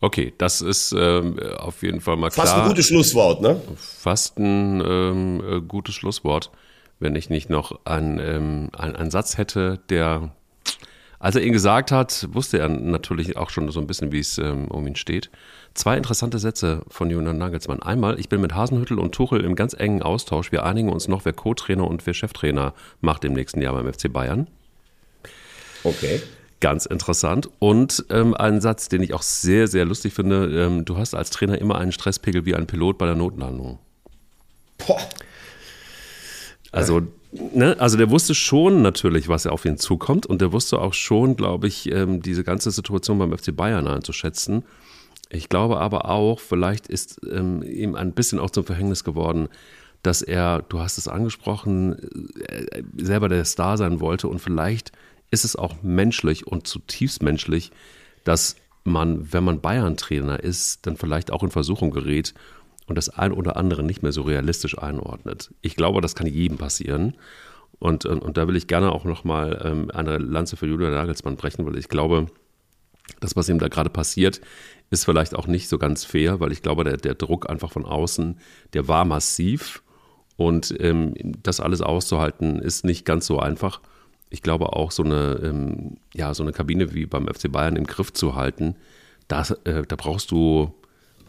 Okay, 0.00 0.32
das 0.38 0.60
ist 0.60 0.92
ähm, 0.92 1.38
auf 1.56 1.82
jeden 1.82 2.00
Fall 2.00 2.16
mal 2.16 2.30
klar. 2.30 2.46
Fast 2.46 2.58
ein 2.58 2.68
gutes 2.68 2.86
Schlusswort, 2.86 3.42
ne? 3.42 3.60
Fast 3.76 4.38
ein 4.38 4.82
ähm, 4.84 5.42
äh, 5.46 5.60
gutes 5.60 5.94
Schlusswort, 5.94 6.50
wenn 6.98 7.14
ich 7.14 7.30
nicht 7.30 7.48
noch 7.48 7.84
einen, 7.84 8.18
ähm, 8.18 8.70
einen, 8.76 8.96
einen 8.96 9.10
Satz 9.12 9.38
hätte, 9.38 9.78
der, 9.88 10.32
als 11.20 11.36
er 11.36 11.42
ihn 11.42 11.52
gesagt 11.52 11.92
hat, 11.92 12.28
wusste 12.32 12.58
er 12.58 12.68
natürlich 12.68 13.36
auch 13.36 13.50
schon 13.50 13.70
so 13.70 13.78
ein 13.78 13.86
bisschen, 13.86 14.10
wie 14.10 14.20
es 14.20 14.36
ähm, 14.38 14.68
um 14.68 14.84
ihn 14.86 14.96
steht. 14.96 15.30
Zwei 15.74 15.96
interessante 15.96 16.38
Sätze 16.38 16.82
von 16.88 17.10
Julian 17.10 17.38
Nagelsmann. 17.38 17.80
Einmal, 17.80 18.18
ich 18.18 18.28
bin 18.28 18.40
mit 18.40 18.54
Hasenhüttel 18.54 18.98
und 18.98 19.12
Tuchel 19.14 19.44
im 19.44 19.54
ganz 19.54 19.72
engen 19.72 20.02
Austausch. 20.02 20.50
Wir 20.50 20.64
einigen 20.64 20.90
uns 20.90 21.06
noch, 21.06 21.24
wer 21.24 21.32
Co-Trainer 21.32 21.86
und 21.86 22.06
wer 22.06 22.14
Cheftrainer 22.14 22.74
macht 23.00 23.24
im 23.24 23.34
nächsten 23.34 23.62
Jahr 23.62 23.74
beim 23.74 23.92
FC 23.92 24.12
Bayern. 24.12 24.48
Okay. 25.84 26.20
Ganz 26.58 26.86
interessant. 26.86 27.48
Und 27.58 28.04
ähm, 28.10 28.34
ein 28.34 28.60
Satz, 28.60 28.88
den 28.88 29.02
ich 29.02 29.14
auch 29.14 29.22
sehr, 29.22 29.68
sehr 29.68 29.84
lustig 29.84 30.12
finde. 30.12 30.66
Ähm, 30.66 30.84
du 30.84 30.98
hast 30.98 31.14
als 31.14 31.30
Trainer 31.30 31.58
immer 31.58 31.78
einen 31.78 31.92
Stresspegel 31.92 32.44
wie 32.44 32.54
ein 32.54 32.66
Pilot 32.66 32.98
bei 32.98 33.06
der 33.06 33.14
Notlandung. 33.14 33.78
Boah. 34.76 35.00
Also, 36.72 37.02
ne, 37.32 37.76
also 37.78 37.96
der 37.96 38.10
wusste 38.10 38.34
schon 38.34 38.82
natürlich, 38.82 39.28
was 39.28 39.46
auf 39.46 39.64
ihn 39.64 39.78
zukommt. 39.78 40.26
Und 40.26 40.42
der 40.42 40.52
wusste 40.52 40.80
auch 40.80 40.94
schon, 40.94 41.36
glaube 41.36 41.68
ich, 41.68 41.90
ähm, 41.90 42.20
diese 42.20 42.44
ganze 42.44 42.70
Situation 42.72 43.18
beim 43.18 43.36
FC 43.36 43.56
Bayern 43.56 43.86
einzuschätzen. 43.86 44.64
Ich 45.30 45.48
glaube 45.48 45.78
aber 45.78 46.10
auch, 46.10 46.40
vielleicht 46.40 46.88
ist 46.88 47.20
ähm, 47.30 47.62
ihm 47.62 47.94
ein 47.94 48.12
bisschen 48.12 48.38
auch 48.38 48.50
zum 48.50 48.64
Verhängnis 48.64 49.04
geworden, 49.04 49.48
dass 50.02 50.22
er, 50.22 50.62
du 50.68 50.80
hast 50.80 50.98
es 50.98 51.08
angesprochen, 51.08 51.96
äh, 52.40 52.82
selber 52.96 53.28
der 53.28 53.44
Star 53.44 53.78
sein 53.78 54.00
wollte 54.00 54.28
und 54.28 54.40
vielleicht 54.40 54.92
ist 55.30 55.44
es 55.44 55.54
auch 55.54 55.82
menschlich 55.82 56.46
und 56.46 56.66
zutiefst 56.66 57.22
menschlich, 57.22 57.70
dass 58.24 58.56
man, 58.82 59.32
wenn 59.32 59.44
man 59.44 59.60
Bayern-Trainer 59.60 60.40
ist, 60.40 60.86
dann 60.86 60.96
vielleicht 60.96 61.30
auch 61.30 61.44
in 61.44 61.50
Versuchung 61.50 61.90
gerät 61.90 62.34
und 62.86 62.96
das 62.96 63.08
ein 63.08 63.32
oder 63.32 63.56
andere 63.56 63.84
nicht 63.84 64.02
mehr 64.02 64.12
so 64.12 64.22
realistisch 64.22 64.76
einordnet. 64.78 65.54
Ich 65.60 65.76
glaube, 65.76 66.00
das 66.00 66.16
kann 66.16 66.26
jedem 66.26 66.58
passieren. 66.58 67.16
Und, 67.78 68.04
und, 68.04 68.20
und 68.20 68.36
da 68.36 68.48
will 68.48 68.56
ich 68.56 68.66
gerne 68.66 68.90
auch 68.92 69.04
nochmal 69.04 69.62
ähm, 69.64 69.90
eine 69.92 70.18
Lanze 70.18 70.56
für 70.56 70.66
Julian 70.66 70.92
Nagelsmann 70.92 71.36
brechen, 71.36 71.64
weil 71.66 71.78
ich 71.78 71.88
glaube, 71.88 72.26
das, 73.20 73.36
was 73.36 73.48
ihm 73.48 73.58
da 73.58 73.68
gerade 73.68 73.90
passiert, 73.90 74.40
ist 74.90 75.04
vielleicht 75.04 75.36
auch 75.36 75.46
nicht 75.46 75.68
so 75.68 75.78
ganz 75.78 76.04
fair, 76.04 76.40
weil 76.40 76.52
ich 76.52 76.62
glaube, 76.62 76.84
der, 76.84 76.96
der 76.96 77.14
Druck 77.14 77.48
einfach 77.48 77.72
von 77.72 77.84
außen, 77.84 78.38
der 78.72 78.88
war 78.88 79.04
massiv 79.04 79.82
und 80.36 80.74
ähm, 80.80 81.14
das 81.42 81.60
alles 81.60 81.80
auszuhalten 81.80 82.58
ist 82.58 82.84
nicht 82.84 83.04
ganz 83.04 83.26
so 83.26 83.38
einfach. 83.38 83.80
Ich 84.30 84.42
glaube 84.42 84.72
auch 84.72 84.90
so 84.90 85.04
eine, 85.04 85.40
ähm, 85.42 85.96
ja, 86.14 86.34
so 86.34 86.42
eine 86.42 86.52
Kabine 86.52 86.92
wie 86.94 87.06
beim 87.06 87.28
FC 87.28 87.50
Bayern 87.50 87.76
im 87.76 87.86
Griff 87.86 88.12
zu 88.12 88.34
halten, 88.34 88.76
das, 89.28 89.52
äh, 89.64 89.84
da 89.86 89.96
brauchst 89.96 90.32
du, 90.32 90.74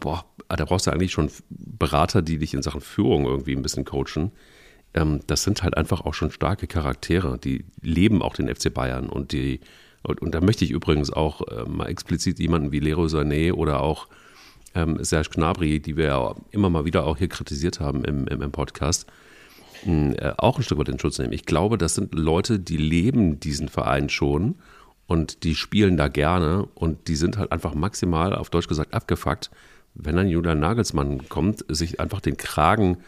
boah, 0.00 0.24
da 0.48 0.64
brauchst 0.64 0.86
du 0.86 0.90
eigentlich 0.90 1.12
schon 1.12 1.30
Berater, 1.50 2.20
die 2.20 2.38
dich 2.38 2.54
in 2.54 2.62
Sachen 2.62 2.80
Führung 2.80 3.26
irgendwie 3.26 3.54
ein 3.54 3.62
bisschen 3.62 3.84
coachen. 3.84 4.32
Ähm, 4.92 5.20
das 5.28 5.44
sind 5.44 5.62
halt 5.62 5.76
einfach 5.76 6.00
auch 6.00 6.14
schon 6.14 6.32
starke 6.32 6.66
Charaktere, 6.66 7.38
die 7.38 7.64
leben 7.80 8.22
auch 8.22 8.34
den 8.34 8.52
FC 8.52 8.74
Bayern 8.74 9.08
und 9.08 9.30
die 9.32 9.60
und, 10.02 10.20
und 10.20 10.34
da 10.34 10.40
möchte 10.40 10.64
ich 10.64 10.70
übrigens 10.70 11.12
auch 11.12 11.42
äh, 11.48 11.68
mal 11.68 11.86
explizit 11.86 12.38
jemanden 12.38 12.72
wie 12.72 12.80
Leroy 12.80 13.06
Sané 13.06 13.52
oder 13.52 13.80
auch 13.80 14.08
ähm, 14.74 15.02
Serge 15.02 15.30
Gnabry, 15.30 15.80
die 15.80 15.96
wir 15.96 16.06
ja 16.06 16.34
immer 16.50 16.70
mal 16.70 16.84
wieder 16.84 17.04
auch 17.04 17.16
hier 17.16 17.28
kritisiert 17.28 17.80
haben 17.80 18.04
im, 18.04 18.26
im, 18.26 18.42
im 18.42 18.52
Podcast, 18.52 19.06
mh, 19.84 20.14
äh, 20.14 20.34
auch 20.38 20.58
ein 20.58 20.62
Stück 20.62 20.78
weit 20.78 20.88
in 20.88 20.98
Schutz 20.98 21.18
nehmen. 21.18 21.32
Ich 21.32 21.46
glaube, 21.46 21.78
das 21.78 21.94
sind 21.94 22.14
Leute, 22.14 22.58
die 22.58 22.76
leben 22.76 23.40
diesen 23.40 23.68
Verein 23.68 24.08
schon 24.08 24.56
und 25.06 25.44
die 25.44 25.54
spielen 25.54 25.96
da 25.96 26.08
gerne 26.08 26.68
und 26.74 27.08
die 27.08 27.16
sind 27.16 27.38
halt 27.38 27.52
einfach 27.52 27.74
maximal, 27.74 28.34
auf 28.34 28.50
Deutsch 28.50 28.68
gesagt, 28.68 28.94
abgefuckt, 28.94 29.50
wenn 29.94 30.16
dann 30.16 30.28
Julian 30.28 30.58
Nagelsmann 30.60 31.28
kommt, 31.28 31.64
sich 31.68 32.00
einfach 32.00 32.20
den 32.20 32.36
Kragen 32.36 32.98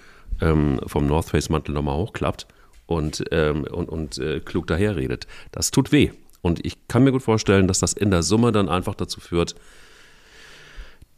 ähm, 0.40 0.80
vom 0.86 1.06
North 1.06 1.30
Face 1.30 1.48
Mantel 1.48 1.72
nochmal 1.72 1.96
hochklappt 1.96 2.46
und, 2.86 3.24
ähm, 3.30 3.64
und, 3.64 3.88
und 3.88 4.18
äh, 4.18 4.40
klug 4.40 4.66
daherredet. 4.66 5.26
Das 5.50 5.70
tut 5.70 5.92
weh. 5.92 6.10
Und 6.44 6.64
ich 6.66 6.88
kann 6.88 7.04
mir 7.04 7.10
gut 7.10 7.22
vorstellen, 7.22 7.68
dass 7.68 7.78
das 7.78 7.94
in 7.94 8.10
der 8.10 8.22
Summe 8.22 8.52
dann 8.52 8.68
einfach 8.68 8.94
dazu 8.94 9.18
führt, 9.18 9.54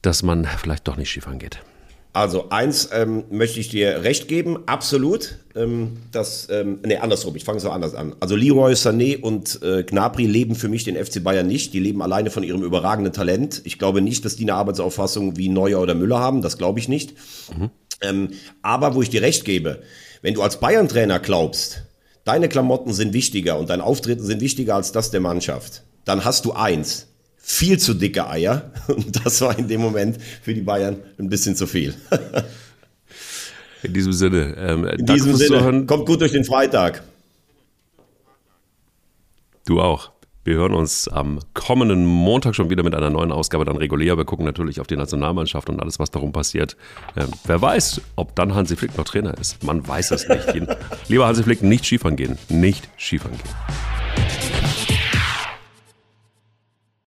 dass 0.01 0.23
man 0.23 0.45
vielleicht 0.45 0.87
doch 0.87 0.97
nicht 0.97 1.11
Skifahren 1.11 1.41
geht. 1.41 1.59
Also 2.13 2.49
eins 2.51 2.91
ähm, 2.93 3.25
möchte 3.29 3.59
ich 3.59 3.69
dir 3.69 4.05
recht 4.05 4.29
geben, 4.29 4.61
absolut. 4.67 5.37
Ähm, 5.57 5.97
das, 6.13 6.49
ähm, 6.49 6.79
nee, 6.87 6.99
andersrum, 6.99 7.35
ich 7.35 7.43
fange 7.43 7.59
so 7.59 7.71
anders 7.71 7.97
an. 7.97 8.15
Also 8.21 8.37
Leroy 8.37 8.75
Sané 8.75 9.21
und 9.21 9.61
äh, 9.63 9.83
Gnabry 9.83 10.27
leben 10.27 10.55
für 10.55 10.69
mich 10.69 10.85
den 10.85 10.95
FC 10.95 11.25
Bayern 11.25 11.49
nicht. 11.49 11.75
Die 11.75 11.81
leben 11.81 12.03
alleine 12.03 12.31
von 12.31 12.45
ihrem 12.45 12.63
überragenden 12.63 13.13
Talent. 13.13 13.63
Ich 13.65 13.81
glaube 13.81 14.03
nicht, 14.03 14.25
dass 14.25 14.37
die 14.37 14.45
eine 14.45 14.55
Arbeitsauffassung 14.55 15.37
wie 15.37 15.49
Neuer 15.49 15.81
oder 15.81 15.97
Müller 15.97 16.21
haben. 16.21 16.41
Das 16.41 16.57
glaube 16.57 16.79
ich 16.79 16.89
nicht. 16.89 17.15
Mhm. 17.59 17.71
Ähm, 18.01 18.29
aber 18.63 18.95
wo 18.95 19.03
ich 19.03 19.11
dir 19.11 19.23
recht 19.23 19.45
gebe, 19.45 19.83
wenn 20.23 20.35
du 20.35 20.43
als 20.43 20.61
Bayern-Trainer 20.61 21.19
glaubst, 21.19 21.83
deine 22.27 22.51
Klamotten 22.51 22.93
sind 22.93 23.15
wichtiger 23.15 23.59
und 23.59 23.71
dein 23.71 23.81
Auftreten 23.81 24.23
sind 24.23 24.43
wichtiger 24.43 24.75
als 24.75 24.93
das 24.93 25.11
der 25.11 25.21
Mannschaft, 25.21 25.83
dann 26.05 26.27
hast 26.27 26.45
du 26.45 26.53
eins 26.53 27.07
viel 27.37 27.79
zu 27.79 27.95
dicke 27.95 28.29
Eier. 28.29 28.73
Und 28.89 29.25
das 29.25 29.41
war 29.41 29.57
in 29.57 29.69
dem 29.69 29.81
Moment 29.81 30.19
für 30.43 30.53
die 30.53 30.63
Bayern 30.63 30.99
ein 31.17 31.29
bisschen 31.29 31.55
zu 31.55 31.69
viel. 31.69 31.95
In 33.83 33.93
diesem 33.93 34.13
Sinne. 34.13 34.57
Ähm, 34.59 34.85
in 34.85 35.07
diesem 35.07 35.37
Sinne. 35.37 35.87
Kommt 35.87 36.07
gut 36.07 36.21
durch 36.21 36.33
den 36.33 36.45
Freitag. 36.45 37.05
Du 39.65 39.81
auch. 39.81 40.11
Wir 40.47 40.55
hören 40.55 40.75
uns 40.75 41.09
am 41.09 41.41
kommenden 41.55 42.07
Montag 42.07 42.55
schon 42.55 42.71
wieder 42.71 42.85
mit 42.85 42.95
einer 42.95 43.11
neuen 43.11 43.33
Ausgabe, 43.33 43.65
dann 43.65 43.77
regulär. 43.79 44.17
Wir 44.17 44.25
gucken 44.25 44.47
natürlich 44.47 44.81
auf 44.81 44.87
die 44.87 44.97
Nationalmannschaft 44.97 45.69
und 45.69 45.81
alles, 45.81 45.99
was 45.99 46.13
darum 46.13 46.31
passiert. 46.31 46.77
Ähm, 47.17 47.31
wer 47.47 47.61
weiß, 47.61 48.01
ob 48.15 48.37
dann 48.37 48.55
Hansi 48.55 48.77
Flick 48.77 48.97
noch 48.97 49.07
Trainer 49.07 49.37
ist. 49.39 49.65
Man 49.65 49.87
weiß 49.87 50.13
es 50.13 50.29
nicht. 50.29 50.47
Lieber 51.09 51.27
Hansi 51.27 51.43
Flick, 51.43 51.65
nicht 51.65 51.85
Skifahren 51.85 52.15
gehen. 52.15 52.39
Nicht 52.49 52.89
Skifahren 52.97 53.37
gehen. 53.37 54.86